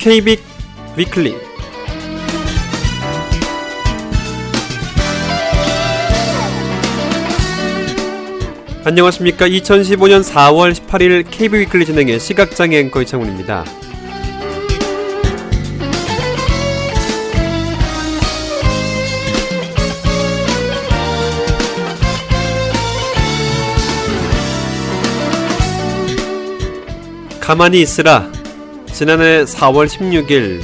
KBIC 0.00 0.42
위클리 0.96 1.34
안녕하십니까. 8.82 9.46
2015년 9.46 10.24
4월 10.24 10.72
18일 10.72 11.30
KB 11.30 11.58
위클리 11.58 11.84
진행의 11.84 12.18
시각장애 12.18 12.78
앵커 12.78 13.02
이창훈입니다. 13.02 13.66
가만히 27.38 27.82
있으라 27.82 28.39
지난해 29.00 29.44
4월 29.44 29.86
16일 29.86 30.60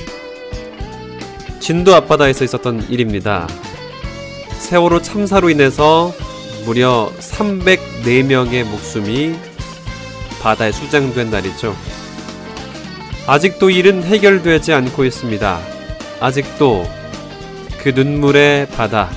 진도 1.59 1.95
앞바다에서 1.95 2.45
있었던 2.45 2.87
일입니다. 2.91 3.49
세월호 4.59 5.01
참사로 5.01 5.49
인해서 5.49 6.13
무려 6.67 7.11
304명의 7.19 8.65
목숨이 8.65 9.35
바다에 10.43 10.71
수장된 10.71 11.31
날이죠. 11.31 11.75
아직도 13.27 13.71
일은 13.71 14.03
해결되지 14.03 14.75
않고 14.75 15.07
있습니다. 15.07 15.59
아직도 16.21 16.87
그 17.79 17.89
눈물의 17.89 18.69
바다, 18.69 19.09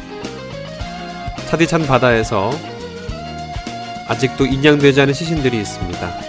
차디찬 1.49 1.87
바다에서 1.87 2.57
아직도 4.07 4.45
인양되지 4.45 5.01
않은 5.01 5.13
시신들이 5.13 5.59
있습니다. 5.59 6.28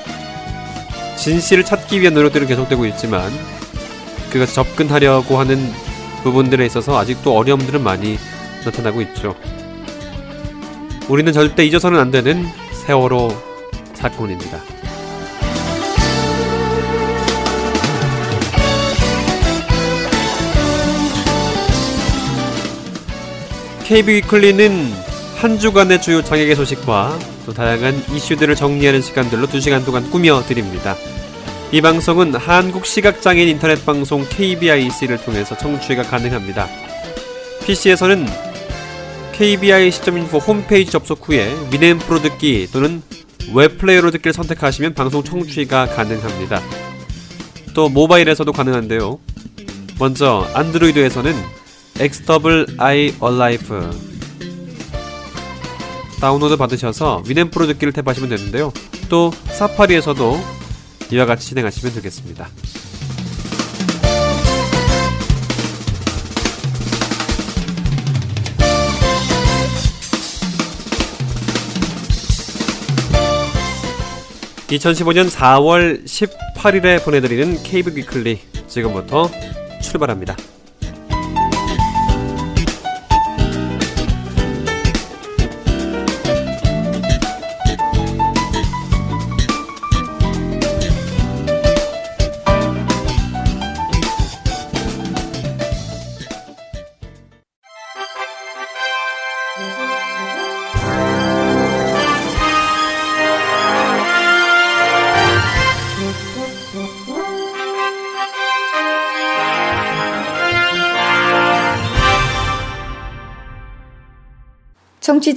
진실을 1.21 1.67
찾기 1.67 2.01
위한 2.01 2.15
노력들은 2.15 2.47
계속되고 2.47 2.87
있지만 2.87 3.31
그가 4.31 4.47
접근하려고 4.47 5.39
하는 5.39 5.71
부분들에 6.23 6.65
있어서 6.65 6.99
아직도 6.99 7.37
어려움들은 7.37 7.83
많이 7.83 8.19
나타나고 8.65 9.03
있죠. 9.03 9.35
우리는 11.11 11.31
절대 11.33 11.67
잊어서는 11.67 12.01
안 12.01 12.11
되는 12.11 12.47
세월호 12.87 13.37
사건입니다. 13.93 14.61
KB 23.85 24.15
위클리는 24.15 24.93
한 25.37 25.59
주간의 25.59 26.01
주요 26.01 26.23
장애계 26.23 26.55
소식과 26.55 27.19
또 27.51 27.55
다양한 27.55 28.01
이슈들을 28.15 28.55
정리하는 28.55 29.03
시간들로 29.03 29.49
2시간 29.49 29.85
동안 29.85 30.09
꾸며드립니다. 30.09 30.95
이 31.73 31.81
방송은 31.81 32.33
한국시각장애인 32.37 33.49
인터넷 33.49 33.85
방송 33.85 34.25
KBIC를 34.29 35.19
통해서 35.19 35.59
청취가 35.59 36.05
가능합니다. 36.05 36.69
PC에서는 37.67 38.25
kbic.info 39.33 40.39
홈페이지 40.39 40.93
접속 40.93 41.29
후에 41.29 41.53
Winamp로 41.73 42.23
듣기 42.23 42.69
또는 42.73 43.03
web 43.53 43.69
player로 43.69 44.13
듣기를 44.13 44.33
선택하시면 44.33 44.95
방송 44.95 45.25
청취가 45.25 45.87
가능합니다. 45.87 46.63
또 47.75 47.89
모바일에서도 47.89 48.53
가능한데요. 48.53 49.19
먼저 49.99 50.49
안드로이드에서는 50.55 51.35
XWI 51.99 53.15
Alive 53.21 54.10
다운로드 56.21 56.57
받으셔서 56.57 57.23
위넨프로 57.27 57.67
듣기를 57.67 57.93
탭하시면 57.95 58.29
되는데요. 58.29 58.73
또 59.09 59.33
사파리에서도 59.47 60.39
이와 61.13 61.25
같이 61.27 61.49
진행하시면 61.49 61.95
되겠습니다. 61.95 62.49
(2015년 74.69 75.29
4월 75.29 76.05
18일에) 76.05 77.05
보내드리는 77.05 77.61
케이블 77.65 77.97
위클리 77.97 78.39
지금부터 78.69 79.29
출발합니다. 79.83 80.37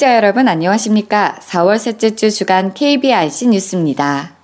청취자 0.04 0.18
여러분 0.18 0.50
안녕하십니까? 0.50 1.38
4월 1.40 1.78
셋째 1.78 2.14
주 2.14 2.30
주간 2.30 2.74
KBIC 2.74 3.48
뉴스입니다. 3.48 4.36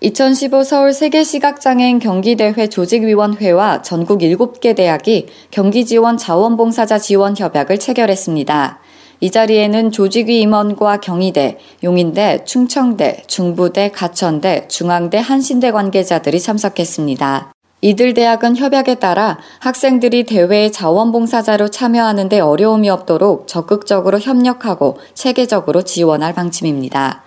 2015 0.00 0.62
서울 0.62 0.92
세계시각장애인 0.92 1.98
경기대회 1.98 2.68
조직위원회와 2.68 3.82
전국 3.82 4.20
7개 4.20 4.76
대학이 4.76 5.26
경기지원 5.50 6.16
자원봉사자 6.16 6.98
지원 6.98 7.36
협약을 7.36 7.78
체결했습니다. 7.80 8.78
이 9.18 9.30
자리에는 9.32 9.90
조직위 9.90 10.40
임원과 10.42 11.00
경희대, 11.00 11.58
용인대, 11.82 12.44
충청대, 12.44 13.24
중부대, 13.26 13.90
가천대, 13.90 14.68
중앙대, 14.68 15.18
한신대 15.18 15.72
관계자들이 15.72 16.38
참석했습니다. 16.38 17.55
이들 17.82 18.14
대학은 18.14 18.56
협약에 18.56 18.96
따라 18.96 19.38
학생들이 19.58 20.24
대회에 20.24 20.70
자원봉사자로 20.70 21.68
참여하는 21.68 22.28
데 22.28 22.40
어려움이 22.40 22.88
없도록 22.88 23.46
적극적으로 23.46 24.18
협력하고 24.18 24.98
체계적으로 25.14 25.82
지원할 25.82 26.34
방침입니다. 26.34 27.22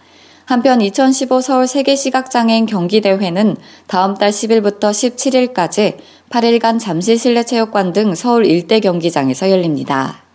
한편 0.46 0.82
2015 0.82 1.42
서울 1.42 1.68
세계시각장애인 1.68 2.66
경기대회는 2.66 3.56
다음 3.86 4.16
달 4.16 4.32
10일부터 4.32 4.90
17일까지 4.90 5.98
8일간 6.32 6.80
잠실 6.80 7.20
실내체육관 7.20 7.94
등 7.94 8.16
서울 8.16 8.48
일대 8.48 8.80
경기장에서 8.80 9.52
열립니다. 9.52 10.29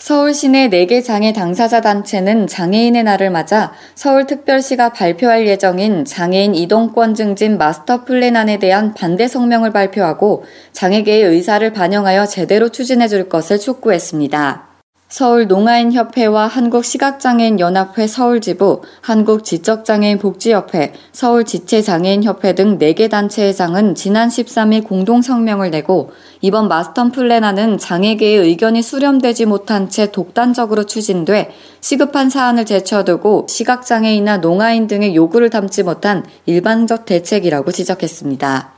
서울 0.00 0.32
시내 0.32 0.70
4개 0.70 1.04
장애 1.04 1.34
당사자 1.34 1.82
단체는 1.82 2.46
장애인의 2.46 3.04
날을 3.04 3.28
맞아 3.28 3.74
서울특별시가 3.96 4.94
발표할 4.94 5.46
예정인 5.46 6.06
장애인 6.06 6.54
이동권 6.54 7.14
증진 7.14 7.58
마스터 7.58 8.06
플랜안에 8.06 8.58
대한 8.58 8.94
반대 8.94 9.28
성명을 9.28 9.72
발표하고 9.72 10.44
장애계의 10.72 11.24
의사를 11.24 11.70
반영하여 11.74 12.24
제대로 12.24 12.70
추진해 12.70 13.08
줄 13.08 13.28
것을 13.28 13.58
촉구했습니다. 13.58 14.70
서울 15.10 15.48
농아인협회와 15.48 16.46
한국시각장애인연합회 16.46 18.06
서울지부, 18.06 18.82
한국지적장애인복지협회, 19.00 20.92
서울지체장애인협회 21.10 22.54
등 22.54 22.78
4개 22.78 23.10
단체회장은 23.10 23.96
지난 23.96 24.28
13일 24.28 24.84
공동 24.84 25.20
성명을 25.20 25.72
내고 25.72 26.12
이번 26.42 26.68
마스터 26.68 27.10
플랜안은 27.10 27.76
장애계의 27.76 28.38
의견이 28.38 28.82
수렴되지 28.82 29.44
못한 29.44 29.90
채 29.90 30.10
독단적으로 30.10 30.84
추진돼 30.84 31.50
시급한 31.80 32.30
사안을 32.30 32.64
제쳐두고 32.64 33.46
시각장애인이나 33.48 34.38
농아인 34.38 34.86
등의 34.86 35.14
요구를 35.14 35.50
담지 35.50 35.82
못한 35.82 36.24
일반적 36.46 37.04
대책이라고 37.04 37.72
지적했습니다. 37.72 38.72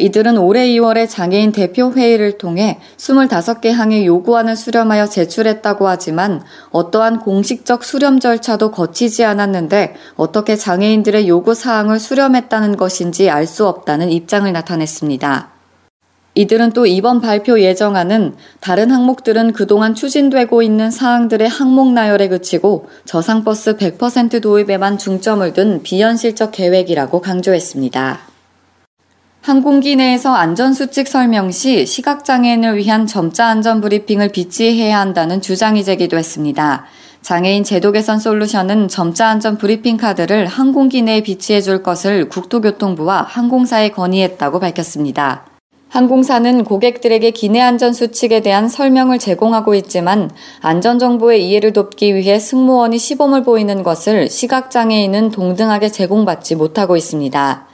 이들은 0.00 0.38
올해 0.38 0.68
2월에 0.68 1.08
장애인 1.08 1.50
대표회의를 1.50 2.38
통해 2.38 2.78
25개 2.98 3.68
항의 3.70 4.06
요구안을 4.06 4.54
수렴하여 4.54 5.06
제출했다고 5.08 5.88
하지만 5.88 6.42
어떠한 6.70 7.20
공식적 7.20 7.82
수렴 7.82 8.20
절차도 8.20 8.70
거치지 8.70 9.24
않았는데 9.24 9.96
어떻게 10.16 10.56
장애인들의 10.56 11.26
요구 11.28 11.54
사항을 11.54 11.98
수렴했다는 11.98 12.76
것인지 12.76 13.28
알 13.30 13.46
수 13.46 13.66
없다는 13.66 14.10
입장을 14.10 14.52
나타냈습니다. 14.52 15.57
이들은 16.38 16.70
또 16.70 16.86
이번 16.86 17.20
발표 17.20 17.60
예정안은 17.60 18.36
다른 18.60 18.92
항목들은 18.92 19.54
그동안 19.54 19.96
추진되고 19.96 20.62
있는 20.62 20.88
사항들의 20.88 21.48
항목 21.48 21.92
나열에 21.92 22.28
그치고 22.28 22.88
저상버스 23.06 23.76
100% 23.76 24.40
도입에만 24.40 24.98
중점을 24.98 25.52
둔 25.52 25.82
비현실적 25.82 26.52
계획이라고 26.52 27.20
강조했습니다. 27.20 28.20
항공기 29.40 29.96
내에서 29.96 30.32
안전수칙 30.32 31.08
설명 31.08 31.50
시 31.50 31.84
시각장애인을 31.84 32.76
위한 32.76 33.08
점자 33.08 33.46
안전 33.46 33.80
브리핑을 33.80 34.28
비치해야 34.28 35.00
한다는 35.00 35.40
주장이 35.40 35.82
제기됐습니다. 35.82 36.84
장애인 37.20 37.64
제도 37.64 37.90
개선 37.90 38.20
솔루션은 38.20 38.86
점자 38.86 39.26
안전 39.26 39.58
브리핑 39.58 39.96
카드를 39.96 40.46
항공기 40.46 41.02
내에 41.02 41.20
비치해 41.20 41.60
줄 41.60 41.82
것을 41.82 42.28
국토교통부와 42.28 43.22
항공사에 43.22 43.88
건의했다고 43.88 44.60
밝혔습니다. 44.60 45.57
항공사는 45.88 46.64
고객들에게 46.64 47.30
기내 47.30 47.60
안전 47.60 47.94
수칙에 47.94 48.40
대한 48.40 48.68
설명을 48.68 49.18
제공하고 49.18 49.74
있지만 49.74 50.30
안전 50.60 50.98
정보의 50.98 51.48
이해를 51.48 51.72
돕기 51.72 52.14
위해 52.14 52.38
승무원이 52.38 52.98
시범을 52.98 53.42
보이는 53.42 53.82
것을 53.82 54.28
시각장애인은 54.28 55.30
동등하게 55.30 55.88
제공받지 55.88 56.56
못하고 56.56 56.96
있습니다. 56.96 57.66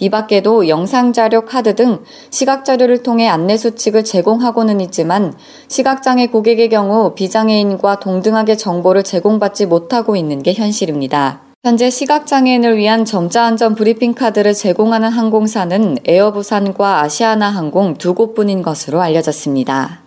이 0.00 0.08
밖에도 0.08 0.66
영상자료 0.66 1.44
카드 1.44 1.76
등 1.76 2.00
시각자료를 2.30 3.02
통해 3.04 3.28
안내 3.28 3.56
수칙을 3.56 4.02
제공하고는 4.02 4.80
있지만 4.80 5.34
시각장애 5.68 6.26
고객의 6.28 6.70
경우 6.70 7.14
비장애인과 7.14 8.00
동등하게 8.00 8.56
정보를 8.56 9.04
제공받지 9.04 9.66
못하고 9.66 10.16
있는 10.16 10.42
게 10.42 10.54
현실입니다. 10.54 11.49
현재 11.62 11.90
시각장애인을 11.90 12.78
위한 12.78 13.04
점자 13.04 13.44
안전 13.44 13.74
브리핑 13.74 14.14
카드를 14.14 14.54
제공하는 14.54 15.10
항공사는 15.10 15.98
에어부산과 16.06 17.02
아시아나 17.02 17.50
항공 17.50 17.98
두 17.98 18.14
곳뿐인 18.14 18.62
것으로 18.62 19.02
알려졌습니다. 19.02 20.00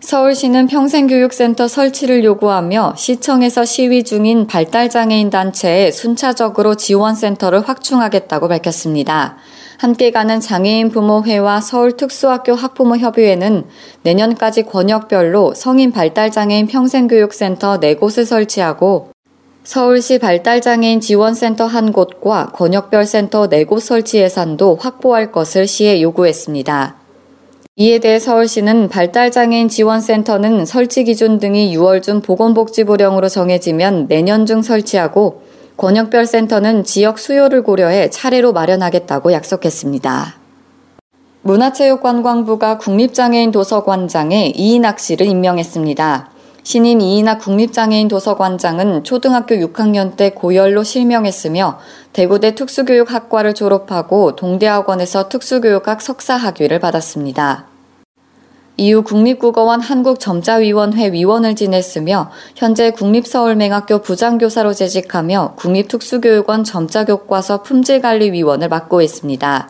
서울시는 0.00 0.66
평생교육센터 0.68 1.68
설치를 1.68 2.24
요구하며 2.24 2.94
시청에서 2.96 3.66
시위 3.66 4.02
중인 4.02 4.46
발달장애인 4.46 5.28
단체에 5.28 5.90
순차적으로 5.90 6.74
지원센터를 6.74 7.68
확충하겠다고 7.68 8.48
밝혔습니다. 8.48 9.36
함께 9.78 10.10
가는 10.10 10.40
장애인 10.40 10.88
부모회와 10.88 11.60
서울특수학교 11.60 12.54
학부모 12.54 12.96
협의회는 12.96 13.64
내년까지 14.04 14.62
권역별로 14.62 15.52
성인 15.52 15.92
발달장애인 15.92 16.66
평생교육센터 16.68 17.78
4곳을 17.80 18.24
설치하고 18.24 19.13
서울시 19.64 20.18
발달장애인 20.18 21.00
지원센터 21.00 21.64
한 21.64 21.90
곳과 21.90 22.50
권역별 22.52 23.06
센터 23.06 23.48
4곳 23.48 23.80
설치 23.80 24.18
예산도 24.18 24.76
확보할 24.76 25.32
것을 25.32 25.66
시에 25.66 26.02
요구했습니다. 26.02 26.96
이에 27.76 27.98
대해 27.98 28.18
서울시는 28.18 28.90
발달장애인 28.90 29.70
지원센터는 29.70 30.66
설치 30.66 31.02
기준 31.04 31.38
등이 31.38 31.74
6월 31.78 32.02
중 32.02 32.20
보건복지부령으로 32.20 33.30
정해지면 33.30 34.06
내년 34.06 34.44
중 34.44 34.60
설치하고 34.60 35.42
권역별 35.78 36.26
센터는 36.26 36.84
지역 36.84 37.18
수요를 37.18 37.62
고려해 37.62 38.10
차례로 38.10 38.52
마련하겠다고 38.52 39.32
약속했습니다. 39.32 40.34
문화체육관광부가 41.40 42.76
국립장애인 42.76 43.50
도서관장에 43.50 44.52
이인학 44.54 45.00
씨를 45.00 45.26
임명했습니다. 45.26 46.33
신임 46.64 47.02
이인학 47.02 47.40
국립장애인 47.40 48.08
도서관장은 48.08 49.04
초등학교 49.04 49.54
6학년 49.54 50.16
때 50.16 50.30
고열로 50.30 50.82
실명했으며 50.82 51.78
대구대 52.14 52.54
특수교육학과를 52.54 53.52
졸업하고 53.52 54.34
동대학원에서 54.34 55.28
특수교육학 55.28 56.00
석사 56.00 56.36
학위를 56.36 56.80
받았습니다. 56.80 57.66
이후 58.78 59.02
국립국어원 59.02 59.82
한국점자위원회 59.82 61.12
위원을 61.12 61.54
지냈으며 61.54 62.30
현재 62.56 62.90
국립서울맹학교 62.92 63.98
부장교사로 63.98 64.72
재직하며 64.72 65.56
국립특수교육원 65.56 66.64
점자교과서 66.64 67.62
품질관리위원을 67.62 68.70
맡고 68.70 69.02
있습니다. 69.02 69.68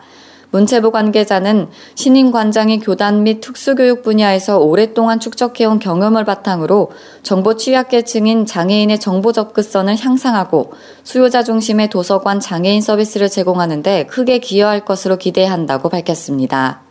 문체부 0.55 0.91
관계자는 0.91 1.67
신임 1.95 2.31
관장이 2.31 2.79
교단 2.79 3.23
및 3.23 3.41
특수교육 3.41 4.03
분야에서 4.03 4.57
오랫동안 4.57 5.19
축적해온 5.19 5.79
경험을 5.79 6.23
바탕으로 6.23 6.91
정보 7.23 7.57
취약계층인 7.57 8.45
장애인의 8.45 9.01
정보 9.01 9.33
접근성을 9.33 9.93
향상하고 9.97 10.71
수요자 11.03 11.43
중심의 11.43 11.89
도서관 11.89 12.39
장애인 12.39 12.79
서비스를 12.81 13.29
제공하는데 13.29 14.05
크게 14.05 14.39
기여할 14.39 14.85
것으로 14.85 15.17
기대한다고 15.17 15.89
밝혔습니다. 15.89 16.83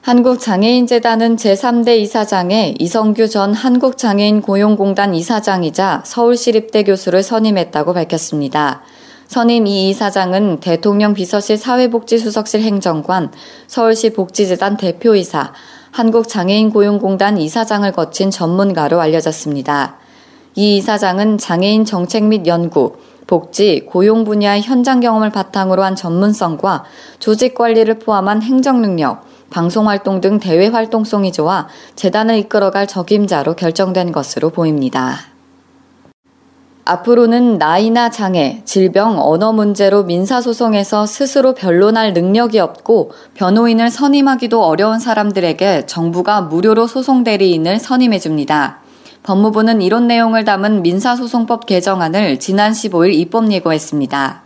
한국장애인재단은 0.00 1.36
제3대 1.36 1.98
이사장에 1.98 2.74
이성규 2.80 3.28
전 3.28 3.54
한국장애인 3.54 4.42
고용공단 4.42 5.14
이사장이자 5.14 6.02
서울시립대 6.04 6.82
교수를 6.82 7.22
선임했다고 7.22 7.92
밝혔습니다. 7.92 8.82
선임 9.28 9.66
이 9.66 9.90
이사장은 9.90 10.60
대통령 10.60 11.12
비서실 11.12 11.58
사회복지수석실 11.58 12.62
행정관, 12.62 13.32
서울시 13.66 14.10
복지재단 14.12 14.76
대표이사, 14.76 15.52
한국장애인 15.90 16.70
고용공단 16.70 17.38
이사장을 17.38 17.90
거친 17.92 18.30
전문가로 18.30 19.00
알려졌습니다. 19.00 19.96
이 20.54 20.76
이사장은 20.76 21.38
장애인 21.38 21.84
정책 21.84 22.24
및 22.24 22.46
연구, 22.46 22.96
복지, 23.26 23.84
고용 23.86 24.24
분야의 24.24 24.62
현장 24.62 25.00
경험을 25.00 25.30
바탕으로 25.30 25.82
한 25.82 25.96
전문성과 25.96 26.84
조직 27.18 27.54
관리를 27.54 27.98
포함한 27.98 28.42
행정 28.42 28.80
능력, 28.80 29.24
방송 29.50 29.88
활동 29.88 30.20
등 30.20 30.38
대외 30.38 30.68
활동성이 30.68 31.32
좋아 31.32 31.66
재단을 31.94 32.36
이끌어갈 32.36 32.86
적임자로 32.86 33.54
결정된 33.54 34.12
것으로 34.12 34.50
보입니다. 34.50 35.35
앞으로는 36.88 37.58
나이나 37.58 38.10
장애, 38.10 38.62
질병, 38.64 39.18
언어 39.18 39.52
문제로 39.52 40.04
민사소송에서 40.04 41.04
스스로 41.04 41.52
변론할 41.52 42.12
능력이 42.12 42.60
없고 42.60 43.10
변호인을 43.34 43.90
선임하기도 43.90 44.62
어려운 44.62 45.00
사람들에게 45.00 45.86
정부가 45.86 46.42
무료로 46.42 46.86
소송 46.86 47.24
대리인을 47.24 47.80
선임해 47.80 48.20
줍니다. 48.20 48.78
법무부는 49.24 49.82
이런 49.82 50.06
내용을 50.06 50.44
담은 50.44 50.82
민사소송법 50.82 51.66
개정안을 51.66 52.38
지난 52.38 52.70
15일 52.70 53.14
입법 53.14 53.50
예고했습니다. 53.50 54.42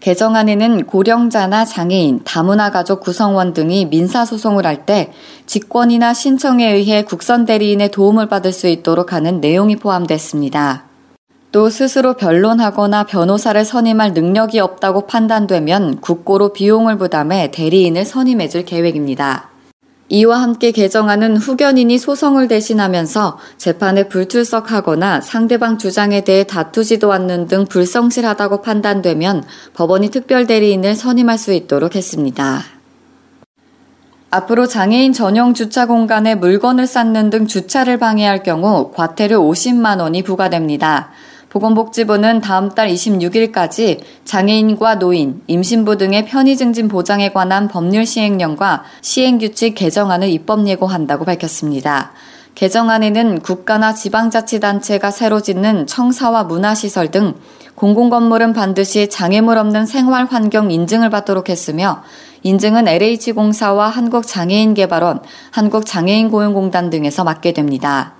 개정안에는 0.00 0.86
고령자나 0.86 1.66
장애인, 1.66 2.22
다문화 2.24 2.72
가족 2.72 3.00
구성원 3.00 3.52
등이 3.52 3.84
민사소송을 3.86 4.66
할 4.66 4.86
때 4.86 5.12
직권이나 5.46 6.14
신청에 6.14 6.72
의해 6.72 7.04
국선 7.04 7.44
대리인의 7.44 7.92
도움을 7.92 8.28
받을 8.28 8.52
수 8.52 8.66
있도록 8.66 9.12
하는 9.12 9.40
내용이 9.40 9.76
포함됐습니다. 9.76 10.89
또 11.52 11.68
스스로 11.68 12.14
변론하거나 12.14 13.04
변호사를 13.04 13.64
선임할 13.64 14.12
능력이 14.12 14.60
없다고 14.60 15.06
판단되면 15.06 16.00
국고로 16.00 16.52
비용을 16.52 16.96
부담해 16.96 17.50
대리인을 17.50 18.04
선임해줄 18.04 18.64
계획입니다. 18.64 19.50
이와 20.12 20.42
함께 20.42 20.70
개정안은 20.70 21.36
후견인이 21.36 21.98
소송을 21.98 22.46
대신하면서 22.48 23.38
재판에 23.58 24.08
불출석하거나 24.08 25.20
상대방 25.20 25.78
주장에 25.78 26.22
대해 26.22 26.44
다투지도 26.44 27.12
않는 27.12 27.46
등 27.46 27.64
불성실하다고 27.64 28.62
판단되면 28.62 29.44
법원이 29.74 30.10
특별 30.10 30.46
대리인을 30.46 30.94
선임할 30.94 31.38
수 31.38 31.52
있도록 31.52 31.96
했습니다. 31.96 32.62
앞으로 34.30 34.66
장애인 34.66 35.12
전용 35.12 35.54
주차 35.54 35.86
공간에 35.86 36.36
물건을 36.36 36.86
쌓는 36.86 37.30
등 37.30 37.48
주차를 37.48 37.98
방해할 37.98 38.44
경우 38.44 38.92
과태료 38.92 39.40
50만 39.40 40.00
원이 40.00 40.22
부과됩니다. 40.22 41.10
보건복지부는 41.50 42.40
다음 42.40 42.70
달 42.70 42.88
26일까지 42.88 44.00
장애인과 44.24 45.00
노인, 45.00 45.42
임신부 45.48 45.98
등의 45.98 46.24
편의 46.24 46.56
증진 46.56 46.88
보장에 46.88 47.32
관한 47.32 47.68
법률 47.68 48.06
시행령과 48.06 48.84
시행규칙 49.02 49.74
개정안을 49.74 50.28
입법 50.28 50.66
예고한다고 50.66 51.24
밝혔습니다. 51.24 52.12
개정안에는 52.54 53.40
국가나 53.40 53.94
지방자치단체가 53.94 55.10
새로 55.10 55.40
짓는 55.40 55.86
청사와 55.86 56.44
문화시설 56.44 57.10
등 57.10 57.34
공공건물은 57.74 58.52
반드시 58.52 59.08
장애물 59.08 59.58
없는 59.58 59.86
생활 59.86 60.26
환경 60.26 60.70
인증을 60.70 61.10
받도록 61.10 61.48
했으며 61.48 62.02
인증은 62.42 62.86
LH공사와 62.86 63.88
한국장애인개발원, 63.88 65.22
한국장애인고용공단 65.50 66.90
등에서 66.90 67.24
맡게 67.24 67.52
됩니다. 67.52 68.19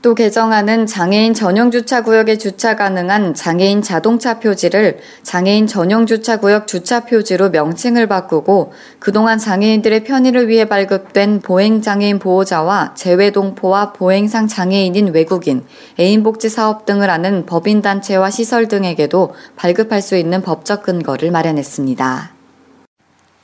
또 0.00 0.14
개정안은 0.14 0.86
장애인 0.86 1.34
전용 1.34 1.72
주차 1.72 2.02
구역에 2.02 2.38
주차 2.38 2.76
가능한 2.76 3.34
장애인 3.34 3.82
자동차 3.82 4.38
표지를 4.38 4.98
장애인 5.24 5.66
전용 5.66 6.06
주차 6.06 6.38
구역 6.38 6.68
주차 6.68 7.04
표지로 7.04 7.50
명칭을 7.50 8.06
바꾸고 8.06 8.72
그동안 9.00 9.38
장애인들의 9.38 10.04
편의를 10.04 10.48
위해 10.48 10.66
발급된 10.66 11.40
보행 11.40 11.82
장애인 11.82 12.20
보호자와 12.20 12.94
재외 12.94 13.32
동포와 13.32 13.92
보행상 13.92 14.46
장애인인 14.46 15.12
외국인, 15.12 15.64
애인 15.98 16.22
복지 16.22 16.48
사업 16.48 16.86
등을 16.86 17.10
하는 17.10 17.44
법인 17.44 17.82
단체와 17.82 18.30
시설 18.30 18.68
등에게도 18.68 19.34
발급할 19.56 20.00
수 20.00 20.16
있는 20.16 20.42
법적 20.42 20.84
근거를 20.84 21.32
마련했습니다. 21.32 22.37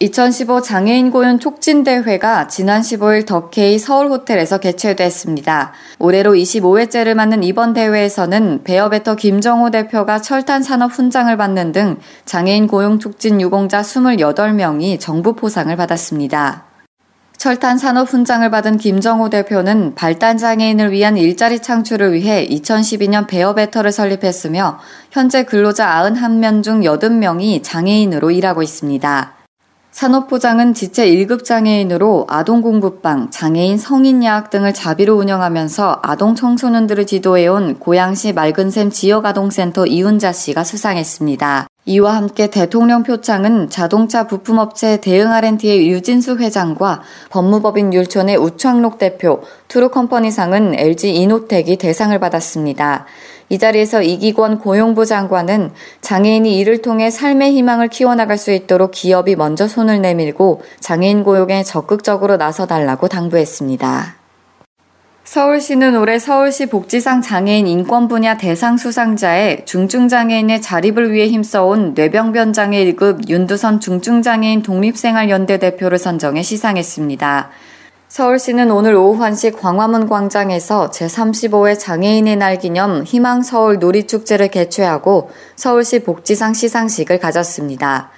2015 0.01 0.61
장애인 0.61 1.13
고용 1.13 1.39
촉진대회가 1.39 2.49
지난 2.49 2.83
15일 2.83 3.25
덕케이 3.27 3.79
서울 3.79 4.09
호텔에서 4.09 4.59
개최됐습니다. 4.59 5.73
올해로 6.01 6.33
25회째를 6.35 7.15
맞는 7.15 7.45
이번 7.45 7.75
대회에서는 7.75 8.65
베어베터 8.65 9.15
김정호 9.15 9.71
대표가 9.71 10.21
철탄 10.21 10.65
산업 10.65 10.93
훈장을 10.93 11.35
받는 11.37 11.71
등 11.71 11.97
장애인 12.25 12.67
고용 12.67 12.99
촉진 12.99 13.41
유공자 13.41 13.83
28명이 13.83 14.99
정부 14.99 15.35
포상을 15.35 15.75
받았습니다. 15.75 16.65
철탄 17.37 17.79
산업 17.79 18.13
훈장을 18.13 18.51
받은 18.51 18.79
김정호 18.79 19.31
대표는 19.31 19.95
발달 19.95 20.37
장애인을 20.37 20.91
위한 20.91 21.17
일자리 21.17 21.61
창출을 21.61 22.15
위해 22.15 22.47
2012년 22.49 23.29
베어베터를 23.29 23.93
설립했으며 23.93 24.81
현재 25.13 25.45
근로자 25.45 25.87
91명 25.87 26.65
중 26.65 26.81
80명이 26.81 27.63
장애인으로 27.63 28.33
일하고 28.33 28.63
있습니다. 28.63 29.44
산업포장은 29.95 30.75
지체 30.75 31.07
1급 31.07 31.45
장애인으로 31.45 32.27
아동공부방, 32.29 33.31
장애인 33.31 33.79
성인야학 33.79 34.51
등을 34.51 34.75
자비로 34.75 35.15
운영하면서 35.15 36.01
아동 36.03 36.35
청소년들을 36.35 37.07
지도해온 37.07 37.79
고양시 37.79 38.33
맑은샘 38.33 38.91
지역아동센터 38.91 39.87
이훈자 39.87 40.33
씨가 40.33 40.65
수상했습니다. 40.65 41.69
이와 41.87 42.17
함께 42.17 42.49
대통령 42.51 43.05
표창은 43.05 43.71
자동차 43.71 44.27
부품업체 44.27 45.01
대응 45.01 45.31
R&D의 45.31 45.89
유진수 45.89 46.39
회장과 46.39 47.03
법무법인 47.31 47.93
율촌의 47.93 48.37
우창록 48.37 48.99
대표, 48.99 49.43
투르컴퍼니상은 49.69 50.75
LG 50.77 51.15
이노텍이 51.15 51.77
대상을 51.77 52.19
받았습니다. 52.19 53.07
이 53.49 53.59
자리에서 53.59 54.03
이기권 54.03 54.59
고용부 54.59 55.07
장관은 55.07 55.71
장애인이 56.01 56.59
이를 56.59 56.83
통해 56.83 57.11
삶의 57.11 57.53
희망을 57.53 57.89
키워나갈 57.89 58.39
수 58.39 58.53
있도록 58.53 58.93
기업이 58.93 59.37
먼저 59.37 59.69
손을 59.69 60.01
내밀고 60.01 60.63
장애인 60.81 61.25
고용에 61.25 61.63
적극적으로 61.63 62.37
나서달라고 62.37 63.09
당부했습니다. 63.09 64.17
서울시는 65.25 65.97
올해 65.97 66.19
서울시 66.19 66.67
복지상 66.67 67.23
장애인 67.23 67.67
인권 67.67 68.09
분야 68.09 68.37
대상 68.37 68.77
수상자에 68.77 69.65
중증장애인의 69.65 70.61
자립을 70.61 71.13
위해 71.13 71.29
힘써온 71.29 71.95
뇌병변장애 71.95 72.85
1급 72.93 73.29
윤두선 73.29 73.81
중증장애인 73.81 74.63
독립생활연대 74.63 75.59
대표를 75.59 75.99
선정해 75.99 76.43
시상했습니다. 76.43 77.51
서울시는 78.15 78.71
오늘 78.71 78.95
오후 78.95 79.19
1시 79.19 79.59
광화문 79.59 80.09
광장에서 80.09 80.91
제35회 80.91 81.77
장애인의 81.77 82.37
날 82.37 82.61
기념 82.61 83.03
희망 83.03 83.43
서울 83.43 83.81
놀이축제를 83.81 84.53
개최하고 84.53 85.31
서울시 85.57 86.05
복지상 86.05 86.55
시상식을 86.55 87.19
가졌습니다. 87.19 88.11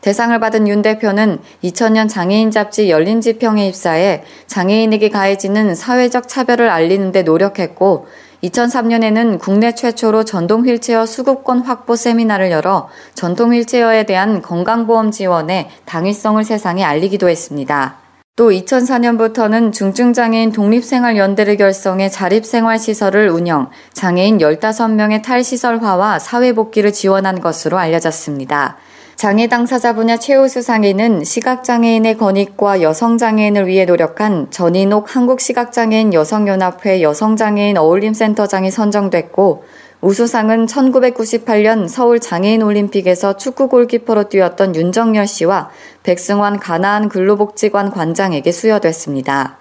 대상을 0.00 0.40
받은 0.40 0.68
윤 0.68 0.80
대표는 0.80 1.40
2000년 1.64 2.08
장애인 2.08 2.50
잡지 2.50 2.88
열린 2.88 3.20
지평에 3.20 3.68
입사해 3.68 4.24
장애인에게 4.46 5.10
가해지는 5.10 5.74
사회적 5.74 6.28
차별을 6.28 6.70
알리는 6.70 7.12
데 7.12 7.22
노력했고 7.22 8.06
2003년에는 8.44 9.38
국내 9.38 9.74
최초로 9.74 10.24
전동 10.24 10.66
휠체어 10.66 11.04
수급권 11.04 11.60
확보 11.60 11.94
세미나를 11.94 12.50
열어 12.50 12.88
전동 13.12 13.52
휠체어에 13.52 14.04
대한 14.04 14.40
건강보험 14.40 15.10
지원에 15.10 15.68
당위성을 15.84 16.42
세상에 16.42 16.82
알리기도 16.82 17.28
했습니다. 17.28 18.01
또 18.34 18.50
2004년부터는 18.50 19.74
중증장애인 19.74 20.52
독립생활연대를 20.52 21.58
결성해 21.58 22.08
자립생활시설을 22.08 23.28
운영, 23.28 23.68
장애인 23.92 24.38
15명의 24.38 25.22
탈시설화와 25.22 26.18
사회복귀를 26.18 26.94
지원한 26.94 27.42
것으로 27.42 27.76
알려졌습니다. 27.76 28.78
장애 29.16 29.48
당사자 29.48 29.92
분야 29.92 30.16
최우수상에는 30.16 31.24
시각장애인의 31.24 32.16
권익과 32.16 32.80
여성장애인을 32.80 33.66
위해 33.66 33.84
노력한 33.84 34.50
전인옥 34.50 35.14
한국시각장애인 35.14 36.14
여성연합회 36.14 37.02
여성장애인 37.02 37.76
어울림센터장이 37.76 38.70
선정됐고 38.70 39.64
우수상은 40.02 40.66
1998년 40.66 41.86
서울 41.86 42.18
장애인 42.18 42.60
올림픽에서 42.62 43.36
축구 43.36 43.68
골키퍼로 43.68 44.24
뛰었던 44.24 44.74
윤정열 44.74 45.28
씨와 45.28 45.70
백승환 46.02 46.58
가나안 46.58 47.08
근로복지관 47.08 47.92
관장에게 47.92 48.50
수여됐습니다. 48.50 49.58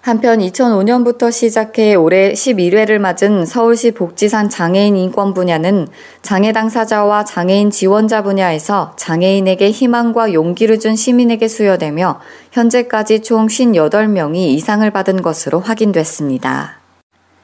한편 0.00 0.38
2005년부터 0.38 1.30
시작해 1.30 1.94
올해 1.94 2.32
11회를 2.32 2.98
맞은 2.98 3.44
서울시 3.44 3.90
복지산 3.90 4.48
장애인 4.48 4.96
인권 4.96 5.34
분야는 5.34 5.88
장애 6.22 6.52
당사자와 6.52 7.24
장애인 7.24 7.70
지원자 7.70 8.22
분야에서 8.22 8.94
장애인에게 8.96 9.70
희망과 9.70 10.32
용기를 10.32 10.80
준 10.80 10.96
시민에게 10.96 11.46
수여되며 11.46 12.20
현재까지 12.52 13.20
총 13.20 13.48
58명이 13.48 14.36
이상을 14.36 14.90
받은 14.90 15.20
것으로 15.20 15.60
확인됐습니다. 15.60 16.85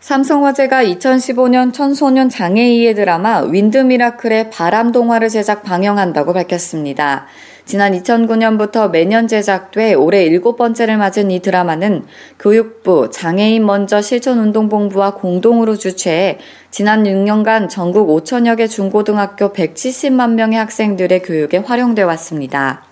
삼성화재가 0.02 0.82
2015년 0.82 1.72
청소년 1.72 2.28
장애이의 2.28 2.96
드라마 2.96 3.42
윈드미라클의 3.42 4.50
바람 4.50 4.90
동화를 4.90 5.28
제작 5.28 5.62
방영한다고 5.62 6.32
밝혔습니다. 6.32 7.26
지난 7.66 7.92
2009년부터 7.92 8.90
매년 8.90 9.28
제작돼 9.28 9.94
올해 9.94 10.24
일곱 10.24 10.56
번째를 10.56 10.96
맞은 10.96 11.30
이 11.30 11.38
드라마는 11.38 12.04
교육부, 12.40 13.10
장애인 13.12 13.64
먼저 13.64 14.02
실천운동본부와 14.02 15.14
공동으로 15.14 15.76
주최해 15.76 16.40
지난 16.72 17.04
6년간 17.04 17.68
전국 17.68 18.08
5천여 18.08 18.56
개 18.56 18.66
중고등학교 18.66 19.52
170만 19.52 20.32
명의 20.32 20.58
학생들의 20.58 21.22
교육에 21.22 21.58
활용돼 21.58 22.02
왔습니다. 22.02 22.91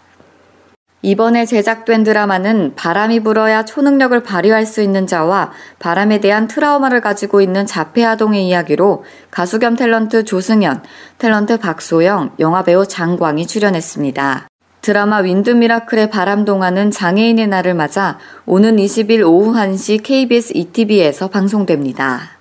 이번에 1.03 1.47
제작된 1.47 2.05
드라마는 2.05 2.75
바람이 2.77 3.21
불어야 3.21 3.65
초능력을 3.65 4.23
발휘할 4.23 4.67
수 4.67 4.83
있는 4.83 5.07
자와 5.07 5.51
바람에 5.79 6.21
대한 6.21 6.47
트라우마를 6.47 7.01
가지고 7.01 7.41
있는 7.41 7.65
자폐아동의 7.65 8.47
이야기로 8.47 9.05
가수 9.31 9.59
겸 9.59 9.77
탤런트 9.77 10.27
조승연, 10.27 10.83
탤런트 11.19 11.59
박소영, 11.59 12.33
영화배우 12.39 12.87
장광이 12.87 13.47
출연했습니다. 13.47 14.49
드라마 14.83 15.19
윈드 15.19 15.51
미라클의 15.51 16.11
바람 16.11 16.45
동화는 16.45 16.91
장애인의 16.91 17.49
날을 17.49 17.75
맞아 17.75 18.19
오는 18.47 18.77
20일 18.77 19.23
오후 19.27 19.53
1시 19.55 20.03
KBS 20.03 20.53
2TV에서 20.55 21.29
방송됩니다. 21.29 22.40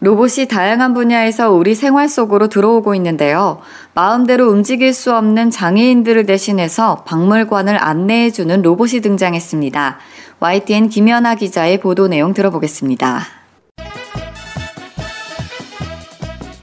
로봇이 0.00 0.48
다양한 0.48 0.94
분야에서 0.94 1.50
우리 1.50 1.74
생활 1.74 2.08
속으로 2.08 2.48
들어오고 2.48 2.94
있는데요. 2.94 3.60
마음대로 3.92 4.48
움직일 4.48 4.94
수 4.94 5.14
없는 5.14 5.50
장애인들을 5.50 6.24
대신해서 6.24 7.04
박물관을 7.04 7.82
안내해주는 7.82 8.62
로봇이 8.62 9.00
등장했습니다. 9.02 9.98
YTN 10.40 10.88
김연아 10.88 11.34
기자의 11.34 11.80
보도 11.80 12.08
내용 12.08 12.32
들어보겠습니다. 12.32 13.26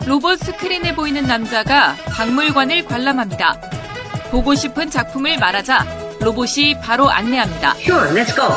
로봇 0.08 0.39
스크린에 0.39 0.96
보이는 0.96 1.24
남자가 1.24 1.96
박물관을 2.15 2.86
관람합니다. 2.86 3.62
보고 4.32 4.56
싶은 4.56 4.89
작품을 4.89 5.38
말하자 5.38 5.86
로봇이 6.22 6.79
바로 6.82 7.10
안내합니다. 7.10 7.75
Sure, 7.77 8.10
let's 8.20 8.34
go. 8.34 8.48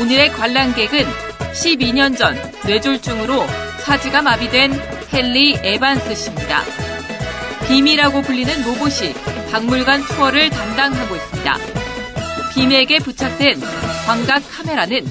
오늘의 0.00 0.30
관람객은 0.30 1.29
12년 1.52 2.16
전 2.16 2.36
뇌졸중으로 2.66 3.46
사지가 3.80 4.22
마비된 4.22 4.72
헨리 5.12 5.56
에반스 5.62 6.14
씨입니다. 6.14 6.62
빔이라고 7.66 8.22
불리는 8.22 8.62
로봇이 8.64 9.14
박물관 9.50 10.02
투어를 10.04 10.50
담당하고 10.50 11.16
있습니다. 11.16 11.56
빔에게 12.54 12.98
부착된 12.98 13.60
광각 14.06 14.42
카메라는 14.50 15.06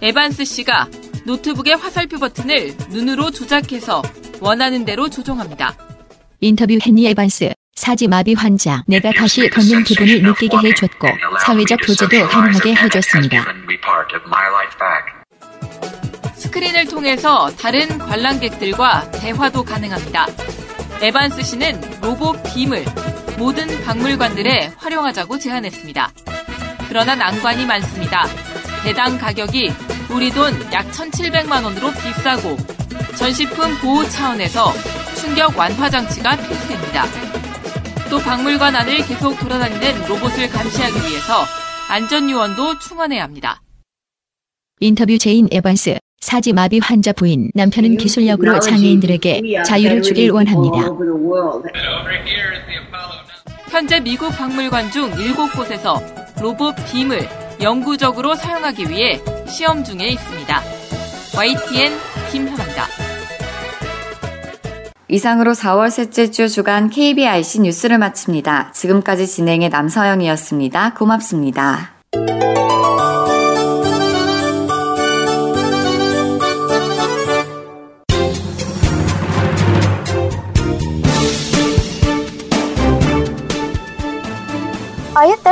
에반스 0.00 0.44
씨가 0.44 0.88
노트북의 1.24 1.76
화살표 1.76 2.18
버튼을 2.18 2.74
눈으로 2.90 3.30
조작해서 3.30 4.02
원하는 4.40 4.84
대로 4.84 5.08
조종합니다. 5.08 5.76
인터뷰 6.40 6.78
헨리 6.84 7.06
에반스 7.06 7.52
사지 7.74 8.08
마비 8.08 8.34
환자 8.34 8.82
내가 8.86 9.12
다시 9.12 9.48
걷는 9.48 9.84
기분을 9.84 10.22
느끼게 10.22 10.56
해줬고 10.56 11.08
사회적 11.44 11.78
교제도 11.86 12.28
가능하게 12.28 12.74
해줬습니다. 12.74 13.44
스크린을 16.52 16.86
통해서 16.86 17.50
다른 17.56 17.98
관람객들과 17.98 19.10
대화도 19.12 19.64
가능합니다. 19.64 20.26
에반스 21.00 21.42
씨는 21.42 21.80
로봇 22.02 22.42
빔을 22.42 22.84
모든 23.38 23.66
박물관들에 23.84 24.72
활용하자고 24.76 25.38
제안했습니다. 25.38 26.12
그러나 26.88 27.14
난관이 27.14 27.64
많습니다. 27.64 28.26
대당 28.84 29.16
가격이 29.16 29.72
우리 30.10 30.30
돈 30.30 30.52
약 30.72 30.90
1,700만 30.90 31.64
원으로 31.64 31.90
비싸고 31.92 32.56
전시품 33.16 33.78
보호 33.78 34.06
차원에서 34.08 34.72
충격 35.16 35.56
완화 35.56 35.88
장치가 35.88 36.36
필수입니다. 36.36 37.06
또 38.10 38.18
박물관 38.18 38.76
안을 38.76 38.98
계속 39.06 39.38
돌아다니는 39.38 40.06
로봇을 40.06 40.50
감시하기 40.50 40.96
위해서 41.08 41.44
안전 41.88 42.28
요원도 42.28 42.78
충원해야 42.78 43.22
합니다. 43.22 43.62
인터뷰 44.80 45.16
제인 45.16 45.48
에반스 45.50 45.98
사지 46.22 46.52
마비 46.52 46.78
환자 46.78 47.12
부인 47.12 47.50
남편은 47.52 47.96
기술력으로 47.96 48.60
장애인들에게 48.60 49.64
자유를 49.66 50.02
주길 50.02 50.30
원합니다. 50.30 50.88
현재 53.68 53.98
미국 53.98 54.30
박물관 54.30 54.92
중 54.92 55.10
7곳에서 55.10 56.00
로봇 56.40 56.76
빔을 56.86 57.28
영구적으로 57.60 58.36
사용하기 58.36 58.88
위해 58.88 59.20
시험 59.48 59.82
중에 59.82 60.10
있습니다. 60.10 60.62
YTN 61.36 61.92
김현아입니다. 62.30 62.86
이상으로 65.08 65.52
4월 65.52 65.90
셋째 65.90 66.30
주 66.30 66.48
주간 66.48 66.88
KBIC 66.88 67.62
뉴스를 67.62 67.98
마칩니다. 67.98 68.70
지금까지 68.72 69.26
진행의 69.26 69.70
남서영이었습니다. 69.70 70.94
고맙습니다. 70.94 71.94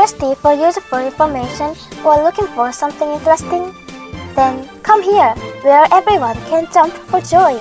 Thirsty 0.00 0.34
for 0.34 0.54
useful 0.54 0.98
information 0.98 1.76
or 2.02 2.16
looking 2.24 2.46
for 2.56 2.72
something 2.72 3.10
interesting? 3.12 3.74
Then 4.34 4.66
come 4.82 5.02
here, 5.02 5.34
where 5.60 5.86
everyone 5.92 6.36
can 6.48 6.66
jump 6.72 6.94
for 7.12 7.20
joy. 7.20 7.60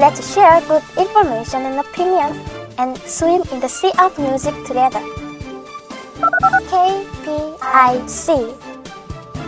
Let's 0.00 0.32
share 0.32 0.62
good 0.62 0.82
information 0.96 1.66
and 1.68 1.78
opinion 1.78 2.40
and 2.78 2.96
swim 3.04 3.42
in 3.52 3.60
the 3.60 3.68
sea 3.68 3.92
of 3.98 4.18
music 4.18 4.54
together. 4.64 5.04
KPIC 6.72 8.26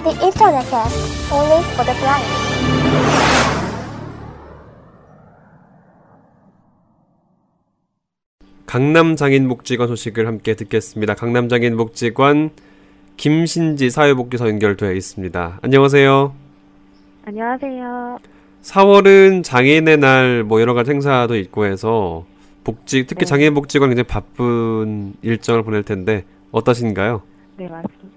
The 0.05 0.13
Internet 0.29 0.67
Cast 0.69 1.33
only 1.33 1.63
for 1.73 1.85
the 1.85 1.97
blind. 2.05 3.32
강남장인복지관 8.73 9.87
소식을 9.87 10.27
함께 10.27 10.55
듣겠습니다. 10.55 11.13
강남장인복지관 11.13 12.49
김신지 13.19 13.91
사회복지사 13.91 14.49
연결되어 14.49 14.93
있습니다. 14.93 15.59
안녕하세요. 15.61 16.33
안녕하세요. 17.27 18.17
4월은 18.63 19.45
장애인의 19.45 19.99
날 19.99 20.45
뭐 20.45 20.63
여러 20.63 20.73
가지 20.73 20.91
행사도 20.93 21.37
있고 21.37 21.67
해서 21.67 22.25
복지 22.65 23.05
특히 23.07 23.27
네. 23.27 23.27
장애인 23.27 23.53
복지관 23.53 23.91
굉장히 23.91 24.07
바쁜 24.07 25.13
일정을 25.21 25.65
보낼 25.65 25.83
텐데 25.83 26.25
어떠신가요? 26.51 27.21
네, 27.59 27.69
맞습니다. 27.69 28.09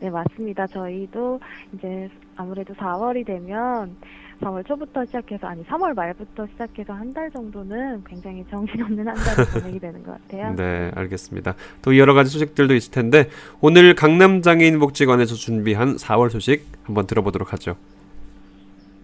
네, 0.00 0.10
맞습니다. 0.10 0.66
저희도 0.66 1.38
이제 1.74 2.08
아무래도 2.34 2.74
4월이 2.74 3.24
되면 3.24 3.94
4월 4.40 4.66
초부터 4.66 5.04
시작해서 5.04 5.46
아니 5.46 5.62
3월 5.64 5.94
말부터 5.94 6.46
시작해서 6.52 6.92
한 6.94 7.12
달 7.12 7.30
정도는 7.30 8.04
굉장히 8.04 8.44
정신없는 8.50 9.06
한 9.08 9.14
달을 9.14 9.44
보내게 9.62 9.78
되는 9.80 10.02
것 10.04 10.12
같아요. 10.12 10.54
네, 10.54 10.90
알겠습니다. 10.94 11.54
또 11.82 11.98
여러 11.98 12.14
가지 12.14 12.30
소식들도 12.30 12.74
있을 12.74 12.92
텐데 12.92 13.28
오늘 13.60 13.94
강남 13.94 14.40
장애인 14.42 14.78
복지관에서 14.78 15.34
준비한 15.34 15.96
4월 15.96 16.30
소식 16.30 16.64
한번 16.84 17.06
들어보도록 17.06 17.52
하죠. 17.52 17.76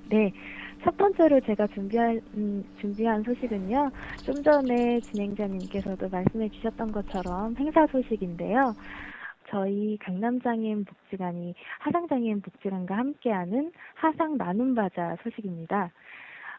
네. 0.08 0.32
첫 0.84 0.96
번째로 0.98 1.40
제가 1.40 1.66
준비한, 1.74 2.20
음, 2.36 2.62
준비한 2.80 3.20
소식은요. 3.24 3.90
좀 4.22 4.40
전에 4.44 5.00
진행자님께서도 5.00 6.08
말씀해 6.08 6.48
주셨던 6.50 6.92
것처럼 6.92 7.56
행사 7.58 7.84
소식인데요. 7.88 8.72
저희 9.48 9.96
강남장애인 9.98 10.84
복지관이 10.84 11.54
하상장애인 11.78 12.40
복지관과 12.40 12.96
함께하는 12.96 13.72
하상 13.94 14.36
나눔바자 14.36 15.16
소식입니다. 15.22 15.90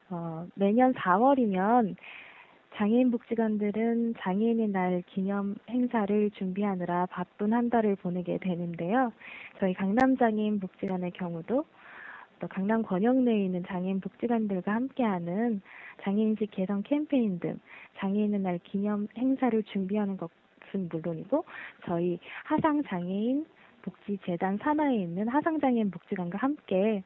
어, 0.10 0.48
매년 0.56 0.94
4월이면 0.94 1.96
장애인 2.75 3.12
복지관들은 3.12 4.15
장애인의 4.20 4.67
날 4.70 5.01
기념 5.08 5.56
행사를 5.70 6.32
준비하느라 6.32 7.08
바쁜 7.08 7.53
한 7.53 7.70
달을 7.70 7.96
보내게 7.96 8.38
되는데요. 8.38 9.12
저희 9.60 9.74
강남장애인 9.74 10.60
복지관의 10.60 11.12
경우도 11.12 11.65
또 12.39 12.48
강남 12.48 12.84
권역 12.84 13.17
내에 13.17 13.46
있는 13.46 13.63
장애인 13.65 14.00
복지관들과 14.00 14.72
함께하는 14.72 15.62
장애인식 16.03 16.51
개선 16.51 16.84
캠페인 16.84 17.39
등 17.39 17.60
장애인의 17.98 18.41
날 18.41 18.60
기념 18.60 19.08
행사를 19.17 19.62
준비하는 19.63 20.17
것 20.17 20.29
은 20.75 20.89
물론이고 20.91 21.45
저희 21.86 22.19
하상 22.43 22.83
장애인 22.83 23.45
복지재단 23.81 24.57
산하에 24.57 24.95
있는 24.95 25.27
하상 25.27 25.59
장애인 25.59 25.91
복지관과 25.91 26.38
함께 26.38 27.03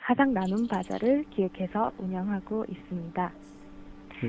하상 0.00 0.32
나눔 0.32 0.66
바자를 0.68 1.24
기획해서 1.30 1.92
운영하고 1.98 2.64
있습니다. 2.68 3.32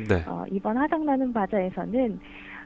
네. 0.07 0.23
어, 0.27 0.45
이번 0.51 0.77
하상 0.77 1.05
나눔 1.05 1.31
바자에서는 1.33 2.19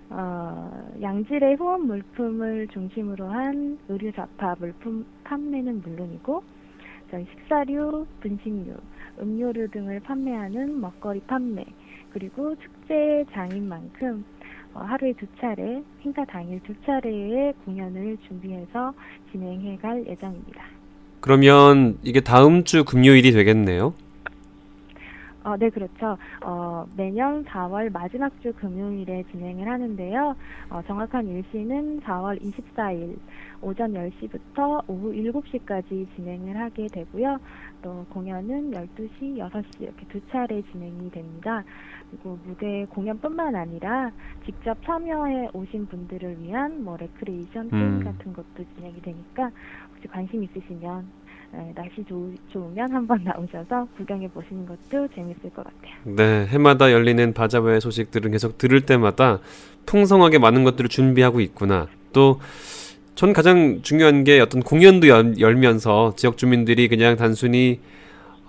어, 0.10 0.72
양질의 1.02 1.56
후원 1.56 1.88
물품을 1.88 2.68
중심으로 2.68 3.28
한 3.28 3.80
의류 3.88 4.12
잡화 4.12 4.56
물품 4.60 5.06
판매는 5.24 5.82
물론이고 5.82 6.44
저희 7.10 7.26
식사류, 7.26 8.06
분식류, 8.22 8.76
음료류 9.20 9.70
등을 9.70 10.00
판매하는 10.02 10.80
먹거리 10.80 11.22
판매 11.22 11.66
그리고 12.12 12.56
축제 12.56 13.26
장인 13.32 13.68
만큼 13.70 14.24
어, 14.24 14.41
하루에 14.80 15.14
두 15.14 15.26
차례, 15.40 15.84
행사 16.04 16.26
당일 16.26 16.62
두 16.64 16.74
차례의 16.86 17.54
공연을 17.66 18.18
준비해서 18.28 18.94
진행해 19.32 19.78
갈 19.82 20.06
예정입니다. 20.08 20.64
그러면 21.20 21.98
이게 22.04 22.20
다음 22.20 22.64
주 22.64 22.84
금요일이 22.84 23.32
되겠네요. 23.32 23.94
어, 25.44 25.58
네, 25.58 25.70
그렇죠. 25.70 26.18
어, 26.46 26.86
매년 26.96 27.44
4월 27.46 27.90
마지막 27.92 28.32
주 28.42 28.54
금요일에 28.54 29.24
진행을 29.32 29.68
하는데요. 29.68 30.36
어, 30.70 30.82
정확한 30.84 31.28
일시는 31.28 32.02
4월 32.02 32.40
24일 32.42 33.18
오전 33.62 33.94
10시부터 33.94 34.84
오후 34.88 35.12
7시까지 35.14 36.08
진행을 36.16 36.58
하게 36.58 36.88
되고요. 36.90 37.40
또 37.82 38.06
공연은 38.10 38.72
12시, 38.72 39.38
6시 39.38 39.66
이렇게 39.80 40.06
두 40.08 40.22
차례 40.28 40.62
진행이 40.72 41.10
됩니다. 41.10 41.64
그리고 42.10 42.38
무대 42.46 42.86
공연뿐만 42.90 43.56
아니라 43.56 44.12
직접 44.46 44.78
참여해 44.86 45.50
오신 45.54 45.88
분들을 45.88 46.40
위한 46.40 46.84
뭐 46.84 46.98
레크레이션 46.98 47.70
게임 47.70 47.82
음. 47.84 48.04
같은 48.04 48.34
것도 48.34 48.64
진행이 48.76 49.02
되니까 49.02 49.50
혹시 49.90 50.08
관심 50.08 50.44
있으시면 50.44 51.12
네, 51.54 51.72
날씨 51.76 52.04
좋, 52.08 52.32
좋으면 52.52 52.92
한번 52.94 53.22
나오셔서 53.26 53.86
구경해 53.98 54.28
보시는 54.30 54.66
것도 54.66 55.08
재밌을 55.14 55.50
것 55.50 55.64
같아요. 55.66 55.94
네, 56.04 56.46
해마다 56.48 56.92
열리는 56.92 57.34
바자회 57.34 57.80
소식들은 57.80 58.32
계속 58.32 58.58
들을 58.58 58.82
때마다 58.86 59.40
풍성하게 59.86 60.38
많은 60.40 60.64
것들을 60.64 60.90
준비하고 60.90 61.42
있구나. 61.42 61.88
또, 62.14 62.40
전 63.16 63.34
가장 63.34 63.82
중요한 63.82 64.24
게 64.24 64.40
어떤 64.40 64.62
공연도 64.62 65.08
연- 65.10 65.40
열면서 65.40 66.14
지역 66.16 66.38
주민들이 66.38 66.88
그냥 66.88 67.16
단순히 67.18 67.80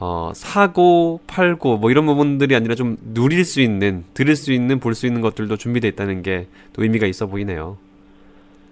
어, 0.05 0.33
사고, 0.35 1.21
팔고, 1.29 1.77
뭐 1.79 1.91
이런 1.93 2.07
부분들이 2.07 2.57
아니라 2.57 2.75
좀 2.75 2.97
누릴 3.15 3.45
수 3.45 3.61
있는, 3.61 4.03
들을 4.15 4.35
수 4.35 4.53
있는, 4.53 4.81
볼 4.81 4.95
수 4.95 5.07
있는 5.07 5.21
것들도 5.21 5.57
준비되어 5.57 5.89
있다는 5.91 6.23
게 6.23 6.49
또 6.73 6.83
의미가 6.83 7.07
있어 7.07 7.27
보이네요. 7.29 7.77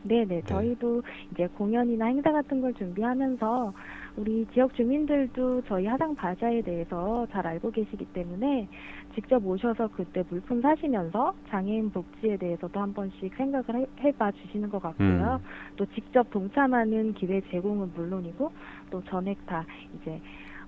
네네, 0.02 0.42
저희도 0.48 1.02
이제 1.32 1.46
공연이나 1.56 2.06
행사 2.06 2.32
같은 2.32 2.60
걸 2.60 2.72
준비하면서 2.74 3.72
우리 4.16 4.46
지역 4.52 4.74
주민들도 4.74 5.62
저희 5.66 5.86
하상 5.86 6.14
바자에 6.14 6.62
대해서 6.62 7.26
잘 7.32 7.46
알고 7.46 7.70
계시기 7.70 8.04
때문에 8.06 8.68
직접 9.14 9.44
오셔서 9.44 9.88
그때 9.88 10.22
물품 10.28 10.60
사시면서 10.60 11.34
장애인 11.48 11.90
복지에 11.90 12.36
대해서도 12.36 12.80
한 12.80 12.92
번씩 12.92 13.34
생각을 13.36 13.82
해, 13.82 13.86
해봐 14.00 14.32
주시는 14.32 14.68
것 14.70 14.80
같고요. 14.82 15.40
또 15.76 15.86
직접 15.86 16.28
동참하는 16.30 17.14
기회 17.14 17.40
제공은 17.50 17.92
물론이고 17.94 18.52
또 18.90 19.02
전액 19.04 19.44
다 19.46 19.64
이제 20.00 20.20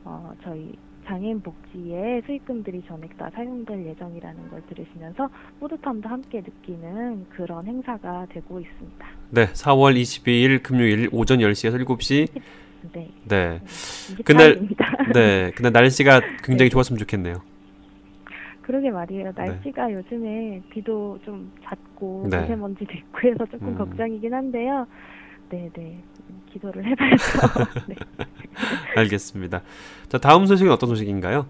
어, 0.04 0.32
저희 0.42 0.72
장애인 1.04 1.40
복지에 1.40 2.22
수익금들이 2.26 2.82
전액 2.86 3.16
다 3.16 3.28
사용될 3.34 3.86
예정이라는 3.86 4.50
걸 4.50 4.62
들으시면서 4.68 5.28
뿌듯함도 5.60 6.08
함께 6.08 6.40
느끼는 6.40 7.26
그런 7.30 7.66
행사가 7.66 8.26
되고 8.30 8.60
있습니다. 8.60 9.06
네, 9.30 9.46
4월 9.46 10.00
22일 10.00 10.62
금요일 10.62 11.08
오전 11.12 11.38
10시에서 11.38 11.84
7시. 11.84 12.28
네. 12.92 13.10
네. 13.28 13.60
그날- 14.24 14.56
24일입니다. 14.58 15.12
네, 15.14 15.50
근데 15.54 15.70
날씨가 15.70 16.20
굉장히 16.42 16.70
좋았으면 16.70 16.98
좋겠네요. 16.98 17.36
그러게 18.62 18.90
말이에요. 18.90 19.32
날씨가 19.34 19.92
요즘에 19.92 20.62
비도 20.70 21.18
좀 21.24 21.50
잦고 21.64 22.28
네. 22.30 22.42
미세먼지도 22.42 22.92
있고 22.92 23.28
해서 23.28 23.44
조금 23.46 23.68
음. 23.68 23.74
걱정이긴 23.78 24.32
한데요. 24.32 24.86
네, 25.50 25.68
네. 25.74 25.98
기도를 26.52 26.84
해봐야죠. 26.84 27.16
네. 27.88 27.94
알겠습니다. 28.96 29.62
자, 30.08 30.18
다음 30.18 30.46
소식은 30.46 30.70
어떤 30.70 30.88
소식인가요? 30.90 31.46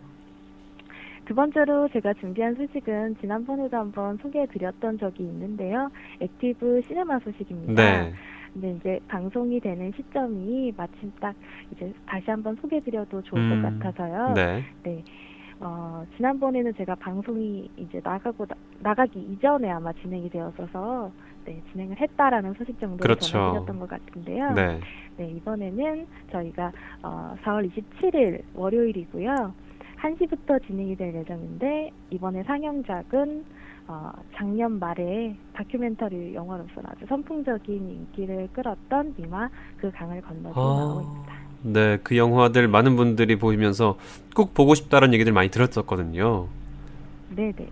두 1.26 1.34
번째로 1.34 1.88
제가 1.92 2.14
준비한 2.14 2.54
소식은 2.54 3.16
지난번에도 3.20 3.76
한번 3.76 4.18
소개해드렸던 4.22 4.98
적이 4.98 5.24
있는데요. 5.24 5.90
액티브 6.20 6.82
시네마 6.88 7.18
소식입니다. 7.20 7.74
네. 7.74 8.12
근데 8.52 8.72
이제 8.72 9.00
방송이 9.08 9.60
되는 9.60 9.92
시점이 9.96 10.74
마침 10.76 11.12
딱 11.20 11.34
이제 11.72 11.92
다시 12.06 12.30
한번 12.30 12.54
소개해드려도 12.56 13.22
좋을 13.22 13.40
음, 13.40 13.62
것 13.62 13.78
같아서요. 13.78 14.34
네. 14.34 15.02
어, 15.60 16.04
지난번에는 16.16 16.74
제가 16.74 16.96
방송이 16.96 17.70
이제 17.76 18.00
나가고 18.02 18.44
나, 18.46 18.54
나가기 18.80 19.20
이전에 19.20 19.70
아마 19.70 19.92
진행이 19.92 20.28
되었어서 20.28 21.10
네, 21.44 21.62
진행을 21.70 22.00
했다라는 22.00 22.54
소식 22.54 22.78
정도 22.80 22.96
그렇죠. 22.98 23.32
전해드렸던 23.32 23.78
것 23.78 23.88
같은데요. 23.88 24.52
네. 24.54 24.80
네, 25.16 25.30
이번에는 25.30 26.06
저희가 26.32 26.72
어, 27.02 27.36
4월 27.42 27.70
27일 27.70 28.42
월요일이고요. 28.54 29.54
1시부터 30.00 30.66
진행이 30.66 30.96
될 30.96 31.14
예정인데 31.14 31.90
이번에 32.10 32.42
상영작은 32.42 33.44
어, 33.88 34.12
작년 34.34 34.78
말에 34.78 35.36
다큐멘터리 35.54 36.34
영화로서 36.34 36.70
아주 36.84 37.04
선풍적인 37.08 37.74
인기를 38.16 38.48
끌었던 38.52 39.14
미마 39.16 39.48
그 39.76 39.90
강을 39.90 40.20
건너고 40.22 40.60
나오입니다. 40.60 41.32
네, 41.64 41.98
그 42.02 42.16
영화들 42.16 42.68
많은 42.68 42.96
분들이 42.96 43.36
보시면서 43.36 43.96
꼭 44.34 44.54
보고 44.54 44.74
싶다는 44.74 45.12
얘기들 45.14 45.32
많이 45.32 45.48
들었었거든요. 45.48 46.48
네 47.30 47.52
네. 47.52 47.68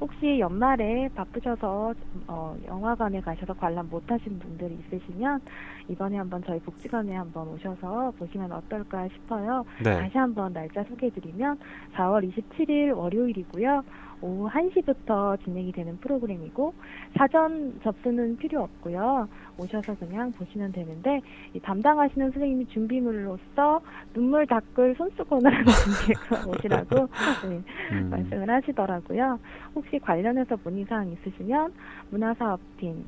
혹시 0.00 0.38
연말에 0.38 1.08
바쁘셔서 1.14 1.94
어, 2.26 2.56
영화관에 2.66 3.20
가셔서 3.20 3.54
관람 3.54 3.88
못하신 3.88 4.38
분들이 4.38 4.76
있으시면 4.86 5.40
이번에 5.88 6.18
한번 6.18 6.42
저희 6.44 6.58
복지관에 6.60 7.14
한번 7.14 7.48
오셔서 7.48 8.12
보시면 8.18 8.50
어떨까 8.52 9.08
싶어요. 9.08 9.64
네. 9.82 9.98
다시 9.98 10.18
한번 10.18 10.52
날짜 10.52 10.82
소개해드리면 10.84 11.58
4월 11.94 12.30
27일 12.30 12.96
월요일이고요. 12.96 13.82
오후 14.24 14.48
1시부터 14.48 15.38
진행이 15.44 15.70
되는 15.72 15.98
프로그램이고 15.98 16.72
사전 17.14 17.78
접수는 17.82 18.38
필요 18.38 18.62
없고요. 18.62 19.28
오셔서 19.58 19.94
그냥 19.98 20.32
보시면 20.32 20.72
되는데 20.72 21.20
이 21.52 21.60
담당하시는 21.60 22.30
선생님이 22.30 22.66
준비물로서 22.68 23.82
눈물 24.14 24.46
닦을 24.46 24.94
손수건을 24.96 25.52
준비해서 25.66 26.48
오시라고 26.48 27.06
네, 27.50 27.62
음, 27.92 28.08
말씀을 28.10 28.48
하시더라고요. 28.48 29.38
혹시 29.74 29.98
관련해서 29.98 30.56
문의사항 30.64 31.12
있으시면 31.12 31.74
문화사업팀 32.08 33.04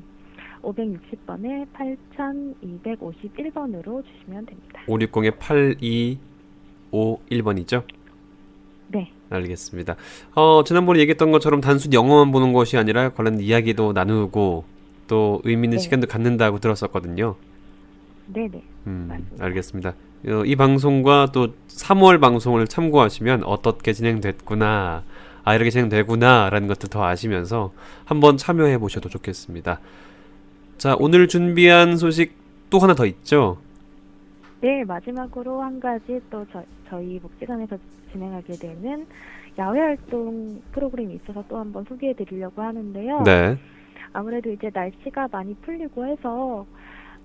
560번에 0.61 1.65
8251번으로 1.73 4.05
주시면 4.05 4.45
됩니다. 4.45 4.83
560에 4.87 5.31
8251번이죠? 6.91 7.96
네. 9.29 9.35
알겠습니다. 9.37 9.95
어, 10.35 10.63
지난번에 10.65 10.99
얘기했던 11.01 11.31
것처럼 11.31 11.61
단순히 11.61 11.95
영어만 11.95 12.31
보는 12.31 12.53
것이 12.53 12.77
아니라 12.77 13.09
관련 13.09 13.39
이야기도 13.39 13.93
나누고 13.93 14.65
또 15.07 15.41
의미 15.43 15.65
있는 15.67 15.77
네. 15.77 15.83
시간도 15.83 16.07
갖는다고 16.07 16.59
들었었거든요. 16.59 17.35
네네. 18.33 18.61
음, 18.87 19.05
맞습니다. 19.09 19.45
알겠습니다. 19.45 19.93
어, 20.27 20.43
이 20.45 20.55
방송과 20.55 21.29
또 21.31 21.53
3월 21.69 22.19
방송을 22.19 22.67
참고하시면 22.67 23.43
어떻게 23.43 23.93
진행됐구나, 23.93 25.03
아, 25.43 25.55
이렇게 25.55 25.69
진행되구나, 25.69 26.49
라는 26.49 26.67
것도 26.67 26.87
더 26.87 27.05
아시면서 27.05 27.71
한번 28.03 28.37
참여해 28.37 28.79
보셔도 28.79 29.09
좋겠습니다. 29.09 29.79
자, 30.77 30.95
오늘 30.99 31.27
준비한 31.27 31.97
소식 31.97 32.35
또 32.69 32.79
하나 32.79 32.93
더 32.93 33.05
있죠? 33.05 33.57
네, 34.61 34.83
마지막으로 34.83 35.61
한 35.61 35.79
가지 35.79 36.19
또 36.29 36.45
저, 36.51 36.63
저희 36.89 37.19
복지관에서 37.19 37.77
진행하게 38.11 38.53
되는 38.53 39.05
야외 39.57 39.79
활동 39.79 40.61
프로그램이 40.71 41.15
있어서 41.15 41.43
또 41.47 41.57
한번 41.57 41.83
소개해 41.85 42.13
드리려고 42.13 42.61
하는데요. 42.61 43.23
네. 43.23 43.57
아무래도 44.13 44.49
이제 44.51 44.71
날씨가 44.73 45.27
많이 45.31 45.53
풀리고 45.55 46.05
해서 46.05 46.65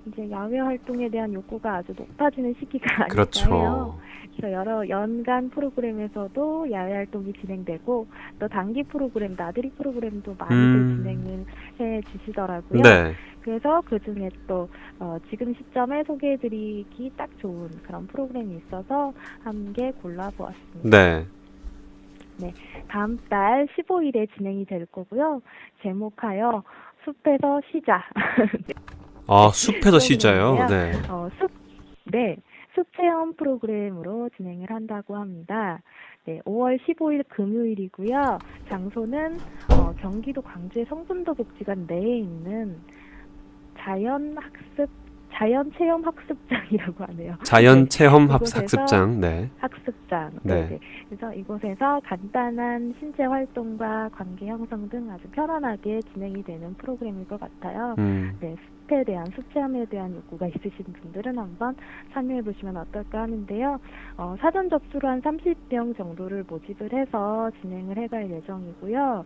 이제 0.06 0.30
야외 0.30 0.58
활동에 0.58 1.08
대한 1.08 1.32
욕구가 1.32 1.76
아주 1.76 1.92
높아지는 1.96 2.54
시기가 2.58 2.84
아닐까. 3.04 3.14
그렇죠. 3.14 3.98
그래서 4.36 4.52
여러 4.52 4.88
연간 4.88 5.50
프로그램에서도 5.50 6.70
야외 6.72 6.94
활동이 6.94 7.32
진행되고 7.34 8.06
또 8.38 8.48
단기 8.48 8.82
프로그램, 8.82 9.34
나들이 9.36 9.70
프로그램도 9.70 10.34
많이들 10.38 10.56
음. 10.56 10.96
진행을 10.96 11.44
해 11.80 12.00
주시더라고요. 12.10 12.82
네. 12.82 13.12
그래서 13.42 13.82
그 13.84 13.98
중에 14.00 14.30
또 14.46 14.68
어, 15.00 15.18
지금 15.28 15.52
시점에 15.54 16.02
소개해드리기 16.04 17.12
딱 17.16 17.28
좋은 17.38 17.68
그런 17.82 18.06
프로그램이 18.06 18.56
있어서 18.66 19.12
한 19.44 19.72
개 19.74 19.90
골라보았습니다. 19.92 20.88
네. 22.40 22.52
다음 22.88 23.18
달 23.28 23.66
15일에 23.76 24.26
진행이 24.36 24.64
될 24.64 24.86
거고요. 24.86 25.42
제목하여 25.82 26.62
숲에서 27.04 27.60
쉬자. 27.70 28.02
아, 29.34 29.50
숲에서 29.50 29.98
쉬자요? 29.98 30.66
네. 30.68 30.92
어, 31.08 31.26
숲, 31.38 31.50
네, 32.04 32.36
숲 32.74 32.86
체험 32.94 33.34
프로그램으로 33.34 34.28
진행을 34.36 34.68
한다고 34.68 35.16
합니다. 35.16 35.80
네, 36.26 36.38
5월 36.44 36.78
15일 36.82 37.26
금요일이고요. 37.30 38.38
장소는 38.68 39.38
어, 39.70 39.94
경기도 40.02 40.42
광주의 40.42 40.84
성분도 40.84 41.32
복지관 41.32 41.86
내에 41.88 42.18
있는 42.18 42.76
자연 43.78 44.36
학습 44.36 44.90
자연 45.32 45.72
체험 45.76 46.04
학습장이라고 46.04 47.04
하네요. 47.04 47.36
자연 47.42 47.80
네, 47.84 47.88
체험 47.88 48.30
학습장. 48.30 49.20
네. 49.20 49.50
학습장. 49.58 50.30
네. 50.42 50.68
네. 50.68 50.78
그래서 51.08 51.32
이곳에서 51.34 52.00
간단한 52.04 52.94
신체 53.00 53.24
활동과 53.24 54.10
관계 54.12 54.46
형성 54.46 54.88
등 54.88 55.10
아주 55.10 55.26
편안하게 55.32 56.00
진행이 56.12 56.42
되는 56.44 56.74
프로그램일 56.74 57.26
것 57.28 57.40
같아요. 57.40 57.94
음. 57.98 58.36
네, 58.40 58.54
숲에 58.82 59.04
대한 59.04 59.26
숲 59.34 59.42
체험에 59.52 59.86
대한 59.86 60.14
욕구가 60.14 60.48
있으신 60.48 60.84
분들은 60.84 61.38
한번 61.38 61.74
참여해 62.12 62.42
보시면 62.42 62.76
어떨까 62.76 63.22
하는데요. 63.22 63.80
어, 64.18 64.36
사전 64.40 64.68
접수로 64.68 65.08
한 65.08 65.22
30명 65.22 65.96
정도를 65.96 66.44
모집을 66.46 66.92
해서 66.92 67.50
진행을 67.62 67.96
해갈 67.96 68.30
예정이고요. 68.30 69.24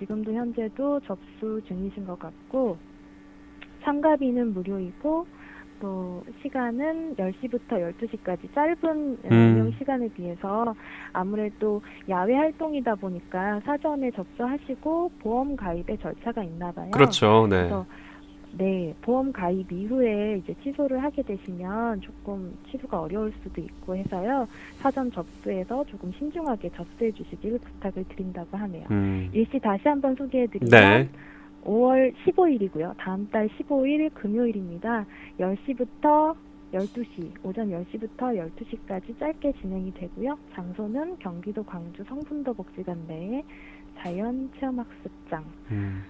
지금도 0.00 0.32
현재도 0.32 1.00
접수 1.00 1.60
중이신 1.66 2.04
것 2.06 2.18
같고 2.18 2.76
참가비는 3.84 4.52
무료이고 4.52 5.26
또 5.80 6.24
시간은 6.42 7.16
10시부터 7.16 7.70
12시까지 7.70 8.54
짧은 8.54 9.18
음. 9.24 9.30
운영 9.30 9.72
시간에 9.78 10.08
비해서 10.08 10.74
아무래도 11.12 11.82
야외 12.08 12.34
활동이다 12.34 12.94
보니까 12.96 13.60
사전에 13.64 14.10
접수하시고 14.12 15.12
보험 15.20 15.56
가입의 15.56 15.98
절차가 15.98 16.42
있나 16.44 16.72
봐요. 16.72 16.90
그렇죠. 16.90 17.46
네. 17.48 17.68
네, 18.58 18.94
보험 19.02 19.32
가입 19.32 19.70
이후에 19.70 20.38
이제 20.38 20.54
취소를 20.62 21.02
하게 21.02 21.22
되시면 21.22 22.00
조금 22.00 22.56
취소가 22.70 23.00
어려울 23.00 23.32
수도 23.42 23.60
있고 23.60 23.94
해서요. 23.94 24.48
사전 24.78 25.10
접수에서 25.10 25.84
조금 25.84 26.10
신중하게 26.18 26.70
접수해 26.70 27.12
주시길 27.12 27.58
부탁을 27.58 28.04
드린다고 28.08 28.56
하네요. 28.56 28.86
음. 28.90 29.28
일시 29.32 29.58
다시 29.58 29.86
한번 29.86 30.14
소개해 30.14 30.46
드리면 30.46 30.70
네. 30.70 31.08
5월 31.66 32.14
15일이고요. 32.24 32.94
다음 32.96 33.28
달 33.28 33.48
15일 33.48 34.14
금요일입니다. 34.14 35.04
10시부터 35.38 36.36
12시, 36.72 37.44
오전 37.44 37.70
10시부터 37.70 38.50
12시까지 38.56 39.18
짧게 39.18 39.52
진행이 39.60 39.92
되고요. 39.94 40.38
장소는 40.52 41.18
경기도 41.18 41.62
광주 41.64 42.04
성분도 42.04 42.54
복지관 42.54 43.06
내에 43.08 43.42
자연 43.98 44.50
체험학습장이고 44.58 45.46
음. 45.70 46.04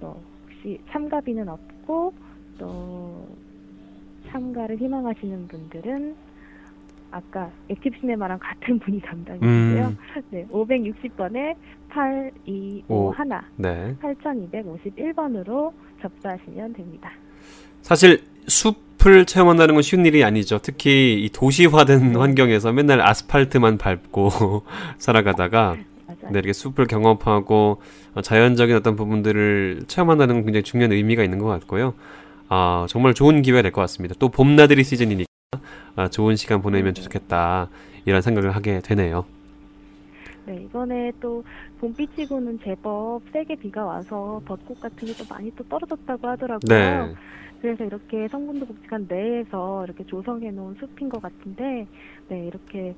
또 0.00 0.22
혹시 0.44 0.78
참가비는 0.90 1.48
없고 1.48 2.14
또 2.58 3.26
참가를 4.28 4.78
희망하시는 4.78 5.48
분들은 5.48 6.16
아까 7.12 7.50
액티브 7.68 7.98
시네마랑 8.00 8.38
같은 8.40 8.78
분이 8.78 9.00
담당이신데요. 9.02 9.86
음. 9.86 9.96
네, 10.30 10.46
560번에 10.50 11.54
8251 11.90 13.42
네. 13.56 13.96
8251번으로 14.00 15.72
접수하시면 16.00 16.72
됩니다. 16.72 17.10
사실 17.82 18.24
숲을 18.46 19.26
체험한다는 19.26 19.74
건 19.74 19.82
쉬운 19.82 20.06
일이 20.06 20.24
아니죠. 20.24 20.58
특히 20.58 21.22
이 21.22 21.28
도시화된 21.28 22.12
네. 22.12 22.18
환경에서 22.18 22.72
맨날 22.72 23.00
아스팔트만 23.06 23.78
밟고 23.78 24.62
살아가다가. 24.98 25.76
네, 26.30 26.38
이렇게 26.38 26.52
숲을 26.52 26.86
경험하고 26.86 27.82
어, 28.14 28.22
자연적인 28.22 28.76
어떤 28.76 28.94
부분들을 28.94 29.82
체험한다는 29.88 30.36
건 30.36 30.44
굉장히 30.44 30.62
중요한 30.62 30.92
의미가 30.92 31.24
있는 31.24 31.38
것 31.38 31.46
같고요. 31.46 31.94
아, 32.48 32.86
정말 32.88 33.12
좋은 33.12 33.42
기회 33.42 33.60
될것 33.60 33.82
같습니다. 33.82 34.14
또 34.18 34.28
봄나들이 34.28 34.84
시즌이니까 34.84 35.31
아, 35.96 36.08
좋은 36.08 36.36
시간 36.36 36.62
보내면 36.62 36.94
좋겠다 36.94 37.68
이런 38.06 38.22
생각을 38.22 38.52
하게 38.52 38.80
되네요. 38.80 39.24
네, 40.46 40.56
이번에 40.64 41.12
또 41.20 41.44
봄비치고는 41.78 42.58
제법 42.64 43.20
세게 43.32 43.56
비가 43.56 43.84
와서 43.84 44.40
벚꽃 44.44 44.80
같은 44.80 45.06
게 45.08 45.12
또 45.14 45.24
많이 45.28 45.52
또 45.54 45.62
떨어졌다고 45.64 46.26
하더라고요. 46.26 46.68
네. 46.68 47.14
그래서 47.60 47.84
이렇게 47.84 48.26
성분도 48.28 48.66
복지관 48.66 49.06
내에서 49.08 49.84
이렇게 49.84 50.02
조성해 50.04 50.50
놓은 50.50 50.74
숲인 50.80 51.08
것 51.08 51.22
같은데, 51.22 51.86
네, 52.26 52.46
이렇게 52.48 52.92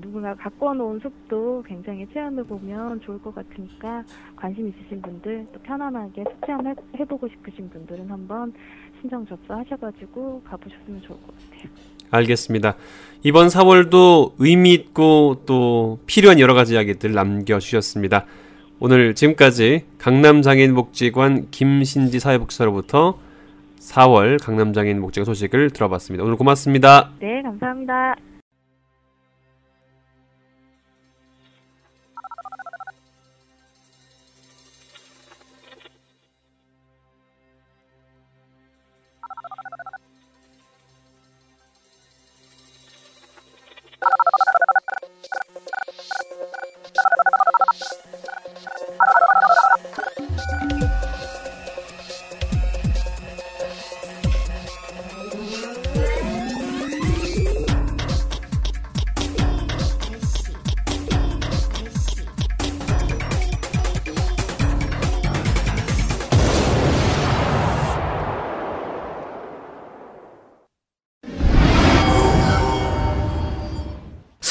누군가 0.00 0.34
갖고 0.34 0.72
놓은 0.72 1.00
숲도 1.00 1.64
굉장히 1.66 2.06
체험해 2.12 2.44
보면 2.44 3.00
좋을 3.00 3.18
것 3.18 3.34
같으니까 3.34 4.04
관심 4.36 4.68
있으신 4.68 5.02
분들, 5.02 5.48
또 5.52 5.58
편안하게 5.64 6.22
숲 6.30 6.46
체험 6.46 6.64
해- 6.68 6.74
해보고 7.00 7.26
싶으신 7.26 7.68
분들은 7.70 8.08
한번 8.08 8.52
신청 9.00 9.26
접수하셔가지고 9.26 10.42
가보셨으면 10.44 11.00
좋을 11.02 11.18
것 11.20 11.26
같아요. 11.34 11.93
알겠습니다. 12.14 12.76
이번 13.22 13.48
4월도 13.48 14.32
의미 14.38 14.74
있고 14.74 15.42
또 15.46 15.98
필요한 16.06 16.38
여러 16.40 16.54
가지 16.54 16.74
이야기들 16.74 17.12
남겨주셨습니다. 17.12 18.26
오늘 18.80 19.14
지금까지 19.14 19.84
강남장애인복지관 19.98 21.48
김신지 21.50 22.20
사회복지사로부터 22.20 23.18
4월 23.80 24.42
강남장애인복지관 24.42 25.24
소식을 25.24 25.70
들어봤습니다. 25.70 26.24
오늘 26.24 26.36
고맙습니다. 26.36 27.12
네, 27.20 27.40
감사합니다. 27.42 28.16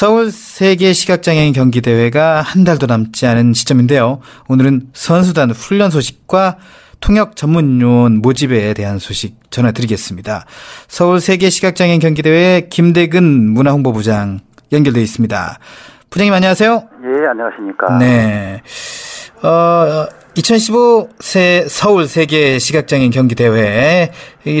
서울 0.04 0.30
세계 0.30 0.92
시각장애인 0.92 1.54
경기대회가 1.54 2.42
한 2.42 2.62
달도 2.62 2.84
남지 2.84 3.26
않은 3.26 3.54
시점인데요. 3.54 4.20
오늘은 4.48 4.88
선수단 4.92 5.50
훈련 5.50 5.90
소식과 5.90 6.58
통역 7.00 7.36
전문 7.36 7.80
요원 7.80 8.20
모집에 8.20 8.74
대한 8.74 8.98
소식 8.98 9.50
전해드리겠습니다. 9.50 10.44
서울 10.88 11.20
세계 11.20 11.48
시각장애인 11.48 12.00
경기대회 12.00 12.68
김대근 12.68 13.24
문화홍보부장 13.52 14.40
연결돼 14.72 15.00
있습니다. 15.00 15.58
부장님 16.10 16.34
안녕하세요. 16.34 16.70
예, 17.02 17.26
안녕하십니까. 17.26 17.96
네. 17.96 18.60
어, 19.42 20.06
2015 20.34 21.08
세 21.18 21.64
서울 21.66 22.08
세계 22.08 22.58
시각장애인 22.58 23.10
경기대회 23.10 24.10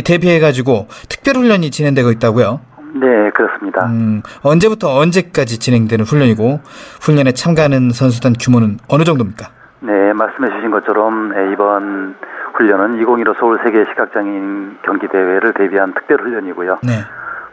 대비해가지고 0.06 0.88
특별훈련이 1.10 1.70
진행되고 1.70 2.12
있다고요? 2.12 2.73
네, 2.94 3.30
그렇습니다. 3.30 3.86
음, 3.86 4.22
언제부터 4.42 4.96
언제까지 4.98 5.58
진행되는 5.58 6.04
훈련이고 6.04 6.60
훈련에 7.02 7.32
참가하는 7.32 7.90
선수단 7.90 8.34
규모는 8.40 8.78
어느 8.88 9.02
정도입니까? 9.02 9.48
네, 9.80 10.12
말씀해 10.12 10.50
주신 10.50 10.70
것처럼 10.70 11.32
이번 11.52 12.14
훈련은 12.54 13.00
2015 13.00 13.34
서울 13.38 13.58
세계 13.64 13.84
시각장애인 13.84 14.78
경기 14.84 15.08
대회를 15.08 15.52
대비한 15.54 15.92
특별 15.92 16.20
훈련이고요. 16.20 16.78
네. 16.84 16.92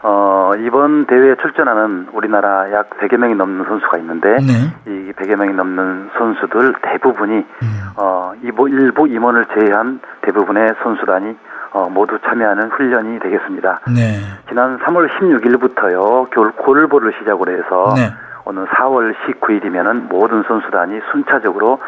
어, 0.04 0.52
이번 0.58 1.06
대회에 1.06 1.36
출전하는 1.36 2.08
우리나라 2.12 2.70
약 2.72 2.90
100여 2.98 3.16
명이 3.18 3.36
넘는 3.36 3.64
선수가 3.64 3.98
있는데 3.98 4.36
네. 4.36 4.90
이 4.90 5.12
100여 5.12 5.36
명이 5.36 5.54
넘는 5.54 6.10
선수들 6.18 6.74
대부분이 6.82 7.34
음. 7.36 7.82
어, 7.96 8.32
이보, 8.42 8.66
일부 8.68 9.06
임원을 9.06 9.46
제외한 9.54 10.00
대부분의 10.22 10.74
선수단이 10.82 11.36
어, 11.72 11.88
모두 11.88 12.18
참여하는 12.24 12.70
훈련이 12.70 13.20
되겠습니다. 13.20 13.80
네. 13.94 14.20
지난 14.48 14.78
3월 14.80 15.08
16일부터요 15.08 16.30
겨울 16.30 16.50
골보를 16.52 17.14
시작으로 17.18 17.52
해서 17.52 17.94
네. 17.96 18.12
오늘 18.44 18.66
4월 18.66 19.14
19일이면은 19.14 20.08
모든 20.08 20.42
선수단이 20.42 21.00
순차적으로 21.12 21.78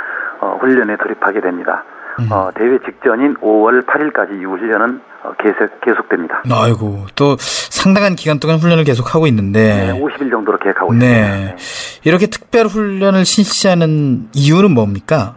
어, 0.41 0.57
훈련에 0.61 0.97
돌입하게 0.97 1.41
됩니다. 1.41 1.83
음. 2.21 2.29
어, 2.31 2.51
대회 2.55 2.79
직전인 2.79 3.35
5월 3.37 3.85
8일까지 3.87 4.41
이 4.41 4.45
훈련은 4.45 5.01
어, 5.25 5.33
계속 5.39 5.81
계속됩니다. 5.81 6.43
아이고 6.51 7.07
또 7.15 7.37
상당한 7.39 8.15
기간 8.15 8.39
동안 8.39 8.59
훈련을 8.59 8.85
계속하고 8.85 9.25
네, 9.25 9.31
있는데 9.31 9.93
50일 10.01 10.31
정도로 10.31 10.59
계획하고 10.59 10.93
네. 10.95 11.07
있습니다. 11.07 11.57
이렇게 12.05 12.27
특별 12.27 12.67
훈련을 12.67 13.25
실시하는 13.25 14.29
이유는 14.35 14.73
뭡니까? 14.73 15.35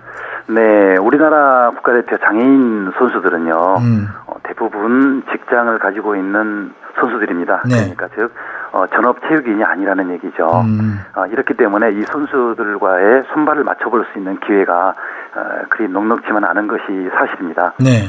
네, 0.50 0.98
우리나라 0.98 1.72
국가대표 1.72 2.18
장애인 2.20 2.92
선수들은요, 2.98 3.76
음. 3.80 4.08
어, 4.28 4.36
대부분 4.44 5.24
직장을 5.30 5.78
가지고 5.80 6.16
있는 6.16 6.72
선수들입니다. 7.00 7.64
네. 7.66 7.94
그러니까 7.94 8.08
즉 8.16 8.34
어, 8.72 8.86
전업 8.88 9.20
체육인이 9.28 9.64
아니라는 9.64 10.12
얘기죠. 10.14 10.62
음. 10.62 11.00
어, 11.16 11.26
이렇기 11.28 11.54
때문에 11.56 11.92
이 11.92 12.02
선수들과의 12.04 13.24
손발을 13.34 13.64
맞춰볼 13.64 14.06
수 14.12 14.20
있는 14.20 14.40
기회가 14.40 14.90
어, 14.90 15.27
그리 15.70 15.88
넉넉지만 15.90 16.44
않은 16.44 16.68
것이 16.68 16.84
사실입니다. 17.18 17.74
네. 17.80 18.08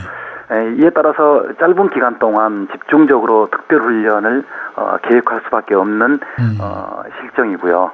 에, 0.50 0.74
이에 0.76 0.90
따라서 0.94 1.44
짧은 1.61 1.90
기간 1.90 2.18
동안 2.18 2.68
집중적으로 2.72 3.48
특별 3.50 3.81
훈련을 3.83 4.44
어, 4.76 4.96
계획할 5.02 5.42
수밖에 5.44 5.74
없는 5.74 6.20
음. 6.38 6.59
어, 6.61 7.02
실정이고요. 7.20 7.90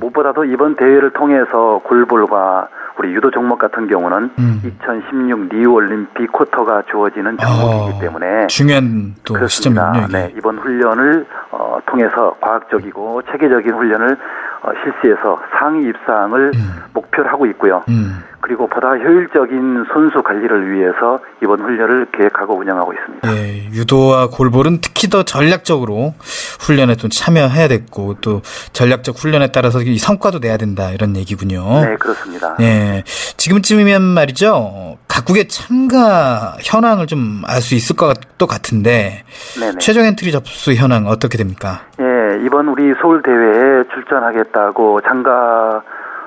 무엇보다도 0.00 0.44
이번 0.44 0.76
대회를 0.76 1.10
통해서 1.10 1.80
골볼과 1.84 2.68
우리 2.98 3.12
유도 3.14 3.30
종목 3.30 3.58
같은 3.58 3.86
경우는 3.86 4.30
음. 4.38 4.60
2016 4.64 5.48
리우 5.50 5.72
올림픽 5.72 6.32
쿼터가 6.32 6.82
주어지는 6.90 7.36
종목이기 7.38 7.96
어, 7.96 8.00
때문에 8.00 8.46
중요한 8.48 9.14
또 9.24 9.34
그렇습니다. 9.34 9.92
시점이군요. 9.92 10.18
네, 10.18 10.34
이번 10.36 10.58
훈련을 10.58 11.26
어, 11.52 11.78
통해서 11.86 12.36
과학적이고 12.40 13.22
체계적인 13.30 13.72
훈련을 13.72 14.16
어, 14.62 14.70
실시해서 14.82 15.40
상위 15.58 15.88
입상을 15.88 16.52
목표로 16.92 17.28
하고 17.28 17.46
있고요. 17.46 17.82
음. 17.88 18.24
그리고 18.40 18.66
보다 18.68 18.90
효율적인 18.90 19.84
선수 19.92 20.22
관리를 20.22 20.72
위해서 20.72 21.18
이번 21.42 21.60
훈련을 21.60 22.06
계획하고 22.16 22.56
운영하고 22.56 22.92
있습니다. 22.94 23.36
예, 23.36 23.64
유도와 23.72 24.28
골볼은 24.30 24.80
특히 24.80 25.08
더 25.08 25.22
전략적으로 25.24 26.14
훈련에 26.60 26.94
좀 26.94 27.10
참여해야 27.10 27.68
됐고 27.68 28.14
또 28.20 28.40
전략적 28.72 29.16
훈련에 29.18 29.48
따라서 29.48 29.80
이 29.82 29.98
성과도 29.98 30.38
내야 30.38 30.56
된다 30.56 30.90
이런 30.90 31.16
얘기군요. 31.16 31.84
네, 31.84 31.96
그렇습니다. 31.96 32.56
예, 32.60 33.02
지금쯤이면 33.36 34.02
말이죠. 34.02 34.98
각국의 35.08 35.48
참가 35.48 36.56
현황을 36.62 37.06
좀 37.06 37.42
알 37.46 37.60
수 37.60 37.74
있을 37.74 37.96
것도 37.96 38.46
같은데 38.46 39.24
네네. 39.58 39.78
최종 39.80 40.04
엔트리 40.04 40.30
접수 40.32 40.72
현황 40.74 41.06
어떻게 41.06 41.36
됩니까? 41.36 41.82
예, 42.00 42.04
이번 42.44 42.68
우리 42.68 42.94
서울 43.00 43.22
대회에 43.22 43.84
출전하겠다고 43.94 45.00
참가 45.02 45.82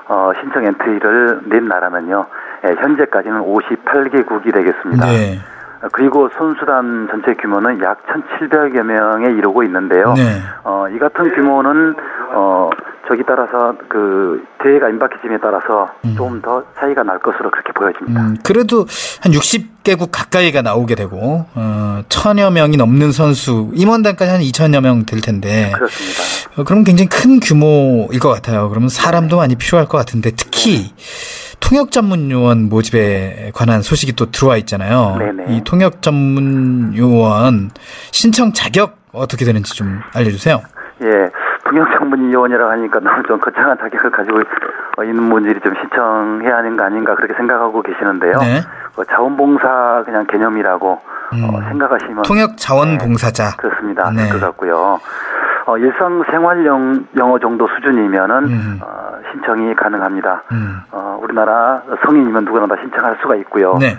어, 0.08 0.30
신청 0.40 0.64
엔트리를 0.64 1.42
낸 1.46 1.68
나라는요. 1.68 2.26
예, 2.64 2.74
현재까지는 2.74 3.40
58개국이 3.40 4.52
되겠습니다. 4.52 5.06
네, 5.06 5.38
어, 5.38 5.61
그리고 5.90 6.28
선수단 6.38 7.08
전체 7.10 7.34
규모는 7.34 7.82
약 7.82 7.98
1,700여 8.06 8.82
명에 8.82 9.26
이르고 9.36 9.64
있는데요. 9.64 10.14
네. 10.14 10.40
어, 10.62 10.86
이 10.88 10.98
같은 10.98 11.34
규모는 11.34 11.94
어, 12.34 12.70
저기 13.08 13.22
따라서 13.26 13.74
그 13.88 14.44
대회가 14.62 14.88
임박해짐에 14.88 15.38
따라서 15.42 15.90
좀더 16.16 16.62
차이가 16.78 17.02
날 17.02 17.18
것으로 17.18 17.50
그렇게 17.50 17.72
보여집니다. 17.72 18.20
음, 18.20 18.36
그래도 18.44 18.86
한 19.22 19.32
60개국 19.32 20.10
가까이가 20.12 20.62
나오게 20.62 20.94
되고 20.94 21.46
어, 21.54 22.00
천여 22.08 22.52
명이 22.52 22.76
넘는 22.76 23.10
선수 23.10 23.70
임원단까지 23.74 24.30
한 24.30 24.40
2천여 24.40 24.80
명 24.82 25.04
될 25.04 25.20
텐데 25.20 25.72
그렇습니다. 25.74 26.60
어, 26.60 26.64
그럼 26.64 26.84
굉장히 26.84 27.08
큰 27.08 27.40
규모일 27.40 28.20
것 28.20 28.28
같아요. 28.28 28.68
그러면 28.68 28.88
사람도 28.88 29.38
많이 29.38 29.56
필요할 29.56 29.88
것 29.88 29.98
같은데 29.98 30.30
특히 30.36 30.92
통역 31.62 31.90
전문 31.90 32.30
요원 32.30 32.68
모집에 32.68 33.52
관한 33.54 33.80
소식이 33.80 34.14
또 34.16 34.30
들어와 34.30 34.56
있잖아요. 34.58 35.16
네네. 35.18 35.46
이 35.56 35.64
통역 35.64 36.02
전문 36.02 36.94
요원 36.96 37.70
신청 38.10 38.52
자격 38.52 38.98
어떻게 39.12 39.44
되는지 39.44 39.74
좀 39.74 40.00
알려주세요. 40.14 40.60
예, 41.02 41.30
통역 41.64 41.88
전문위원이라고 41.98 42.70
하니까 42.72 43.00
너무 43.00 43.22
좀 43.26 43.40
거창한 43.40 43.78
자격을 43.78 44.10
가지고 44.10 44.40
어, 44.98 45.04
있는 45.04 45.28
분들이 45.30 45.58
좀 45.60 45.72
신청해야 45.80 46.56
하는 46.58 46.76
거 46.76 46.84
아닌가 46.84 47.14
그렇게 47.14 47.34
생각하고 47.34 47.82
계시는데요. 47.82 48.38
네. 48.40 48.60
어, 48.96 49.04
자원봉사 49.04 50.02
그냥 50.04 50.26
개념이라고 50.26 50.90
어, 50.90 51.00
음. 51.34 51.68
생각하시면 51.68 52.22
통역 52.22 52.56
자원봉사자. 52.56 53.56
그렇습니다. 53.56 54.10
네. 54.10 54.24
될것 54.24 54.40
같고요. 54.40 55.00
어, 55.66 55.78
일상생활 55.78 56.66
영, 56.66 57.06
영어 57.16 57.38
정도 57.38 57.68
수준이면은 57.68 58.44
음. 58.44 58.80
어, 58.82 59.18
신청이 59.30 59.74
가능합니다. 59.74 60.42
음. 60.52 60.80
어, 60.90 61.18
우리나라 61.22 61.82
성인이면 62.04 62.44
누구나 62.44 62.66
다 62.66 62.76
신청할 62.80 63.18
수가 63.22 63.36
있고요. 63.36 63.76
네. 63.78 63.96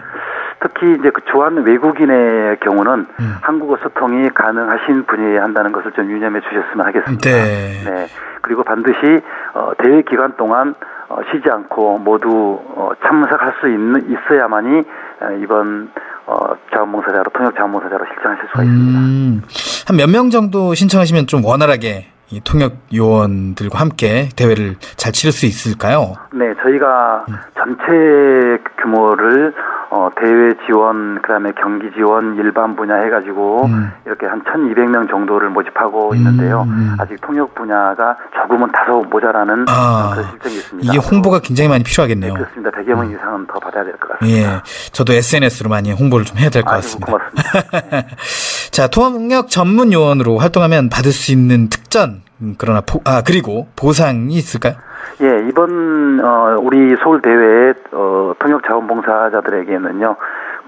특히 0.59 0.93
이제 0.93 1.09
그 1.09 1.21
주한 1.29 1.57
외국인의 1.63 2.57
경우는 2.59 3.07
음. 3.19 3.35
한국어 3.41 3.77
소통이 3.77 4.29
가능하신 4.29 5.05
분이어야 5.05 5.43
한다는 5.43 5.71
것을 5.71 5.91
좀 5.91 6.09
유념해 6.09 6.39
주셨으면 6.41 6.85
하겠습니다. 6.85 7.29
네. 7.29 7.83
네. 7.83 8.07
그리고 8.41 8.63
반드시 8.63 9.21
어, 9.53 9.71
대회 9.77 10.01
기간 10.03 10.35
동안 10.37 10.75
어, 11.09 11.17
쉬지 11.31 11.49
않고 11.49 11.99
모두 11.99 12.61
어, 12.75 12.91
참석할 13.05 13.55
수 13.59 13.69
있는 13.69 14.09
있어야만이 14.09 14.79
어, 15.21 15.31
이번 15.41 15.89
어, 16.25 16.53
자원봉사자로 16.73 17.25
통역 17.33 17.55
자원봉사자로 17.55 18.05
실천하실 18.05 18.47
수가 18.47 18.63
있습니다. 18.63 18.99
음, 18.99 19.41
한 19.85 19.97
몇 19.97 20.07
명 20.09 20.29
정도 20.29 20.73
신청하시면 20.73 21.27
좀 21.27 21.43
원활하게 21.43 22.07
이 22.31 22.39
통역 22.43 22.77
요원들과 22.93 23.79
함께 23.79 24.29
대회를 24.35 24.75
잘 24.95 25.11
치를 25.11 25.31
수 25.31 25.45
있을까요? 25.45 26.15
네, 26.33 26.45
저희가 26.63 27.25
음. 27.29 27.35
전체 27.55 28.63
규모를 28.81 29.53
어, 29.89 30.09
대회 30.19 30.53
지원, 30.65 31.21
그 31.21 31.27
다음에 31.27 31.51
경기 31.61 31.91
지원, 31.93 32.35
일반 32.37 32.75
분야 32.75 32.95
해가지고 32.95 33.65
음. 33.65 33.91
이렇게 34.05 34.25
한 34.25 34.41
1,200명 34.43 35.09
정도를 35.09 35.49
모집하고 35.49 36.15
있는데요. 36.15 36.63
음. 36.67 36.95
아직 36.99 37.19
통역 37.21 37.53
분야가 37.53 38.17
조금은 38.35 38.71
다소 38.71 39.03
모자라는 39.03 39.65
아, 39.69 40.11
그런 40.15 40.29
실정이 40.31 40.55
있습니다. 40.55 40.93
이게 40.93 40.97
홍보가 40.97 41.39
굉장히 41.39 41.69
많이 41.69 41.83
네, 41.83 41.89
필요하겠네요. 41.91 42.33
그렇습니다. 42.33 42.71
100여 42.71 42.87
명 42.95 43.11
이상은 43.11 43.45
더 43.45 43.59
받아야 43.59 43.83
될 43.83 43.93
것 43.97 44.09
같습니다. 44.19 44.55
예, 44.57 44.61
저도 44.91 45.13
SNS로 45.13 45.69
많이 45.69 45.91
홍보를 45.91 46.25
좀 46.25 46.37
해야 46.39 46.49
될 46.49 46.63
것 46.63 46.71
같습니다. 46.71 47.11
고맙습니다. 47.11 48.07
자, 48.71 48.87
통역 48.87 49.49
전문 49.49 49.93
요원으로 49.93 50.39
활동하면 50.39 50.89
받을 50.89 51.11
수 51.11 51.31
있는 51.31 51.69
특전, 51.69 52.22
음, 52.41 52.55
그러나 52.57 52.81
보, 52.81 52.99
아 53.05 53.21
그리고 53.25 53.67
보상이 53.75 54.33
있을까요? 54.33 54.73
예, 55.21 55.47
이번 55.47 56.19
어, 56.23 56.57
우리 56.59 56.95
서울 57.03 57.21
대회 57.21 57.73
어, 57.91 58.33
통역 58.39 58.63
자원봉사자들에게는요 58.67 60.15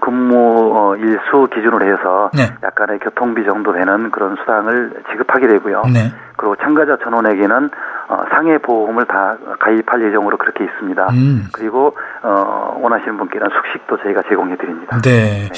근무 0.00 0.72
어, 0.76 0.96
일수 0.96 1.48
기준으로 1.52 1.86
해서 1.86 2.30
네. 2.34 2.42
약간의 2.62 2.98
교통비 3.00 3.44
정도 3.44 3.72
되는 3.72 4.10
그런 4.10 4.36
수당을 4.36 5.02
지급하게 5.10 5.48
되고요. 5.48 5.82
네. 5.92 6.12
그리고 6.36 6.54
참가자 6.56 6.96
전원에게는 7.02 7.70
어, 8.08 8.24
상해 8.30 8.58
보험을 8.58 9.06
다 9.06 9.36
가입할 9.58 10.02
예정으로 10.06 10.36
그렇게 10.36 10.64
있습니다. 10.64 11.08
음. 11.12 11.48
그리고 11.52 11.96
어, 12.22 12.78
원하시는 12.80 13.16
분께는 13.16 13.48
숙식도 13.48 13.96
저희가 14.02 14.22
제공해 14.28 14.56
드립니다. 14.56 15.00
네. 15.02 15.48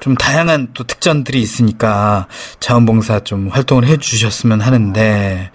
좀 0.00 0.14
다양한 0.14 0.68
또 0.74 0.84
특전들이 0.84 1.40
있으니까 1.40 2.26
자원봉사 2.60 3.20
좀 3.20 3.48
활동을 3.48 3.84
해 3.84 3.96
주셨으면 3.96 4.60
하는데 4.60 5.50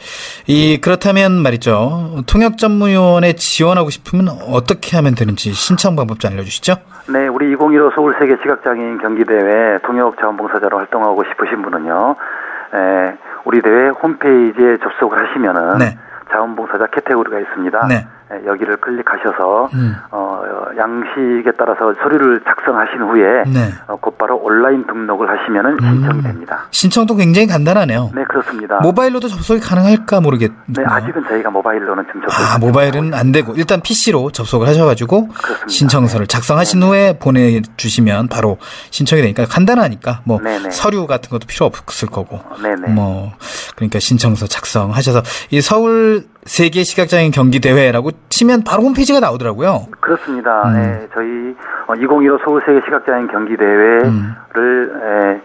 이 0.47 0.80
그렇다면 0.82 1.34
말이죠. 1.41 2.23
통역 2.27 2.58
전문위원회 2.58 3.34
지원하고 3.34 3.89
싶으면 3.89 4.30
어떻게 4.49 4.97
하면 4.97 5.15
되는지 5.15 5.54
신청 5.54 5.95
방법 5.95 6.19
좀 6.19 6.32
알려 6.32 6.43
주시죠. 6.43 6.75
네, 7.10 7.27
우리 7.27 7.51
2015 7.51 7.91
서울 7.95 8.15
세계 8.19 8.38
시각장애인 8.41 8.99
경기대회 8.99 9.80
통역 9.86 10.17
자원봉사자로 10.19 10.77
활동하고 10.77 11.23
싶으신 11.23 11.62
분은요. 11.62 12.15
에, 12.73 13.17
우리 13.43 13.62
대회 13.62 13.89
홈페이지에 13.89 14.77
접속을 14.77 15.27
하시면은 15.27 15.77
네. 15.80 15.97
자원봉사자 16.32 16.88
캐테고리가 16.88 17.39
있습니다. 17.39 17.88
네. 17.88 18.08
에, 18.32 18.46
여기를 18.46 18.78
클릭하셔서 18.78 19.70
음. 19.74 19.96
어, 20.12 20.41
양식에 20.78 21.52
따라서 21.58 21.94
서류를 22.02 22.41
작성하신 22.48 23.02
후에 23.02 23.44
네. 23.48 23.74
어, 23.88 23.98
곧바로 23.98 24.38
온라인 24.38 24.86
등록을 24.88 25.30
하시면은 25.30 25.78
신청이 25.80 26.20
음. 26.20 26.24
됩니다. 26.24 26.67
신청도 26.72 27.15
굉장히 27.15 27.48
간단하네요. 27.48 28.12
네, 28.15 28.24
그렇습니다. 28.26 28.80
모바일로도 28.82 29.28
접속이 29.28 29.60
가능할까 29.60 30.22
모르겠네요. 30.22 30.58
네, 30.67 30.84
아직은 30.86 31.24
저희가 31.28 31.50
모바일로는 31.50 32.06
좀 32.12 32.22
접속. 32.22 32.41
아, 32.41 32.58
모바일은 32.60 33.13
안 33.13 33.32
되고 33.32 33.54
일단 33.56 33.82
PC로 33.82 34.32
접속을 34.32 34.67
하셔가지고 34.67 35.28
그렇습니다. 35.28 35.67
신청서를 35.67 36.28
작성하신 36.28 36.82
후에 36.84 37.17
보내주시면 37.20 38.28
바로 38.30 38.58
신청이 38.91 39.22
되니까 39.22 39.46
간단하니까 39.46 40.22
뭐 40.24 40.39
네네. 40.39 40.72
서류 40.72 41.08
같은 41.08 41.30
것도 41.30 41.48
필요 41.48 41.65
없을 41.65 42.08
거고 42.08 42.39
네네. 42.62 42.94
뭐 42.94 43.34
그러니까 43.76 44.00
신청서 44.00 44.48
작성하셔서 44.48 45.22
이 45.50 45.62
서울 45.62 46.24
세계 46.45 46.84
시각장애인 46.84 47.32
경기 47.32 47.60
대회라고 47.60 48.12
치면 48.30 48.63
바로 48.63 48.84
홈페이지가 48.84 49.19
나오더라고요. 49.19 49.88
그렇습니다. 49.99 50.63
음. 50.69 50.75
예, 50.75 51.08
저희 51.13 51.56
2015 52.04 52.39
서울 52.43 52.62
세계 52.65 52.82
시각장애인 52.86 53.27
경기 53.27 53.56
대회를 53.58 54.06
음. 54.06 54.34
예, 54.58 55.41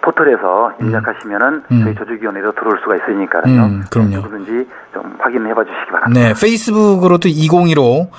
포털에서 0.00 0.72
입력하시면은 0.80 1.62
음. 1.70 1.84
저희 1.84 1.94
조직위원회로 1.94 2.52
들어올 2.52 2.78
수가 2.82 2.96
있으니까요. 2.96 3.42
음, 3.44 3.84
그럼요. 3.90 4.16
누구든지 4.16 4.66
좀 4.94 5.16
확인해봐 5.18 5.64
주시기 5.64 5.92
바랍니다. 5.92 6.28
네, 6.28 6.34
페이스북으로도 6.40 7.28
2015 7.28 8.10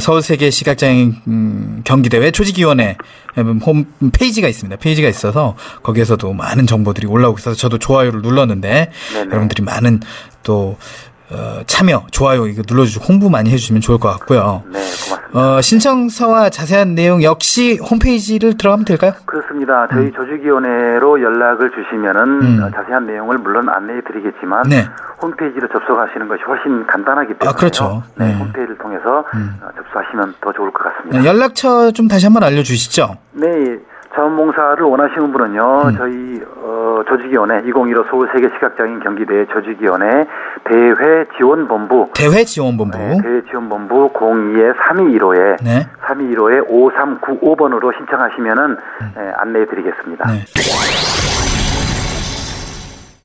서울 0.00 0.22
세계 0.22 0.50
시각장애인 0.50 1.14
음, 1.28 1.80
경기 1.84 2.08
대회 2.08 2.32
조직위원회 2.32 2.96
홈 3.64 3.84
페이지가 4.12 4.48
있습니다. 4.48 4.80
페이지가 4.80 5.08
있어서 5.08 5.54
거기에서도 5.82 6.32
많은 6.32 6.66
정보들이 6.66 7.06
올라오고 7.06 7.38
있어서 7.38 7.56
저도 7.56 7.78
좋아요를 7.78 8.22
눌렀는데 8.22 8.90
네네. 9.14 9.30
여러분들이 9.30 9.62
많은 9.62 10.00
또 10.42 10.76
어, 11.32 11.62
참여, 11.66 12.06
좋아요 12.10 12.46
이거 12.46 12.62
눌러주시고 12.68 13.04
홍보 13.04 13.28
많이 13.30 13.50
해주시면 13.50 13.80
좋을 13.80 13.98
것 13.98 14.08
같고요. 14.10 14.64
네, 14.66 14.78
고맙습니다. 14.80 15.20
어, 15.32 15.60
신청서와 15.60 16.50
자세한 16.50 16.94
내용 16.94 17.22
역시 17.22 17.78
홈페이지를 17.78 18.56
들어가면 18.56 18.84
될까요? 18.84 19.12
그렇습니다. 19.26 19.86
저희 19.92 20.10
조직위원회로 20.12 21.22
연락을 21.22 21.70
주시면은 21.70 22.42
음. 22.42 22.62
어, 22.62 22.70
자세한 22.70 23.06
내용을 23.06 23.38
물론 23.38 23.68
안내해 23.68 24.00
드리겠지만 24.02 24.64
네. 24.68 24.86
홈페이지로 25.22 25.68
접속하시는 25.68 26.26
것이 26.26 26.42
훨씬 26.46 26.86
간단하기 26.86 27.34
때문에 27.34 27.48
아, 27.48 27.52
그렇죠. 27.52 28.02
네, 28.16 28.26
네. 28.26 28.34
홈페이지를 28.38 28.76
통해서 28.78 29.24
음. 29.34 29.54
어, 29.62 29.68
접수하시면 29.76 30.34
더 30.40 30.52
좋을 30.52 30.72
것 30.72 30.82
같습니다. 30.82 31.20
네, 31.20 31.26
연락처 31.26 31.92
좀 31.92 32.08
다시 32.08 32.26
한번 32.26 32.42
알려주시죠. 32.42 33.16
네, 33.32 33.46
자원봉사를 34.14 34.82
원하시는 34.82 35.32
분은요, 35.32 35.82
음. 35.88 35.96
저희 35.96 36.40
어, 36.62 37.02
조직위원회 37.08 37.62
2015 37.68 38.04
서울 38.10 38.28
세계 38.34 38.48
시각장애인 38.54 39.00
경기대회 39.00 39.46
조직위원회 39.46 40.26
대회 40.64 41.24
지원본부 41.36 42.10
대회 42.14 42.44
지원본부. 42.44 42.98
네, 42.98 43.18
대회 43.22 43.42
지원본부 43.50 44.12
02에 44.12 44.74
3215에 44.76 45.62
네. 45.62 45.86
3215에 46.06 46.66
5395번으로 46.68 47.96
신청하시면은 47.96 48.76
예, 49.16 49.32
안내해드리겠습니다. 49.36 50.26
네. 50.26 50.44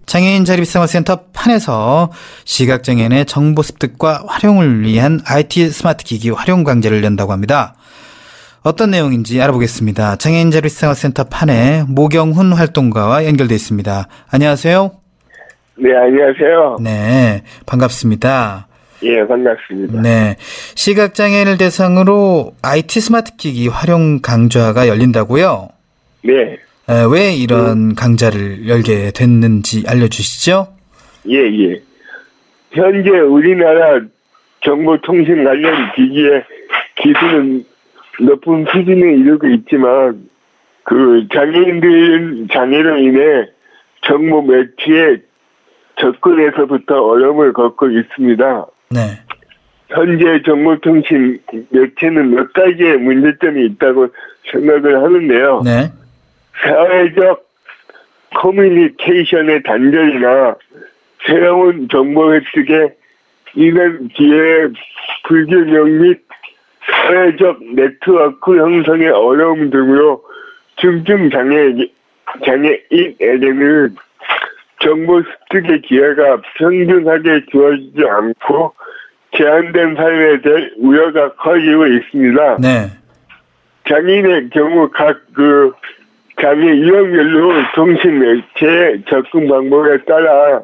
장애인 0.05 0.45
자립생활센터 0.45 1.21
판에서 1.33 2.11
시각장애인의 2.45 3.25
정보 3.25 3.63
습득과 3.63 4.23
활용을 4.27 4.81
위한 4.81 5.19
IT 5.27 5.69
스마트 5.71 6.05
기기 6.05 6.29
활용 6.29 6.63
강좌를 6.63 7.03
연다고 7.03 7.33
합니다. 7.33 7.73
어떤 8.65 8.89
내용인지 8.89 9.39
알아보겠습니다. 9.43 10.15
장애인 10.15 10.49
자립생활 10.49 10.95
센터 10.95 11.23
판에 11.23 11.83
모경훈 11.87 12.51
활동가와 12.51 13.23
연결돼 13.25 13.53
있습니다. 13.53 14.07
안녕하세요. 14.31 14.91
네, 15.75 15.95
안녕하세요. 15.95 16.77
네, 16.81 17.43
반갑습니다. 17.67 18.67
예, 19.03 19.27
반갑습니다. 19.27 20.01
네, 20.01 20.37
시각장애인을 20.39 21.59
대상으로 21.59 22.53
IT 22.63 23.01
스마트 23.01 23.35
기기 23.37 23.67
활용 23.67 24.19
강좌가 24.23 24.87
열린다고요? 24.87 25.69
네, 26.23 26.33
에, 26.89 27.05
왜 27.11 27.35
이런 27.35 27.93
강좌를 27.93 28.67
열게 28.67 29.11
됐는지 29.11 29.83
알려주시죠? 29.87 30.69
예, 31.29 31.35
예. 31.37 31.81
현재 32.71 33.11
우리나라 33.11 33.99
정보통신 34.63 35.43
관련 35.43 35.93
기기의 35.95 36.43
기술은 36.95 37.74
높은 38.19 38.65
수준에 38.71 39.13
이르고 39.13 39.47
있지만, 39.47 40.29
그 40.83 41.27
장애인들 41.33 42.47
장애로 42.51 42.97
인해 42.97 43.47
정보 44.01 44.41
매치에 44.41 45.17
접근에서부터 45.97 47.01
어려움을 47.01 47.53
겪고 47.53 47.89
있습니다. 47.89 48.65
네. 48.91 48.99
현재 49.89 50.41
정보통신 50.43 51.39
매체는 51.69 52.31
몇 52.31 52.53
가지의 52.53 52.97
문제점이 52.97 53.65
있다고 53.65 54.07
생각을 54.51 55.03
하는데요. 55.03 55.61
네. 55.63 55.91
사회적 56.61 57.45
커뮤니케이션의 58.35 59.63
단절이나 59.63 60.55
새로운 61.25 61.87
정보 61.89 62.33
획득에 62.33 62.95
이런 63.55 64.09
기회 64.09 64.67
불균형 65.27 66.01
및 66.01 66.24
사회적 66.91 67.59
네트워크 67.75 68.57
형성의 68.57 69.09
어려움 69.09 69.69
등으로 69.69 70.23
중증 70.77 71.29
장애 71.29 71.73
장애인에게는 72.45 73.95
정보 74.79 75.21
습득의 75.21 75.81
기회가 75.81 76.41
평등하게 76.57 77.45
주어지지 77.51 78.03
않고 78.07 78.73
제한된 79.35 79.95
삶에 79.95 80.41
대해 80.41 80.69
우려가 80.77 81.33
커지고 81.35 81.87
있습니다. 81.87 82.57
네. 82.61 82.91
장애인의 83.87 84.49
경우 84.49 84.89
각 84.91 85.25
그 85.35 85.73
장애 86.41 86.65
유형별로 86.67 87.53
통신 87.75 88.19
매체의 88.19 89.03
접근 89.09 89.47
방법에 89.47 90.03
따라 90.05 90.61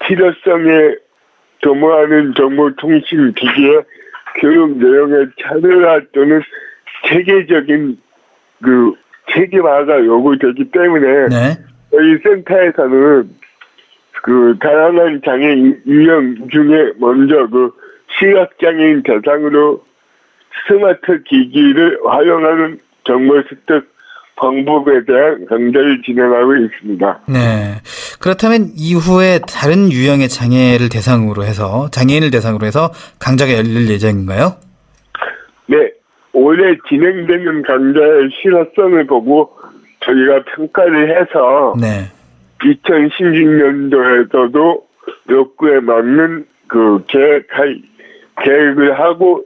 필요성에 0.00 0.94
도모하는 1.60 2.34
정보통신 2.34 3.34
기기의 3.34 3.82
교육 4.38 4.78
내용의 4.78 5.26
차별화 5.42 6.00
또는 6.12 6.40
체계적인 7.08 7.98
그 8.62 8.94
체계화가 9.32 10.04
요구되기 10.04 10.70
때문에 10.70 11.28
네. 11.28 11.56
저희 11.90 12.18
센터에서는 12.22 13.30
그 14.22 14.56
다양한 14.60 15.20
장애 15.24 15.54
유형 15.86 16.48
중에 16.50 16.92
먼저 16.98 17.46
그 17.48 17.70
시각장애인 18.18 19.02
대상으로 19.04 19.82
스마트 20.66 21.22
기기를 21.22 21.98
활용하는 22.04 22.78
정보 23.04 23.40
습득 23.48 23.88
방법에 24.36 25.04
대한 25.04 25.46
강좌를 25.46 26.02
진행하고 26.02 26.56
있습니다. 26.56 27.20
네. 27.28 27.80
그렇다면 28.18 28.72
이후에 28.74 29.40
다른 29.48 29.92
유형의 29.92 30.28
장애를 30.28 30.88
대상으로 30.88 31.44
해서, 31.44 31.88
장애인을 31.90 32.30
대상으로 32.30 32.66
해서 32.66 32.92
강좌가 33.18 33.52
열릴 33.52 33.88
예정인가요? 33.88 34.56
네, 35.66 35.76
올해 36.32 36.76
진행되는 36.88 37.62
강좌의 37.62 38.30
실효성을 38.42 39.06
보고 39.06 39.52
저희가 40.04 40.44
평가를 40.56 41.20
해서 41.20 41.74
네. 41.80 42.10
2016년도에서도 42.60 44.82
욕구에 45.30 45.80
맞는 45.80 46.46
그 46.66 47.04
계획할, 47.08 47.80
계획을 48.44 48.98
하고 48.98 49.44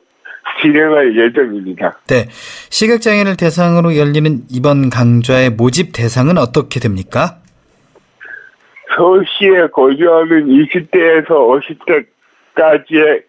진행할 0.60 1.16
예정입니다. 1.16 2.00
네. 2.08 2.28
시각장애인을 2.70 3.36
대상으로 3.36 3.96
열리는 3.96 4.40
이번 4.50 4.90
강좌의 4.90 5.50
모집 5.50 5.92
대상은 5.92 6.36
어떻게 6.38 6.80
됩니까? 6.80 7.41
서울시에 8.94 9.68
거주하는 9.72 10.46
20대에서 10.46 11.28
50대까지의 12.54 13.22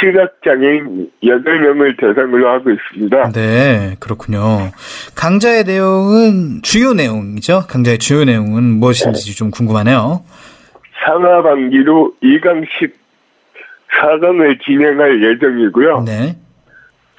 시각장애인 0.00 1.10
8명을 1.22 2.00
대상으로 2.00 2.48
하고 2.48 2.70
있습니다. 2.70 3.32
네, 3.32 3.96
그렇군요. 4.00 4.70
강좌의 5.14 5.64
내용은 5.64 6.62
주요 6.62 6.94
내용이죠. 6.94 7.64
강좌의 7.68 7.98
주요 7.98 8.24
내용은 8.24 8.64
무엇인지 8.64 9.36
좀 9.36 9.50
궁금하네요. 9.50 10.24
상하반기로 11.04 12.14
2강씩 12.22 12.92
4강을 14.00 14.62
진행할 14.64 15.22
예정이고요. 15.22 16.04
네. 16.06 16.36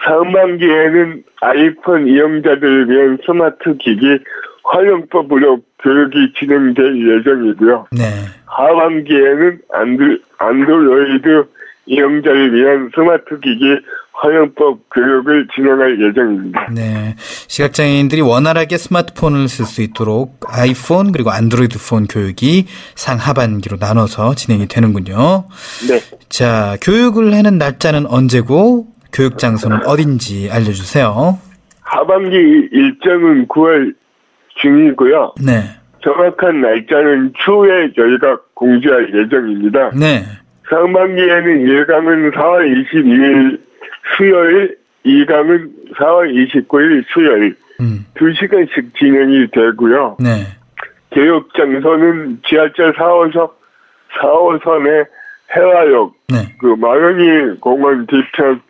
상반기에는 0.04 1.24
아이폰 1.42 2.08
이용자들을 2.08 2.90
위한 2.90 3.18
스마트 3.26 3.78
기기 3.78 4.20
활용법으로 4.64 5.60
교육이 5.82 6.34
진행될 6.40 7.20
예정이고요. 7.20 7.88
네. 7.92 8.06
하반기에는 8.46 9.60
안드, 9.74 10.22
안드로이드 10.38 11.46
이용자를 11.86 12.54
위한 12.54 12.90
스마트 12.96 13.40
기기 13.42 13.78
활용법 14.14 14.80
교육을 14.94 15.48
진행할 15.54 16.00
예정입니다. 16.00 16.68
네. 16.74 17.16
시각장애인들이 17.18 18.22
원활하게 18.22 18.78
스마트폰을 18.78 19.50
쓸 19.50 19.66
수 19.66 19.82
있도록 19.82 20.40
아이폰 20.48 21.12
그리고 21.12 21.32
안드로이드 21.32 21.78
폰 21.90 22.08
교육이 22.08 22.68
상하반기로 22.96 23.78
나눠서 23.80 24.36
진행이 24.36 24.68
되는군요. 24.68 25.46
네. 25.90 26.00
자, 26.30 26.78
교육을 26.82 27.34
하는 27.34 27.58
날짜는 27.58 28.06
언제고 28.06 28.88
교육 29.12 29.38
장소는 29.38 29.86
어딘지 29.86 30.50
알려주세요. 30.52 31.38
하반기 31.82 32.38
일정은 32.72 33.48
9월 33.48 33.94
중이고요. 34.62 35.36
네. 35.46 35.62
정확한 36.04 36.62
날짜는 36.62 37.34
추후에 37.44 37.94
저희가 37.96 38.38
공지할 38.54 39.14
예정입니다. 39.14 39.92
네. 39.92 40.24
상반기에는 40.70 41.66
1강은 41.66 42.34
4월 42.34 42.86
22일 42.92 43.60
수요일, 44.16 44.78
2강은 45.06 45.70
4월 45.96 46.34
29일 46.34 47.04
수요일 47.14 47.56
음. 47.80 48.06
2시간씩 48.16 48.96
진행이 48.98 49.48
되고요. 49.52 50.18
네. 50.20 50.30
교육 51.12 51.54
장소는 51.54 52.40
지하철 52.48 52.94
4호선, 52.94 53.52
4호선의 54.20 55.06
해화역, 55.56 56.14
네. 56.30 56.56
그 56.60 56.68
마영이 56.68 57.60
공원 57.60 58.08
뒤편 58.08 58.62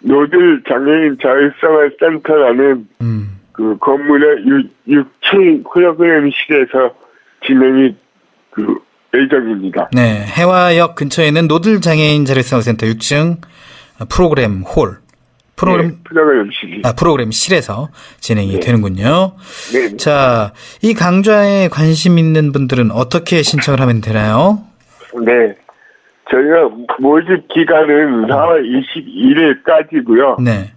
노들 0.00 0.62
장애인 0.68 1.18
자율생활 1.22 1.92
센터라는 2.00 2.88
음. 3.00 3.25
그 3.56 3.76
건물의 3.78 4.44
6, 4.86 5.06
층 5.22 5.64
홀로그램실에서 5.74 6.94
진행이 7.46 7.96
그 8.50 8.76
예정입니다. 9.14 9.88
네. 9.92 10.24
해화역 10.26 10.94
근처에는 10.94 11.48
노들 11.48 11.80
장애인 11.80 12.26
자립생활센터 12.26 12.86
6층 12.86 13.38
프로그램 14.10 14.62
홀. 14.62 14.98
프로그램 15.56 15.88
네, 15.88 15.96
프로그램실이. 16.04 16.82
아, 16.84 16.92
프로그램 16.92 17.30
실에서 17.30 17.88
진행이 18.20 18.52
네. 18.54 18.60
되는군요. 18.60 19.32
네. 19.72 19.96
자, 19.96 20.52
이 20.82 20.92
강좌에 20.92 21.68
관심 21.68 22.18
있는 22.18 22.52
분들은 22.52 22.90
어떻게 22.90 23.42
신청을 23.42 23.80
하면 23.80 24.02
되나요? 24.02 24.58
네. 25.24 25.56
저희가 26.30 26.68
모집 26.98 27.48
기간은 27.48 28.26
4월 28.26 29.64
21일까지고요. 29.64 30.42
네. 30.42 30.72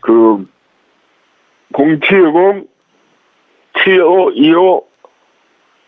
그 0.00 0.46
070 1.74 2.68
7525 3.84 4.86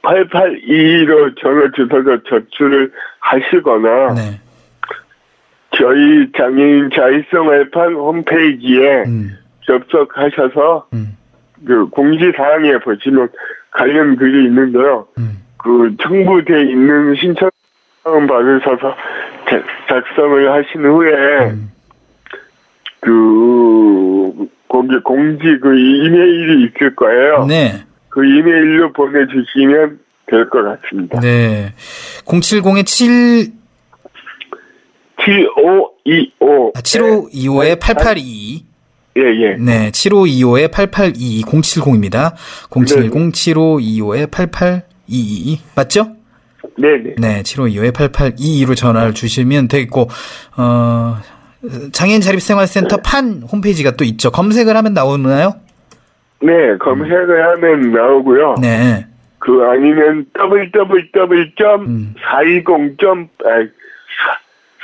8822로 0.03 1.37
전화 1.41 1.68
주소서 1.74 2.22
접수를 2.28 2.93
하시거나 3.20 4.14
네. 4.14 4.41
저희 5.76 6.30
장애인 6.37 6.91
자율생활판 6.95 7.95
홈페이지에 7.95 9.03
음. 9.07 9.37
접속하셔서 9.66 10.87
음. 10.95 11.16
그 11.66 11.87
공지사항에 11.89 12.78
보시면 12.78 13.28
관련 13.72 14.16
글이 14.16 14.45
있는데요. 14.47 15.09
음. 15.18 15.39
그 15.59 15.95
첨부돼 16.01 16.62
있는 16.70 17.14
신청 17.16 17.51
받으셔서 18.05 18.95
자- 19.51 19.62
작성을 19.89 20.53
하신 20.53 20.84
후에 20.84 21.51
음. 21.51 21.72
그 23.01 24.49
거기 24.69 24.99
공지 25.05 25.45
그 25.62 25.79
이메일이 25.79 26.64
있을 26.67 26.95
거예요. 26.97 27.47
네. 27.47 27.85
그 28.09 28.25
이메일로 28.25 28.93
보내주시면 28.93 30.01
될 30.27 30.49
것 30.49 30.62
같습니다. 30.83 31.21
네. 31.21 31.73
070에 32.25 32.85
7 32.85 33.53
7525 35.25 36.73
아, 36.75 36.81
7525에 36.81 37.81
8822 37.81 38.67
예, 39.19 39.23
예. 39.23 39.57
네, 39.57 39.91
7525에 39.91 40.71
8822 40.71 41.43
070입니다. 41.45 42.35
070 42.71 43.11
7525에 43.33 44.31
8822 44.31 45.61
맞죠? 45.75 46.09
네네. 46.79 47.14
네, 47.19 47.43
7525에 47.43 47.93
8822로 47.93 48.77
전화를 48.77 49.14
주시면 49.14 49.69
되겠고 49.69 50.11
어 50.59 51.17
장애인 51.93 52.21
자립생활센터 52.21 52.99
판 52.99 53.43
홈페이지가 53.43 53.93
또 53.93 54.05
있죠. 54.05 54.31
검색을 54.31 54.77
하면 54.77 54.93
나오나요? 54.95 55.55
네, 56.43 56.77
검색을 56.79 57.49
하면 57.49 57.93
나오고요. 57.93 58.57
네. 58.61 59.07
그 59.39 59.62
아니면 59.62 60.27
www. 60.37 61.87
음. 61.87 62.14
420. 62.21 63.31
아, 63.45 63.67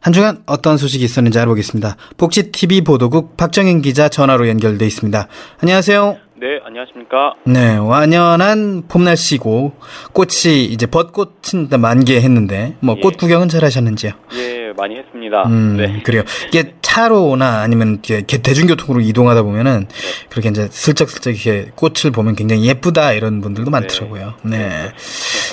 한 0.00 0.12
주간 0.12 0.42
어떤 0.46 0.76
소식이 0.76 1.04
있었는지 1.04 1.38
알아보겠습니다. 1.38 1.96
복지TV 2.16 2.82
보도국 2.82 3.36
박정현 3.36 3.82
기자 3.82 4.08
전화로 4.08 4.48
연결돼 4.48 4.86
있습니다. 4.86 5.28
안녕하세요. 5.60 6.29
네, 6.40 6.58
안녕하십니까. 6.64 7.34
네, 7.44 7.76
완연한 7.76 8.84
봄 8.88 9.04
날씨고 9.04 9.72
꽃이 10.14 10.64
이제 10.70 10.86
벚꽃은 10.86 11.68
만개했는데 11.78 12.76
뭐꽃 12.80 13.12
예. 13.12 13.16
구경은 13.18 13.50
잘 13.50 13.62
하셨는지요? 13.62 14.12
예, 14.32 14.59
많이 14.80 14.96
했습니다. 14.96 15.42
음, 15.46 15.76
네. 15.76 16.00
그래요. 16.02 16.22
이게 16.48 16.72
차로나 16.80 17.60
아니면 17.60 18.00
이렇게 18.02 18.24
개- 18.26 18.42
대중교통으로 18.42 19.00
이동하다 19.02 19.42
보면은 19.42 19.86
그렇게 20.30 20.48
이제 20.48 20.66
슬쩍슬쩍 20.70 21.34
이렇게 21.34 21.70
꽃을 21.76 22.10
보면 22.14 22.34
굉장히 22.34 22.66
예쁘다 22.66 23.12
이런 23.12 23.40
분들도 23.40 23.70
많더라고요. 23.70 24.34
네. 24.42 24.68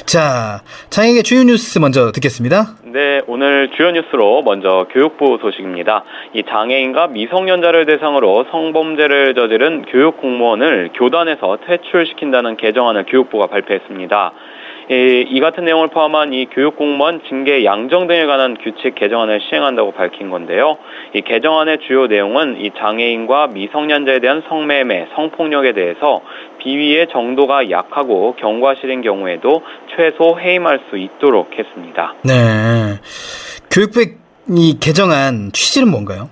자, 0.05 0.61
장애계 0.89 1.21
주요 1.23 1.43
뉴스 1.43 1.79
먼저 1.79 2.11
듣겠습니다. 2.13 2.75
네, 2.85 3.21
오늘 3.27 3.69
주요 3.75 3.91
뉴스로 3.91 4.41
먼저 4.43 4.87
교육부 4.91 5.37
소식입니다. 5.41 6.03
이 6.33 6.43
장애인과 6.49 7.07
미성년자를 7.07 7.85
대상으로 7.85 8.45
성범죄를 8.49 9.35
저지른 9.35 9.83
교육 9.91 10.19
공무원을 10.21 10.91
교단에서 10.97 11.57
퇴출시킨다는 11.67 12.55
개정안을 12.57 13.05
교육부가 13.07 13.47
발표했습니다. 13.47 14.31
이, 14.89 15.25
이 15.29 15.39
같은 15.41 15.65
내용을 15.65 15.89
포함한 15.89 16.33
이 16.33 16.45
교육 16.45 16.77
공무원 16.77 17.21
징계 17.27 17.65
양정 17.65 18.07
등에 18.07 18.25
관한 18.25 18.55
규칙 18.55 18.95
개정안을 18.95 19.41
시행한다고 19.49 19.91
밝힌 19.91 20.29
건데요. 20.29 20.77
이 21.13 21.21
개정안의 21.21 21.79
주요 21.87 22.07
내용은 22.07 22.57
이 22.61 22.71
장애인과 22.77 23.47
미성년자에 23.47 24.19
대한 24.19 24.43
성매매, 24.47 25.07
성폭력에 25.15 25.73
대해서 25.73 26.21
비위의 26.59 27.07
정도가 27.11 27.69
약하고 27.69 28.35
경과 28.39 28.75
실인 28.75 29.01
경우에도 29.01 29.61
최소 29.95 30.39
해임할 30.39 30.79
수 30.89 30.97
있도록 30.97 31.57
했습니다. 31.57 32.15
네. 32.23 32.33
교육부의 33.69 34.15
이 34.49 34.77
개정안 34.79 35.51
취지는 35.51 35.91
뭔가요? 35.91 36.29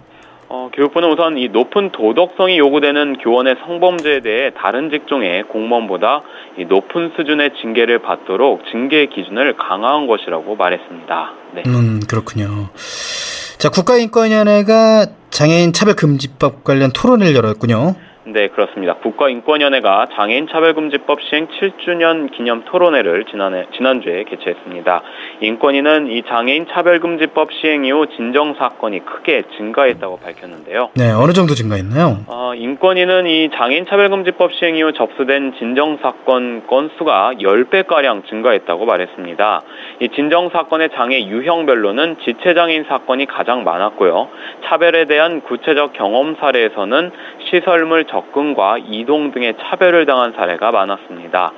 어, 0.56 0.70
교육부는 0.74 1.12
우선 1.12 1.38
이 1.38 1.50
높은 1.50 1.92
도덕성이 1.92 2.58
요구되는 2.58 3.18
교원의 3.18 3.56
성범죄에 3.66 4.22
대해 4.22 4.52
다른 4.56 4.90
직종의 4.90 5.44
공무원보다 5.44 6.22
이 6.58 6.64
높은 6.64 7.12
수준의 7.18 7.52
징계를 7.62 8.00
받도록 8.00 8.62
징계 8.72 9.06
기준을 9.08 9.58
강화한 9.58 10.08
것이라고 10.08 10.56
말했습니다. 10.56 11.34
네. 11.56 11.64
음, 11.68 12.00
그렇군요. 12.10 12.70
자, 13.58 13.70
국가인권위원회가 13.70 15.08
장애인 15.30 15.74
차별금지법 15.74 16.64
관련 16.64 16.92
토론을 16.94 17.36
열었군요. 17.36 17.96
네, 18.28 18.48
그렇습니다. 18.48 18.96
국가인권위원회가 18.96 20.08
장애인 20.16 20.48
차별금지법 20.48 21.22
시행 21.22 21.48
7주년 21.48 22.32
기념 22.36 22.64
토론회를 22.66 23.26
지난해, 23.26 23.68
지난주에 23.76 24.24
개최했습니다. 24.24 25.02
인권위는 25.42 26.08
이 26.08 26.24
장애인 26.24 26.66
차별금지법 26.72 27.50
시행 27.54 27.86
이후 27.86 28.08
진정 28.16 28.56
사건이 28.56 29.06
크게 29.06 29.44
증가했다고 29.58 30.18
밝혔는데요. 30.18 30.90
네, 30.96 31.12
어느 31.12 31.34
정도 31.34 31.54
증가했나요? 31.54 32.26
어, 32.26 32.54
인권위는 32.56 33.28
이 33.28 33.52
장애인 33.54 33.86
차별금지법 33.86 34.54
시행 34.54 34.76
이후 34.76 34.92
접수된 34.92 35.54
진정 35.60 36.00
사건 36.02 36.66
건수가 36.66 37.34
10배가량 37.40 38.28
증가했다고 38.28 38.86
말했습니다. 38.86 39.62
이 40.00 40.10
진정 40.16 40.50
사건의 40.50 40.90
장애 40.96 41.22
유형별로는 41.26 42.18
지체장애인 42.26 42.86
사건이 42.86 43.28
가장 43.28 43.64
많았고요. 43.64 44.30
차별에 44.66 45.06
대한 45.06 45.42
구체적 45.42 45.94
경험 45.94 46.36
사례에서는 46.40 47.12
시설물 47.52 48.06
접근과 48.16 48.78
이동 48.78 49.32
등의 49.32 49.56
차별을 49.60 50.06
당한 50.06 50.34
사례가 50.36 50.72
많았습니다. 50.72 51.52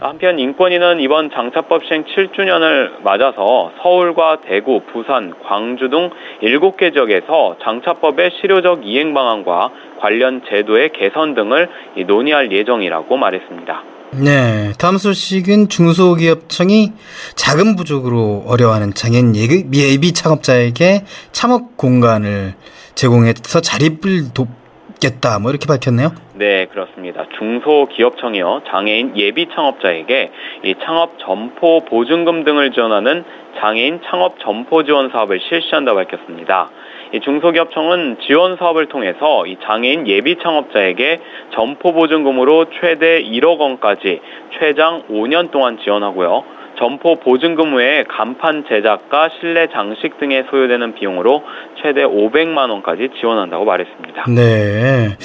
한편 0.00 0.38
인권위는 0.38 0.98
이번 1.00 1.30
장차법 1.30 1.84
시행 1.84 2.04
7주년을 2.04 3.02
맞아서 3.04 3.70
서울과 3.82 4.40
대구, 4.40 4.80
부산, 4.92 5.32
광주 5.46 5.88
등 5.88 6.10
7개 6.42 6.92
지역에서 6.92 7.56
장차법의 7.62 8.32
실효적 8.40 8.84
이행 8.84 9.14
방안과 9.14 9.70
관련 10.00 10.42
제도의 10.48 10.90
개선 10.92 11.34
등을 11.34 11.68
논의할 12.08 12.50
예정이라고 12.50 13.16
말했습니다. 13.16 13.82
네, 14.12 14.72
다음 14.78 14.98
소식은 14.98 15.68
중소기업청이 15.68 16.92
자금 17.36 17.76
부족으로 17.76 18.42
어려워하는 18.48 18.92
장애인 18.92 19.36
예비 19.36 20.12
창업자에게 20.12 21.04
창업 21.30 21.76
공간을 21.76 22.54
제공해서 22.96 23.60
자립을 23.60 24.34
돕 24.34 24.59
겠다, 25.00 25.38
뭐 25.38 25.50
이렇게 25.50 25.66
밝혔네요. 25.66 26.12
네, 26.34 26.66
그렇습니다. 26.66 27.26
중소기업청이요 27.38 28.62
장애인 28.68 29.16
예비 29.16 29.48
창업자에게 29.48 30.30
이 30.64 30.74
창업 30.84 31.18
점포 31.18 31.80
보증금 31.86 32.44
등을 32.44 32.72
지원하는 32.72 33.24
장애인 33.58 34.00
창업 34.04 34.38
점포 34.40 34.84
지원 34.84 35.10
사업을 35.10 35.40
실시한다고 35.40 35.96
밝혔습니다. 35.96 36.70
이 37.12 37.20
중소기업청은 37.20 38.18
지원 38.26 38.56
사업을 38.56 38.86
통해서 38.86 39.46
이 39.46 39.56
장애인 39.64 40.06
예비 40.06 40.36
창업자에게 40.40 41.20
점포 41.54 41.92
보증금으로 41.92 42.66
최대 42.80 43.22
1억 43.22 43.58
원까지 43.58 44.20
최장 44.58 45.02
5년 45.10 45.50
동안 45.50 45.78
지원하고요. 45.82 46.59
점포 46.80 47.16
보증금 47.16 47.74
외에 47.74 48.04
간판 48.04 48.64
제작과 48.66 49.28
실내 49.38 49.68
장식 49.68 50.18
등에 50.18 50.44
소요되는 50.50 50.94
비용으로 50.94 51.44
최대 51.82 52.02
500만 52.04 52.70
원까지 52.70 53.10
지원한다고 53.20 53.66
말했습니다. 53.66 54.24
네. 54.34 55.16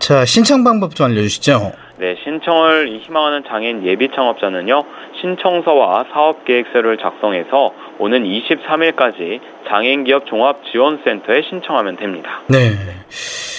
자, 0.00 0.24
신청 0.24 0.64
방법 0.64 0.96
좀 0.96 1.06
알려주시죠. 1.06 1.72
네, 1.98 2.16
신청을 2.22 3.00
희망하는 3.00 3.44
장애인 3.48 3.86
예비 3.86 4.08
창업자는요, 4.14 4.84
신청서와 5.20 6.06
사업 6.12 6.44
계획서를 6.44 6.98
작성해서 6.98 7.72
오는 7.98 8.24
23일까지 8.24 9.40
장애인 9.68 10.04
기업 10.04 10.26
종합 10.26 10.60
지원센터에 10.70 11.42
신청하면 11.48 11.96
됩니다. 11.96 12.42
네. 12.48 12.72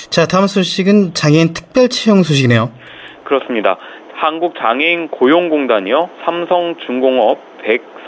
자, 0.09 0.25
다음 0.27 0.47
소식은 0.47 1.13
장애인 1.13 1.53
특별 1.53 1.87
채용 1.89 2.23
소식이네요. 2.23 2.71
그렇습니다. 3.23 3.77
한국장애인 4.17 5.09
고용공단이요, 5.09 6.09
삼성중공업 6.25 7.39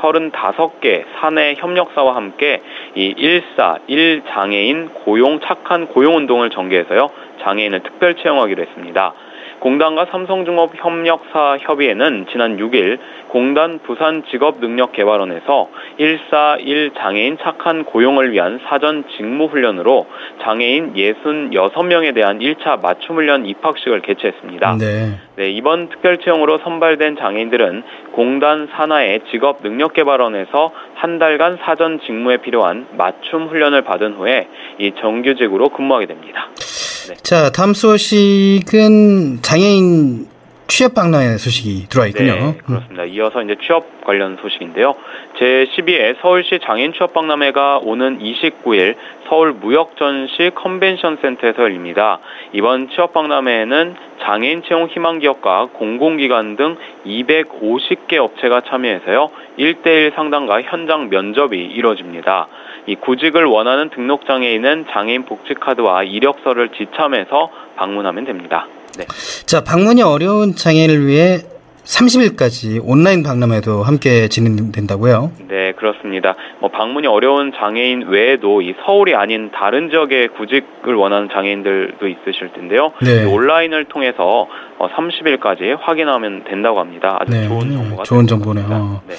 135개 0.01 1.03
사내 1.19 1.53
협력사와 1.55 2.15
함께 2.15 2.61
이 2.95 3.13
1사 3.13 3.79
1장애인 3.87 4.89
고용 5.05 5.39
착한 5.39 5.85
고용 5.85 6.15
운동을 6.15 6.49
전개해서요, 6.49 7.09
장애인을 7.43 7.83
특별 7.83 8.15
채용하기로 8.15 8.63
했습니다. 8.63 9.13
공단과 9.59 10.05
삼성중업 10.05 10.71
협력사 10.75 11.57
협의회는 11.59 12.27
지난 12.31 12.57
6일 12.57 12.97
공단 13.27 13.79
부산 13.79 14.23
직업능력개발원에서 14.31 15.69
141 15.97 16.91
장애인 16.97 17.37
착한 17.41 17.83
고용을 17.83 18.31
위한 18.31 18.59
사전 18.67 19.03
직무훈련으로 19.15 20.07
장애인 20.41 20.93
66명에 20.93 22.15
대한 22.15 22.39
1차 22.39 22.81
맞춤훈련 22.81 23.45
입학식을 23.45 24.01
개최했습니다. 24.01 24.77
네. 24.77 25.19
네, 25.35 25.49
이번 25.49 25.89
특별채용으로 25.89 26.59
선발된 26.59 27.17
장애인들은 27.17 27.83
공단 28.13 28.67
산하의 28.71 29.21
직업능력개발원에서 29.31 30.71
한 30.95 31.19
달간 31.19 31.57
사전 31.61 31.99
직무에 32.01 32.37
필요한 32.37 32.87
맞춤 32.97 33.47
훈련을 33.47 33.83
받은 33.83 34.13
후에 34.13 34.47
이 34.79 34.91
정규직으로 34.99 35.69
근무하게 35.69 36.07
됩니다. 36.07 36.49
네. 37.09 37.15
자, 37.23 37.49
다음 37.51 37.73
소식은 37.73 39.41
장애인 39.41 40.27
취업 40.67 40.93
박람회 40.93 41.37
소식이 41.37 41.87
들어와 41.89 42.07
있군요. 42.07 42.33
네, 42.33 42.57
그렇습니다. 42.63 43.03
이어서 43.05 43.41
이제 43.41 43.55
취업 43.65 44.05
관련 44.05 44.37
소식인데요. 44.39 44.93
제12회 45.39 46.21
서울시 46.21 46.59
장애인 46.63 46.93
취업 46.93 47.15
박람회가 47.15 47.79
오는 47.79 48.19
29일 48.19 48.95
서울 49.27 49.53
무역전시 49.53 50.51
컨벤션 50.53 51.17
센터에서 51.19 51.63
열립니다. 51.63 52.19
이번 52.53 52.89
취업 52.91 53.13
박람회에는 53.13 53.95
장애인 54.21 54.61
채용 54.67 54.87
희망 54.87 55.17
기업과 55.17 55.69
공공기관 55.73 56.55
등 56.57 56.77
250개 57.07 58.17
업체가 58.17 58.61
참여해서요. 58.69 59.31
1대1 59.57 60.13
상담과 60.13 60.61
현장 60.61 61.09
면접이 61.09 61.57
이루어집니다. 61.57 62.47
이 62.87 62.95
구직을 62.95 63.45
원하는 63.45 63.89
등록 63.89 64.25
장애인은 64.25 64.85
장애인 64.91 65.25
복지 65.25 65.53
카드와 65.53 66.03
이력서를 66.03 66.69
지참해서 66.69 67.49
방문하면 67.75 68.25
됩니다. 68.25 68.67
네. 68.97 69.05
자, 69.45 69.63
방문이 69.63 70.01
어려운 70.01 70.55
장애인을 70.55 71.05
위해 71.05 71.39
30일까지 71.83 72.81
온라인 72.83 73.23
박람회도 73.23 73.81
함께 73.81 74.27
진행된다고요? 74.27 75.31
네, 75.47 75.71
그렇습니다. 75.71 76.35
뭐 76.59 76.69
방문이 76.69 77.07
어려운 77.07 77.51
장애인 77.57 78.07
외에도 78.09 78.61
이 78.61 78.75
서울이 78.85 79.15
아닌 79.15 79.49
다른 79.51 79.89
지역에 79.89 80.27
구직을 80.27 80.93
원하는 80.93 81.29
장애인들도 81.31 82.07
있으실 82.07 82.53
텐데요. 82.53 82.91
네. 83.01 83.25
온라인을 83.25 83.85
통해서 83.85 84.47
30일까지 84.77 85.79
확인하면 85.79 86.43
된다고 86.43 86.79
합니다. 86.79 87.17
아주 87.19 87.31
네, 87.31 87.47
좋은 87.47 87.71
정보가 87.71 88.03
좋은 88.03 88.27
정보네요. 88.27 89.01
네. 89.07 89.15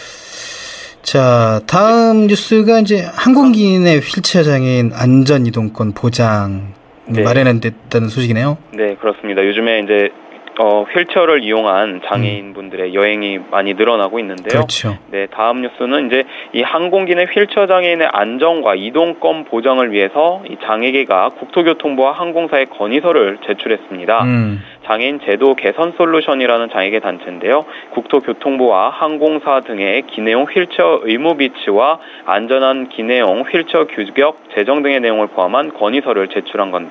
자, 1.03 1.61
다음 1.67 2.27
뉴스가 2.27 2.81
이제 2.81 3.03
항공기내 3.13 3.97
휠체어 3.97 4.43
장애인 4.43 4.93
안전 4.95 5.47
이동권 5.47 5.93
보장 5.93 6.75
네. 7.07 7.23
마련됐다는 7.23 8.09
소식이네요. 8.09 8.59
네, 8.73 8.95
그렇습니다. 8.97 9.45
요즘에 9.45 9.81
이제 9.81 10.11
어, 10.59 10.83
휠체어를 10.83 11.43
이용한 11.43 12.03
장애인분들의 12.07 12.91
음. 12.91 12.95
여행이 12.95 13.39
많이 13.51 13.73
늘어나고 13.75 14.19
있는데요. 14.19 14.61
그렇죠. 14.61 14.99
네, 15.11 15.27
다음 15.31 15.63
뉴스는 15.63 16.09
이제 16.09 16.25
이 16.53 16.61
항공기 16.61 17.15
내 17.15 17.25
휠체어 17.25 17.67
장애인의 17.67 18.09
안전과 18.13 18.75
이동권 18.75 19.45
보장을 19.47 19.91
위해서 19.91 20.43
이 20.49 20.57
장애계가 20.63 21.31
국토교통부와 21.39 22.13
항공사에 22.13 22.67
건의서를 22.67 23.39
제출했습니다. 23.47 24.25
음. 24.25 24.63
장애인 24.85 25.20
제도 25.24 25.55
개선 25.55 25.93
솔루션이라는 25.97 26.70
장애계 26.70 27.01
단체인데요. 27.01 27.64
국토교통부와 27.91 28.91
항공사 28.91 29.61
등의 29.61 30.03
기내용 30.09 30.45
휠체어 30.45 31.01
의무 31.03 31.37
비치와 31.37 31.99
안전한 32.24 32.89
기내용 32.89 33.43
휠체어 33.43 33.87
규격 33.87 34.39
제정 34.55 34.83
등의 34.83 35.01
내용을 35.01 35.28
포함한 35.28 35.74
건의서를 35.74 36.28
제출한 36.28 36.70
건 36.70 36.91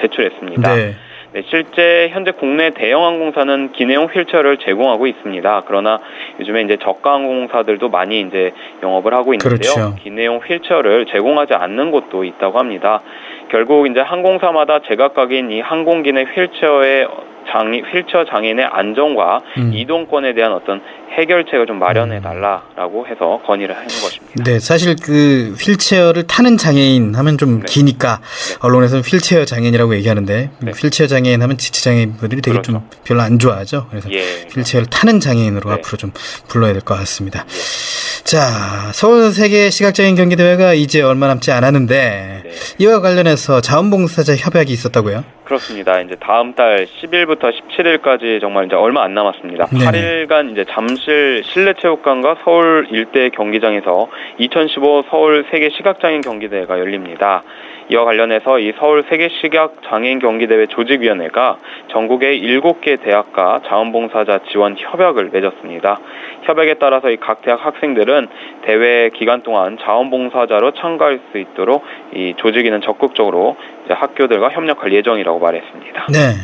제출했습니다. 0.00 0.74
네. 0.74 0.94
네, 1.32 1.42
실제 1.48 2.08
현재 2.10 2.32
국내 2.32 2.70
대형 2.70 3.04
항공사는 3.04 3.70
기내용 3.70 4.06
휠체어를 4.06 4.56
제공하고 4.56 5.06
있습니다. 5.06 5.62
그러나 5.66 6.00
요즘에 6.40 6.62
이제 6.62 6.76
저가 6.76 7.12
항공사들도 7.12 7.88
많이 7.88 8.20
이제 8.20 8.52
영업을 8.82 9.14
하고 9.14 9.32
있는데요. 9.34 9.74
그렇죠. 9.74 9.94
기내용 10.02 10.38
휠체어를 10.38 11.06
제공하지 11.06 11.54
않는 11.54 11.92
곳도 11.92 12.24
있다고 12.24 12.58
합니다. 12.58 13.02
결국 13.50 13.88
이제 13.90 14.00
항공사마다 14.00 14.80
제각각인 14.88 15.50
이 15.50 15.60
항공기내 15.60 16.22
휠체어의 16.34 17.08
장애, 17.50 17.78
휠체어 17.80 18.24
장애인의 18.26 18.64
안전과 18.64 19.40
음. 19.58 19.72
이동권에 19.74 20.34
대한 20.34 20.52
어떤 20.52 20.80
해결책을 21.18 21.66
좀 21.66 21.80
마련해 21.80 22.20
달라라고 22.20 23.08
해서 23.08 23.40
건의를 23.44 23.74
하는 23.74 23.88
것입니다. 23.88 24.44
네, 24.44 24.60
사실 24.60 24.94
그 25.02 25.56
휠체어를 25.58 26.28
타는 26.28 26.56
장애인 26.58 27.16
하면 27.16 27.38
좀 27.38 27.60
네. 27.60 27.66
기니까 27.66 28.20
네. 28.20 28.56
언론에서는 28.60 29.02
휠체어 29.02 29.44
장애인이라고 29.44 29.96
얘기하는데 29.96 30.50
네. 30.60 30.70
휠체어 30.70 31.08
장애인 31.08 31.42
하면 31.42 31.56
지체 31.58 31.82
장애인분들이 31.82 32.42
되게 32.42 32.52
그렇죠. 32.52 32.72
좀 32.72 32.88
별로 33.04 33.22
안 33.22 33.40
좋아하죠. 33.40 33.88
그래서 33.90 34.12
예. 34.12 34.20
휠체어를 34.54 34.88
타는 34.88 35.18
장애인으로 35.18 35.70
네. 35.70 35.74
앞으로 35.76 35.96
좀 35.96 36.12
불러야 36.46 36.72
될 36.72 36.82
것 36.82 36.94
같습니다. 36.98 37.44
예. 37.48 38.09
자, 38.24 38.92
서울 38.92 39.30
세계 39.32 39.70
시각장애인 39.70 40.14
경기 40.14 40.36
대회가 40.36 40.74
이제 40.74 41.02
얼마 41.02 41.26
남지 41.26 41.50
않았는데 41.52 42.42
네. 42.44 42.50
이와 42.78 43.00
관련해서 43.00 43.60
자원봉사자 43.60 44.36
협약이 44.36 44.72
있었다고요? 44.72 45.24
그렇습니다. 45.44 46.00
이제 46.00 46.14
다음 46.20 46.54
달 46.54 46.86
10일부터 46.86 47.50
17일까지 47.50 48.40
정말 48.40 48.66
이제 48.66 48.76
얼마 48.76 49.02
안 49.02 49.14
남았습니다. 49.14 49.66
네. 49.72 49.78
8일간 50.26 50.52
이제 50.52 50.64
잠실 50.70 51.42
실내 51.44 51.74
체육관과 51.80 52.36
서울 52.44 52.86
일대 52.92 53.30
경기장에서 53.30 54.08
2015 54.38 55.04
서울 55.10 55.44
세계 55.50 55.70
시각장애인 55.70 56.20
경기대회가 56.20 56.78
열립니다. 56.78 57.42
이와 57.90 58.04
관련해서 58.04 58.60
이 58.60 58.72
서울 58.78 59.02
세계 59.08 59.28
시각 59.28 59.82
장애인 59.82 60.20
경기대회 60.20 60.66
조직위원회가 60.66 61.58
전국의 61.88 62.40
7개 62.40 63.00
대학과 63.02 63.60
자원봉사자 63.66 64.40
지원 64.50 64.76
협약을 64.78 65.30
맺었습니다. 65.32 65.98
협약에 66.42 66.74
따라서 66.74 67.10
이 67.10 67.16
각 67.16 67.42
대학 67.42 67.66
학생들은 67.66 68.28
대회 68.62 69.10
기간 69.10 69.42
동안 69.42 69.76
자원봉사자로 69.78 70.70
참가할 70.72 71.20
수 71.32 71.38
있도록 71.38 71.84
이 72.14 72.34
조직위는 72.36 72.80
적극적으로 72.82 73.56
학교들과 73.88 74.50
협력할 74.50 74.92
예정이라고 74.92 75.38
말했습니다. 75.38 76.06
네. 76.12 76.34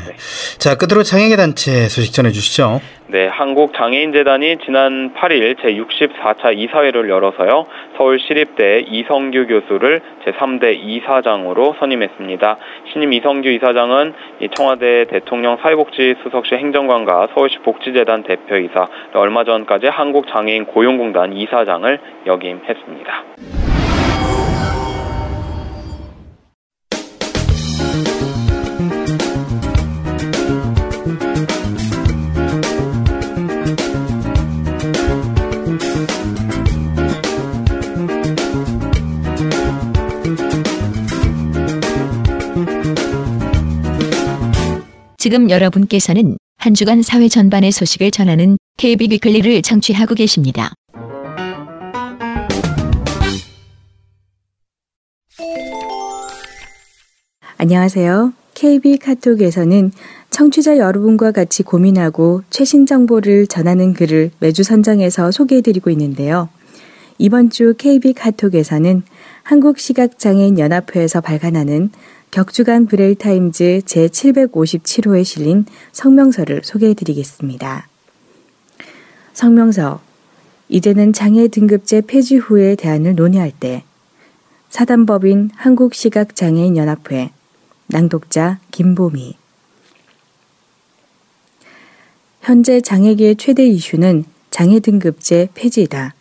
자, 0.58 0.76
끝으로 0.76 1.02
장애계 1.02 1.36
단체 1.36 1.88
소식 1.88 2.12
전해 2.12 2.30
주시죠. 2.30 2.80
네, 3.08 3.28
한국장애인재단이 3.28 4.58
지난 4.64 5.14
8일 5.14 5.56
제64차 5.60 6.56
이사회를 6.58 7.08
열어서요, 7.08 7.66
서울시립대 7.96 8.80
이성규 8.88 9.46
교수를 9.46 10.00
제3대 10.24 10.76
이사장으로 10.76 11.76
선임했습니다. 11.78 12.56
신임 12.92 13.12
이성규 13.12 13.48
이사장은 13.48 14.12
이 14.40 14.48
청와대 14.52 15.04
대통령 15.04 15.56
사회복지수석실 15.62 16.58
행정관과 16.58 17.28
서울시 17.34 17.58
복지재단 17.58 18.24
대표이사, 18.24 18.88
얼마 19.14 19.44
전까지 19.44 19.86
한국장애인 19.86 20.64
고용공단 20.66 21.32
이사장을 21.32 22.00
역임했습니다. 22.26 23.65
지금 45.26 45.50
여러분께서는 45.50 46.38
한 46.56 46.74
주간 46.74 47.02
사회 47.02 47.26
전반의 47.26 47.72
소식을 47.72 48.12
전하는 48.12 48.58
KB 48.78 49.08
위클리를 49.10 49.60
청취하고 49.62 50.14
계십니다. 50.14 50.72
안녕하세요. 57.56 58.34
KB 58.54 58.98
카톡에서는 58.98 59.90
청취자 60.30 60.78
여러분과 60.78 61.32
같이 61.32 61.64
고민하고 61.64 62.44
최신 62.50 62.86
정보를 62.86 63.48
전하는 63.48 63.94
글을 63.94 64.30
매주 64.38 64.62
선정해서 64.62 65.32
소개해드리고 65.32 65.90
있는데요. 65.90 66.48
이번 67.18 67.50
주 67.50 67.74
KB 67.76 68.12
카톡에서는 68.12 69.02
한국시각장애인 69.42 70.60
연합회에서 70.60 71.20
발간하는 71.20 71.90
격주간 72.30 72.86
브레일타임즈 72.86 73.82
제757호에 73.84 75.24
실린 75.24 75.64
성명서를 75.92 76.62
소개해 76.64 76.94
드리겠습니다. 76.94 77.88
성명서 79.32 80.00
이제는 80.68 81.12
장애 81.12 81.48
등급제 81.48 82.02
폐지 82.02 82.36
후의 82.36 82.76
대안을 82.76 83.14
논의할 83.14 83.52
때 83.52 83.84
사단법인 84.68 85.50
한국시각장애인연합회 85.54 87.30
낭독자 87.86 88.58
김보미 88.70 89.36
현재 92.42 92.80
장애계의 92.80 93.36
최대 93.36 93.66
이슈는 93.66 94.24
장애 94.50 94.80
등급제 94.80 95.48
폐지이다. 95.54 96.14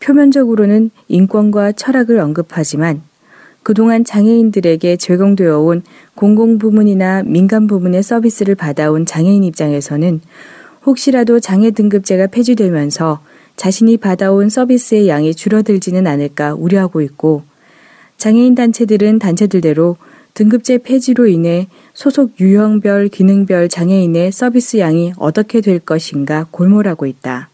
표면적으로는 0.00 0.90
인권과 1.08 1.72
철학을 1.72 2.18
언급하지만 2.18 3.02
그동안 3.62 4.04
장애인들에게 4.04 4.96
제공되어 4.96 5.60
온 5.60 5.82
공공부문이나 6.14 7.22
민간부문의 7.24 8.02
서비스를 8.02 8.54
받아온 8.54 9.06
장애인 9.06 9.44
입장에서는 9.44 10.20
혹시라도 10.84 11.38
장애 11.38 11.70
등급제가 11.70 12.26
폐지되면서 12.26 13.20
자신이 13.56 13.98
받아온 13.98 14.48
서비스의 14.48 15.08
양이 15.08 15.34
줄어들지는 15.34 16.06
않을까 16.06 16.54
우려하고 16.54 17.00
있고 17.02 17.42
장애인 18.16 18.54
단체들은 18.54 19.18
단체들대로 19.20 19.96
등급제 20.34 20.78
폐지로 20.78 21.26
인해 21.26 21.68
소속 21.92 22.40
유형별, 22.40 23.08
기능별 23.08 23.68
장애인의 23.68 24.32
서비스 24.32 24.78
양이 24.78 25.12
어떻게 25.18 25.60
될 25.60 25.78
것인가 25.78 26.46
골몰하고 26.50 27.06
있다. 27.06 27.50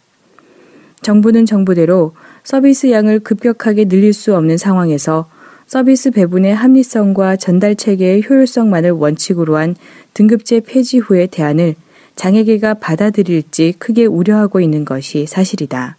정부는 1.02 1.44
정부대로 1.44 2.12
서비스 2.44 2.90
양을 2.90 3.20
급격하게 3.20 3.86
늘릴 3.86 4.12
수 4.12 4.36
없는 4.36 4.56
상황에서 4.56 5.26
서비스 5.68 6.10
배분의 6.10 6.54
합리성과 6.54 7.36
전달 7.36 7.76
체계의 7.76 8.24
효율성만을 8.26 8.90
원칙으로 8.92 9.58
한 9.58 9.76
등급제 10.14 10.60
폐지 10.60 10.96
후의 10.96 11.28
대안을 11.28 11.74
장애계가 12.16 12.72
받아들일지 12.74 13.74
크게 13.78 14.06
우려하고 14.06 14.60
있는 14.60 14.86
것이 14.86 15.26
사실이다. 15.26 15.98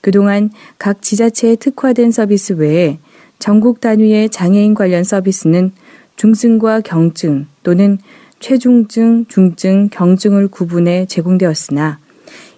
그동안 0.00 0.48
각 0.78 1.02
지자체에 1.02 1.56
특화된 1.56 2.10
서비스 2.10 2.54
외에 2.54 2.98
전국 3.38 3.82
단위의 3.82 4.30
장애인 4.30 4.72
관련 4.72 5.04
서비스는 5.04 5.72
중증과 6.16 6.80
경증 6.80 7.48
또는 7.62 7.98
최중증, 8.40 9.26
중증, 9.28 9.90
경증을 9.90 10.48
구분해 10.48 11.04
제공되었으나 11.04 11.98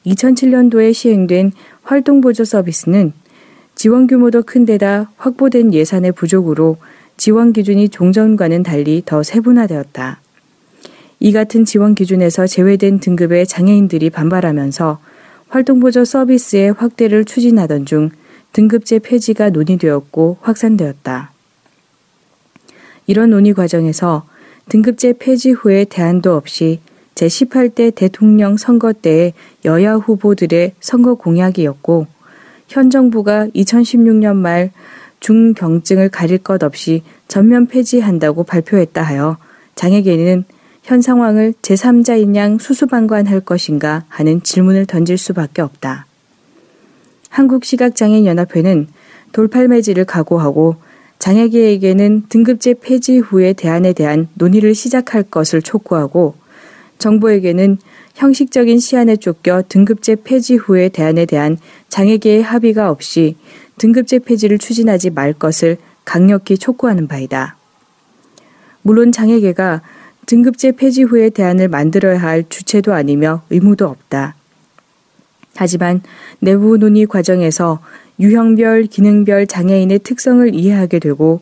2007년도에 0.06 0.94
시행된 0.94 1.50
활동보조 1.82 2.44
서비스는 2.44 3.14
지원 3.78 4.08
규모도 4.08 4.42
큰 4.42 4.64
데다 4.64 5.12
확보된 5.18 5.72
예산의 5.72 6.10
부족으로 6.10 6.78
지원 7.16 7.52
기준이 7.52 7.90
종전과는 7.90 8.64
달리 8.64 9.04
더 9.06 9.22
세분화되었다. 9.22 10.20
이 11.20 11.32
같은 11.32 11.64
지원 11.64 11.94
기준에서 11.94 12.48
제외된 12.48 12.98
등급의 12.98 13.46
장애인들이 13.46 14.10
반발하면서 14.10 14.98
활동보조 15.46 16.04
서비스의 16.04 16.72
확대를 16.72 17.24
추진하던 17.24 17.86
중 17.86 18.10
등급제 18.52 18.98
폐지가 18.98 19.50
논의되었고 19.50 20.38
확산되었다. 20.40 21.30
이런 23.06 23.30
논의 23.30 23.54
과정에서 23.54 24.26
등급제 24.70 25.18
폐지 25.20 25.52
후에 25.52 25.84
대안도 25.84 26.34
없이 26.34 26.80
제18대 27.14 27.94
대통령 27.94 28.56
선거 28.56 28.92
때의 28.92 29.34
여야 29.64 29.94
후보들의 29.94 30.72
선거 30.80 31.14
공약이었고 31.14 32.17
현 32.68 32.90
정부가 32.90 33.48
2016년 33.48 34.36
말 34.36 34.70
중경증을 35.20 36.10
가릴 36.10 36.38
것 36.38 36.62
없이 36.62 37.02
전면 37.26 37.66
폐지한다고 37.66 38.44
발표했다 38.44 39.02
하여 39.02 39.36
장애계는 39.74 40.44
현 40.82 41.02
상황을 41.02 41.54
제3자인 41.60 42.36
양 42.36 42.58
수수방관할 42.58 43.40
것인가 43.40 44.04
하는 44.08 44.42
질문을 44.42 44.86
던질 44.86 45.18
수밖에 45.18 45.60
없다. 45.62 46.06
한국시각장애인연합회는 47.30 48.88
돌팔매질을 49.32 50.04
각오하고 50.04 50.76
장애계에게는 51.18 52.24
등급제 52.28 52.74
폐지 52.80 53.18
후의 53.18 53.54
대안에 53.54 53.92
대한 53.92 54.28
논의를 54.34 54.74
시작할 54.74 55.24
것을 55.24 55.62
촉구하고 55.62 56.34
정부에게는 56.98 57.78
형식적인 58.18 58.80
시한에 58.80 59.14
쫓겨 59.14 59.62
등급제 59.68 60.16
폐지 60.24 60.56
후의 60.56 60.90
대안에 60.90 61.24
대한 61.24 61.56
장애계의 61.88 62.42
합의가 62.42 62.90
없이 62.90 63.36
등급제 63.76 64.18
폐지를 64.18 64.58
추진하지 64.58 65.10
말 65.10 65.32
것을 65.32 65.76
강력히 66.04 66.58
촉구하는 66.58 67.06
바이다. 67.06 67.56
물론 68.82 69.12
장애계가 69.12 69.82
등급제 70.26 70.72
폐지 70.72 71.04
후의 71.04 71.30
대안을 71.30 71.68
만들어야 71.68 72.20
할 72.20 72.44
주체도 72.48 72.92
아니며 72.92 73.42
의무도 73.50 73.86
없다. 73.86 74.34
하지만 75.54 76.02
내부 76.40 76.76
논의 76.76 77.06
과정에서 77.06 77.78
유형별, 78.18 78.86
기능별 78.86 79.46
장애인의 79.46 80.00
특성을 80.00 80.54
이해하게 80.56 80.98
되고 80.98 81.40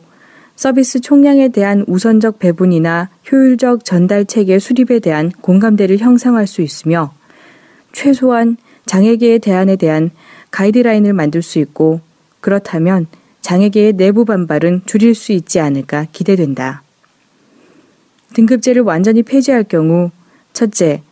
서비스 0.57 1.01
총량에 1.01 1.49
대한 1.49 1.85
우선적 1.87 2.39
배분이나 2.39 3.09
효율적 3.31 3.85
전달 3.85 4.25
체계 4.25 4.57
수립에 4.57 4.97
대한 4.97 5.29
공감대를 5.29 5.99
형성할 5.99 6.47
수 6.47 6.63
있으며 6.63 7.13
최소한 7.93 8.57
장애계의 8.87 9.37
대안에 9.37 9.75
대한 9.75 10.09
가이드라인을 10.49 11.13
만들 11.13 11.43
수 11.43 11.59
있고 11.59 12.01
그렇다면 12.41 13.05
장애계의 13.41 13.93
내부 13.93 14.25
반발은 14.25 14.81
줄일 14.87 15.13
수 15.13 15.31
있지 15.31 15.59
않을까 15.59 16.07
기대된다. 16.11 16.81
등급제를 18.33 18.81
완전히 18.81 19.21
폐지할 19.21 19.63
경우 19.63 20.09
첫째, 20.53 21.03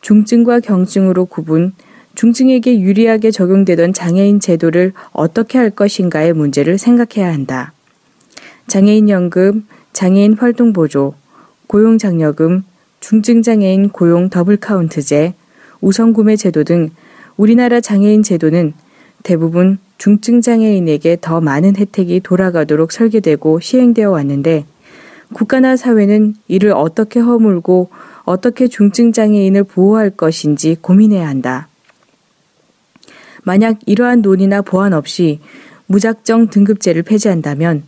중증과 0.00 0.60
경증으로 0.60 1.24
구분, 1.24 1.74
중증에게 2.14 2.78
유리하게 2.78 3.32
적용되던 3.32 3.94
장애인 3.94 4.38
제도를 4.38 4.92
어떻게 5.10 5.58
할 5.58 5.70
것인가의 5.70 6.34
문제를 6.34 6.78
생각해야 6.78 7.32
한다. 7.32 7.72
장애인 8.66 9.08
연금, 9.08 9.66
장애인 9.92 10.34
활동 10.34 10.72
보조, 10.72 11.14
고용장려금, 11.66 12.64
중증장애인 13.00 13.90
고용 13.90 14.30
더블카운트제, 14.30 15.34
우선구매 15.80 16.36
제도 16.36 16.64
등 16.64 16.90
우리나라 17.36 17.80
장애인 17.80 18.22
제도는 18.22 18.74
대부분 19.22 19.78
중증장애인에게 19.98 21.18
더 21.20 21.40
많은 21.40 21.76
혜택이 21.76 22.20
돌아가도록 22.20 22.92
설계되고 22.92 23.60
시행되어 23.60 24.10
왔는데 24.10 24.64
국가나 25.32 25.76
사회는 25.76 26.34
이를 26.48 26.72
어떻게 26.72 27.20
허물고 27.20 27.90
어떻게 28.24 28.68
중증장애인을 28.68 29.64
보호할 29.64 30.10
것인지 30.10 30.76
고민해야 30.80 31.26
한다. 31.26 31.68
만약 33.44 33.78
이러한 33.86 34.22
논의나 34.22 34.62
보완 34.62 34.92
없이 34.92 35.40
무작정 35.86 36.48
등급제를 36.50 37.02
폐지한다면 37.02 37.82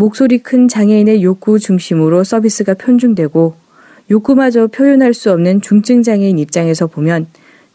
목소리 0.00 0.38
큰 0.38 0.66
장애인의 0.66 1.22
욕구 1.22 1.58
중심으로 1.58 2.24
서비스가 2.24 2.72
편중되고 2.72 3.54
욕구마저 4.10 4.68
표현할 4.68 5.12
수 5.12 5.30
없는 5.30 5.60
중증 5.60 6.02
장애인 6.02 6.38
입장에서 6.38 6.86
보면 6.86 7.26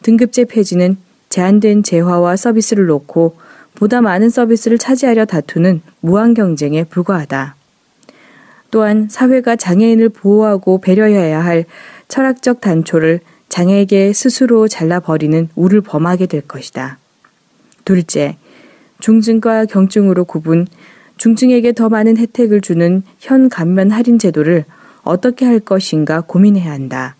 등급제 0.02 0.46
폐지는 0.46 0.96
제한된 1.28 1.84
재화와 1.84 2.34
서비스를 2.34 2.86
놓고 2.86 3.36
보다 3.76 4.00
많은 4.00 4.28
서비스를 4.28 4.76
차지하려 4.76 5.26
다투는 5.26 5.82
무한 6.00 6.34
경쟁에 6.34 6.82
불과하다. 6.82 7.54
또한 8.72 9.06
사회가 9.08 9.54
장애인을 9.54 10.08
보호하고 10.08 10.80
배려해야 10.80 11.44
할 11.44 11.64
철학적 12.08 12.60
단초를 12.60 13.20
장애에게 13.50 14.12
스스로 14.12 14.66
잘라버리는 14.66 15.48
우를 15.54 15.80
범하게 15.80 16.26
될 16.26 16.40
것이다. 16.40 16.98
둘째, 17.84 18.36
중증과 18.98 19.66
경증으로 19.66 20.24
구분, 20.24 20.66
중증에게 21.18 21.72
더 21.72 21.88
많은 21.88 22.16
혜택을 22.16 22.60
주는 22.60 23.02
현 23.18 23.48
감면 23.48 23.90
할인 23.90 24.18
제도를 24.18 24.64
어떻게 25.02 25.46
할 25.46 25.60
것인가 25.60 26.20
고민해야 26.20 26.70
한다. 26.70 27.16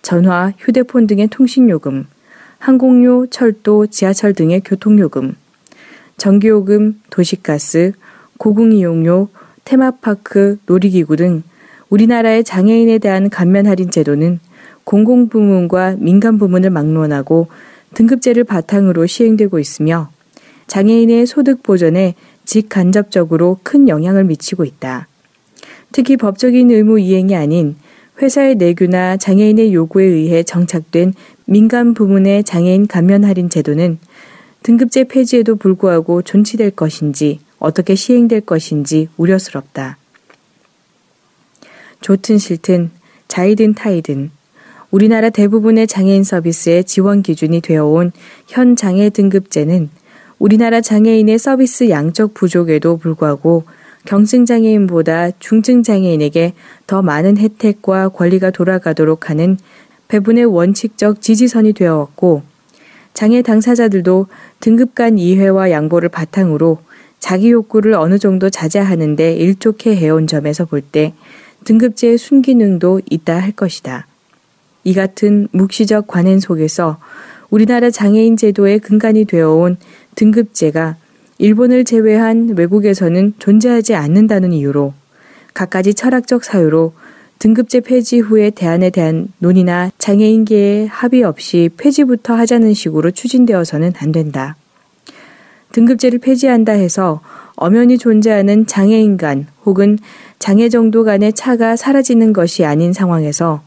전화, 0.00 0.52
휴대폰 0.58 1.06
등의 1.06 1.28
통신요금, 1.28 2.06
항공료, 2.58 3.26
철도, 3.26 3.86
지하철 3.86 4.34
등의 4.34 4.62
교통요금, 4.64 5.34
전기요금, 6.16 7.00
도시가스, 7.10 7.92
고궁이용료, 8.38 9.28
테마파크, 9.64 10.58
놀이기구 10.66 11.16
등 11.16 11.42
우리나라의 11.90 12.44
장애인에 12.44 12.98
대한 12.98 13.28
감면 13.30 13.66
할인 13.66 13.90
제도는 13.90 14.40
공공부문과 14.84 15.96
민간부문을 15.98 16.70
막론하고 16.70 17.48
등급제를 17.94 18.44
바탕으로 18.44 19.06
시행되고 19.06 19.58
있으며 19.58 20.10
장애인의 20.66 21.26
소득 21.26 21.62
보전에 21.62 22.14
직간접적으로 22.44 23.58
큰 23.62 23.88
영향을 23.88 24.24
미치고 24.24 24.64
있다. 24.64 25.08
특히 25.92 26.16
법적인 26.16 26.70
의무 26.70 27.00
이행이 27.00 27.36
아닌 27.36 27.76
회사의 28.20 28.56
내규나 28.56 29.16
장애인의 29.16 29.74
요구에 29.74 30.04
의해 30.04 30.42
정착된 30.42 31.14
민간 31.44 31.94
부문의 31.94 32.44
장애인 32.44 32.86
감면 32.86 33.24
할인 33.24 33.50
제도는 33.50 33.98
등급제 34.62 35.04
폐지에도 35.04 35.56
불구하고 35.56 36.22
존치될 36.22 36.72
것인지 36.72 37.40
어떻게 37.58 37.94
시행될 37.94 38.42
것인지 38.42 39.08
우려스럽다. 39.16 39.98
좋든 42.00 42.38
싫든 42.38 42.90
자이든 43.28 43.74
타이든 43.74 44.30
우리나라 44.90 45.30
대부분의 45.30 45.86
장애인 45.86 46.22
서비스의 46.22 46.84
지원 46.84 47.22
기준이 47.22 47.60
되어온 47.60 48.12
현 48.46 48.76
장애 48.76 49.08
등급제는 49.10 49.88
우리나라 50.42 50.80
장애인의 50.80 51.38
서비스 51.38 51.88
양적 51.88 52.34
부족에도 52.34 52.96
불구하고 52.96 53.62
경증 54.06 54.44
장애인보다 54.44 55.30
중증 55.38 55.84
장애인에게 55.84 56.54
더 56.88 57.00
많은 57.00 57.38
혜택과 57.38 58.08
권리가 58.08 58.50
돌아가도록 58.50 59.30
하는 59.30 59.56
배분의 60.08 60.46
원칙적 60.46 61.20
지지선이 61.20 61.74
되어왔고 61.74 62.42
장애 63.14 63.40
당사자들도 63.40 64.26
등급 64.58 64.96
간 64.96 65.16
이해와 65.16 65.70
양보를 65.70 66.08
바탕으로 66.08 66.78
자기 67.20 67.52
욕구를 67.52 67.94
어느 67.94 68.18
정도 68.18 68.50
자제하는데 68.50 69.34
일족해 69.34 69.94
해온 69.94 70.26
점에서 70.26 70.64
볼 70.64 70.82
때 70.82 71.14
등급제의 71.66 72.18
순기능도 72.18 73.02
있다 73.08 73.38
할 73.38 73.52
것이다. 73.52 74.08
이 74.82 74.92
같은 74.92 75.46
묵시적 75.52 76.08
관행 76.08 76.40
속에서 76.40 76.98
우리나라 77.52 77.90
장애인 77.90 78.38
제도의 78.38 78.78
근간이 78.78 79.26
되어온 79.26 79.76
등급제가 80.14 80.96
일본을 81.36 81.84
제외한 81.84 82.54
외국에서는 82.56 83.34
존재하지 83.38 83.94
않는다는 83.94 84.54
이유로 84.54 84.94
갖가지 85.52 85.92
철학적 85.92 86.44
사유로 86.44 86.94
등급제 87.40 87.80
폐지 87.80 88.20
후의 88.20 88.52
대안에 88.52 88.88
대한 88.88 89.28
논의나 89.38 89.90
장애인계의 89.98 90.88
합의 90.88 91.24
없이 91.24 91.68
폐지부터 91.76 92.32
하자는 92.34 92.72
식으로 92.72 93.10
추진되어서는 93.10 93.92
안 93.98 94.12
된다. 94.12 94.56
등급제를 95.72 96.20
폐지한다 96.20 96.72
해서 96.72 97.20
엄연히 97.56 97.98
존재하는 97.98 98.66
장애인 98.66 99.18
간 99.18 99.46
혹은 99.66 99.98
장애 100.38 100.70
정도 100.70 101.04
간의 101.04 101.34
차가 101.34 101.76
사라지는 101.76 102.32
것이 102.32 102.64
아닌 102.64 102.94
상황에서 102.94 103.62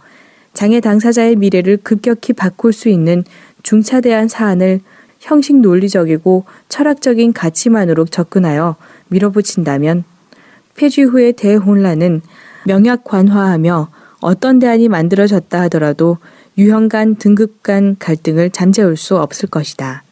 장애 0.55 0.79
당사자의 0.79 1.35
미래를 1.35 1.77
급격히 1.83 2.33
바꿀 2.33 2.73
수 2.73 2.89
있는 2.89 3.25
중차대한 3.65 4.27
사안을 4.27 4.79
형식 5.19 5.55
논리적이고 5.59 6.45
철학적인 6.69 7.33
가치만으로 7.33 8.05
접근하여 8.05 8.75
밀어붙인다면 9.07 10.03
폐지 10.75 11.01
후의 11.01 11.33
대혼란은 11.33 12.21
명약관화하며 12.67 13.89
어떤 14.21 14.59
대안이 14.59 14.87
만들어졌다 14.87 15.61
하더라도 15.61 16.19
유형 16.59 16.89
간, 16.89 17.15
등급 17.15 17.63
간 17.63 17.95
갈등을 17.97 18.51
잠재울 18.51 18.97
수 18.97 19.17
없을 19.17 19.49
것이다. 19.49 20.03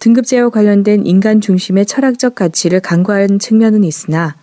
등급제와 0.00 0.50
관련된 0.50 1.06
인간 1.06 1.40
중심의 1.40 1.86
철학적 1.86 2.34
가치를 2.34 2.80
간과한 2.80 3.38
측면은 3.38 3.84
있으나 3.84 4.34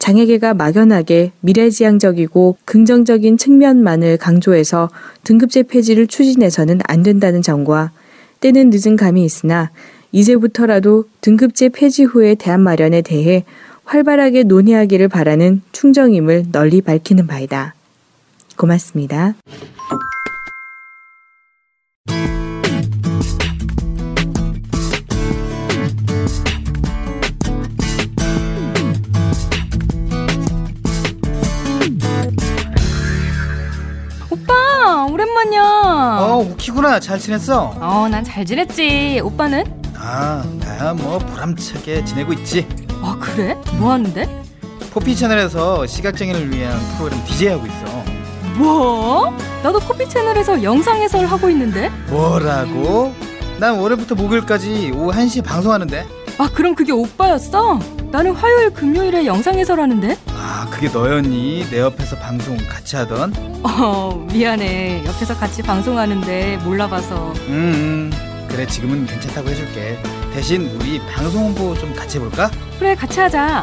장애계가 0.00 0.54
막연하게 0.54 1.30
미래지향적이고 1.40 2.56
긍정적인 2.64 3.36
측면만을 3.36 4.16
강조해서 4.16 4.90
등급제 5.22 5.64
폐지를 5.64 6.06
추진해서는 6.06 6.80
안 6.88 7.02
된다는 7.02 7.42
점과 7.42 7.92
때는 8.40 8.70
늦은 8.72 8.96
감이 8.96 9.24
있으나 9.24 9.70
이제부터라도 10.10 11.04
등급제 11.20 11.68
폐지 11.68 12.04
후의 12.04 12.36
대안 12.36 12.62
마련에 12.62 13.02
대해 13.02 13.44
활발하게 13.84 14.44
논의하기를 14.44 15.08
바라는 15.08 15.62
충정임을 15.72 16.46
널리 16.50 16.80
밝히는 16.80 17.26
바이다. 17.26 17.74
고맙습니다. 18.56 19.34
오랜만이야. 35.24 35.62
어, 36.20 36.38
오키구나. 36.50 36.98
잘 37.00 37.18
지냈어? 37.18 37.74
어, 37.78 38.08
난 38.10 38.24
잘 38.24 38.44
지냈지. 38.46 39.20
오빠는? 39.22 39.64
아, 39.96 40.42
나야 40.60 40.94
뭐 40.94 41.18
보람차게 41.18 42.04
지내고 42.06 42.32
있지. 42.34 42.66
아, 43.02 43.16
그래? 43.20 43.54
뭐 43.74 43.92
하는데? 43.92 44.42
포피 44.92 45.14
채널에서 45.14 45.86
시각장애인을 45.86 46.50
위한 46.50 46.78
프로그램 46.96 47.22
DJ 47.26 47.48
하고 47.48 47.66
있어. 47.66 48.04
뭐? 48.56 49.36
나도 49.62 49.78
포피 49.80 50.08
채널에서 50.08 50.62
영상 50.62 50.96
해설 50.96 51.26
하고 51.26 51.50
있는데. 51.50 51.90
뭐라고? 52.08 53.14
난 53.58 53.78
월요일부터 53.78 54.14
목요일까지 54.14 54.92
오후 54.96 55.10
1시에 55.12 55.44
방송하는데. 55.44 56.06
아, 56.40 56.48
그럼 56.54 56.74
그게 56.74 56.90
오빠였어? 56.90 57.78
나는 58.10 58.32
화요일 58.32 58.70
금요일에 58.70 59.26
영상 59.26 59.58
해설하는데. 59.58 60.16
아, 60.28 60.66
그게 60.70 60.88
너였니? 60.88 61.66
내 61.70 61.80
옆에서 61.80 62.16
방송 62.16 62.56
같이 62.66 62.96
하던? 62.96 63.60
어, 63.62 64.26
미안해. 64.32 65.04
옆에서 65.04 65.36
같이 65.36 65.60
방송하는데 65.60 66.56
몰라봐서. 66.64 67.34
음, 67.48 68.10
음. 68.10 68.46
그래, 68.48 68.66
지금은 68.66 69.04
괜찮다고 69.04 69.50
해줄게. 69.50 70.02
대신 70.32 70.70
우리 70.80 70.98
방송 71.14 71.44
홍보 71.44 71.74
좀 71.74 71.94
같이 71.94 72.16
해볼까? 72.16 72.50
그래, 72.78 72.94
같이 72.94 73.20
하자. 73.20 73.62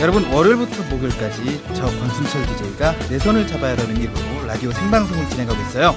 여러분, 0.00 0.24
월요일부터 0.32 0.84
목요일까지 0.84 1.62
저 1.74 1.84
권순철 1.84 2.46
DJ가 2.46 2.96
내 3.10 3.18
손을 3.18 3.46
잡아야라는 3.46 3.94
이름으로 3.94 4.46
라디오 4.46 4.72
생방송을 4.72 5.28
진행하고 5.28 5.60
있어요. 5.68 5.94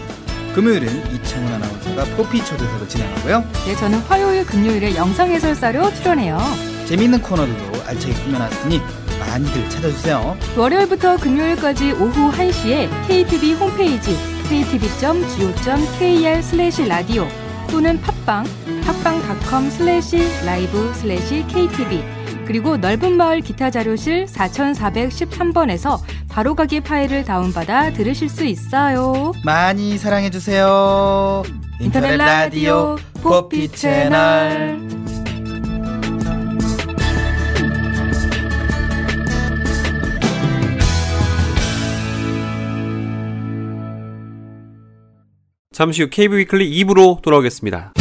금요일은 0.58 1.14
이창훈 1.14 1.54
아나운서가 1.54 2.04
포피 2.16 2.44
초대석을 2.44 2.90
진행하고요. 2.90 3.46
네, 3.68 3.76
저는 3.76 4.00
화요일, 4.00 4.44
금요일에 4.44 4.96
영상 4.96 5.30
해설사로 5.30 5.94
출연해요. 5.94 6.40
재미있는 6.88 7.22
코너들도 7.22 7.84
알차게 7.86 8.16
꾸며놨으니 8.16 8.82
많이들 9.20 9.70
찾아주세요. 9.70 10.36
월요일부터 10.58 11.18
금요일까지 11.18 11.92
오후 11.92 12.32
1시에 12.32 12.90
KTV 13.08 13.54
홈페이지 13.54 14.18
ktv.go.kr 14.50 16.42
슬래시 16.42 16.88
라디오 16.88 17.28
또는 17.70 18.02
팟빵 18.02 18.46
팟빵닷컴 18.84 19.70
슬래시 19.70 20.44
라이브 20.44 20.92
슬래시 20.96 21.46
KTV 21.50 22.17
그리고 22.48 22.78
넓은 22.78 23.18
마을 23.18 23.42
기타 23.42 23.70
자료실 23.70 24.26
4413번에서 24.26 26.00
바로가기 26.30 26.80
파일을 26.80 27.26
다운받아 27.26 27.92
들으실 27.92 28.30
수 28.30 28.46
있어요. 28.46 29.34
많이 29.44 29.98
사랑해주세요. 29.98 31.44
인터넷 31.82 32.16
라디오 32.16 32.96
포피 33.16 33.68
채널. 33.68 34.80
잠시 45.74 46.02
후 46.02 46.10
KB 46.10 46.38
위클리 46.38 46.84
2부로 46.86 47.22
돌아오겠습니다. 47.22 47.94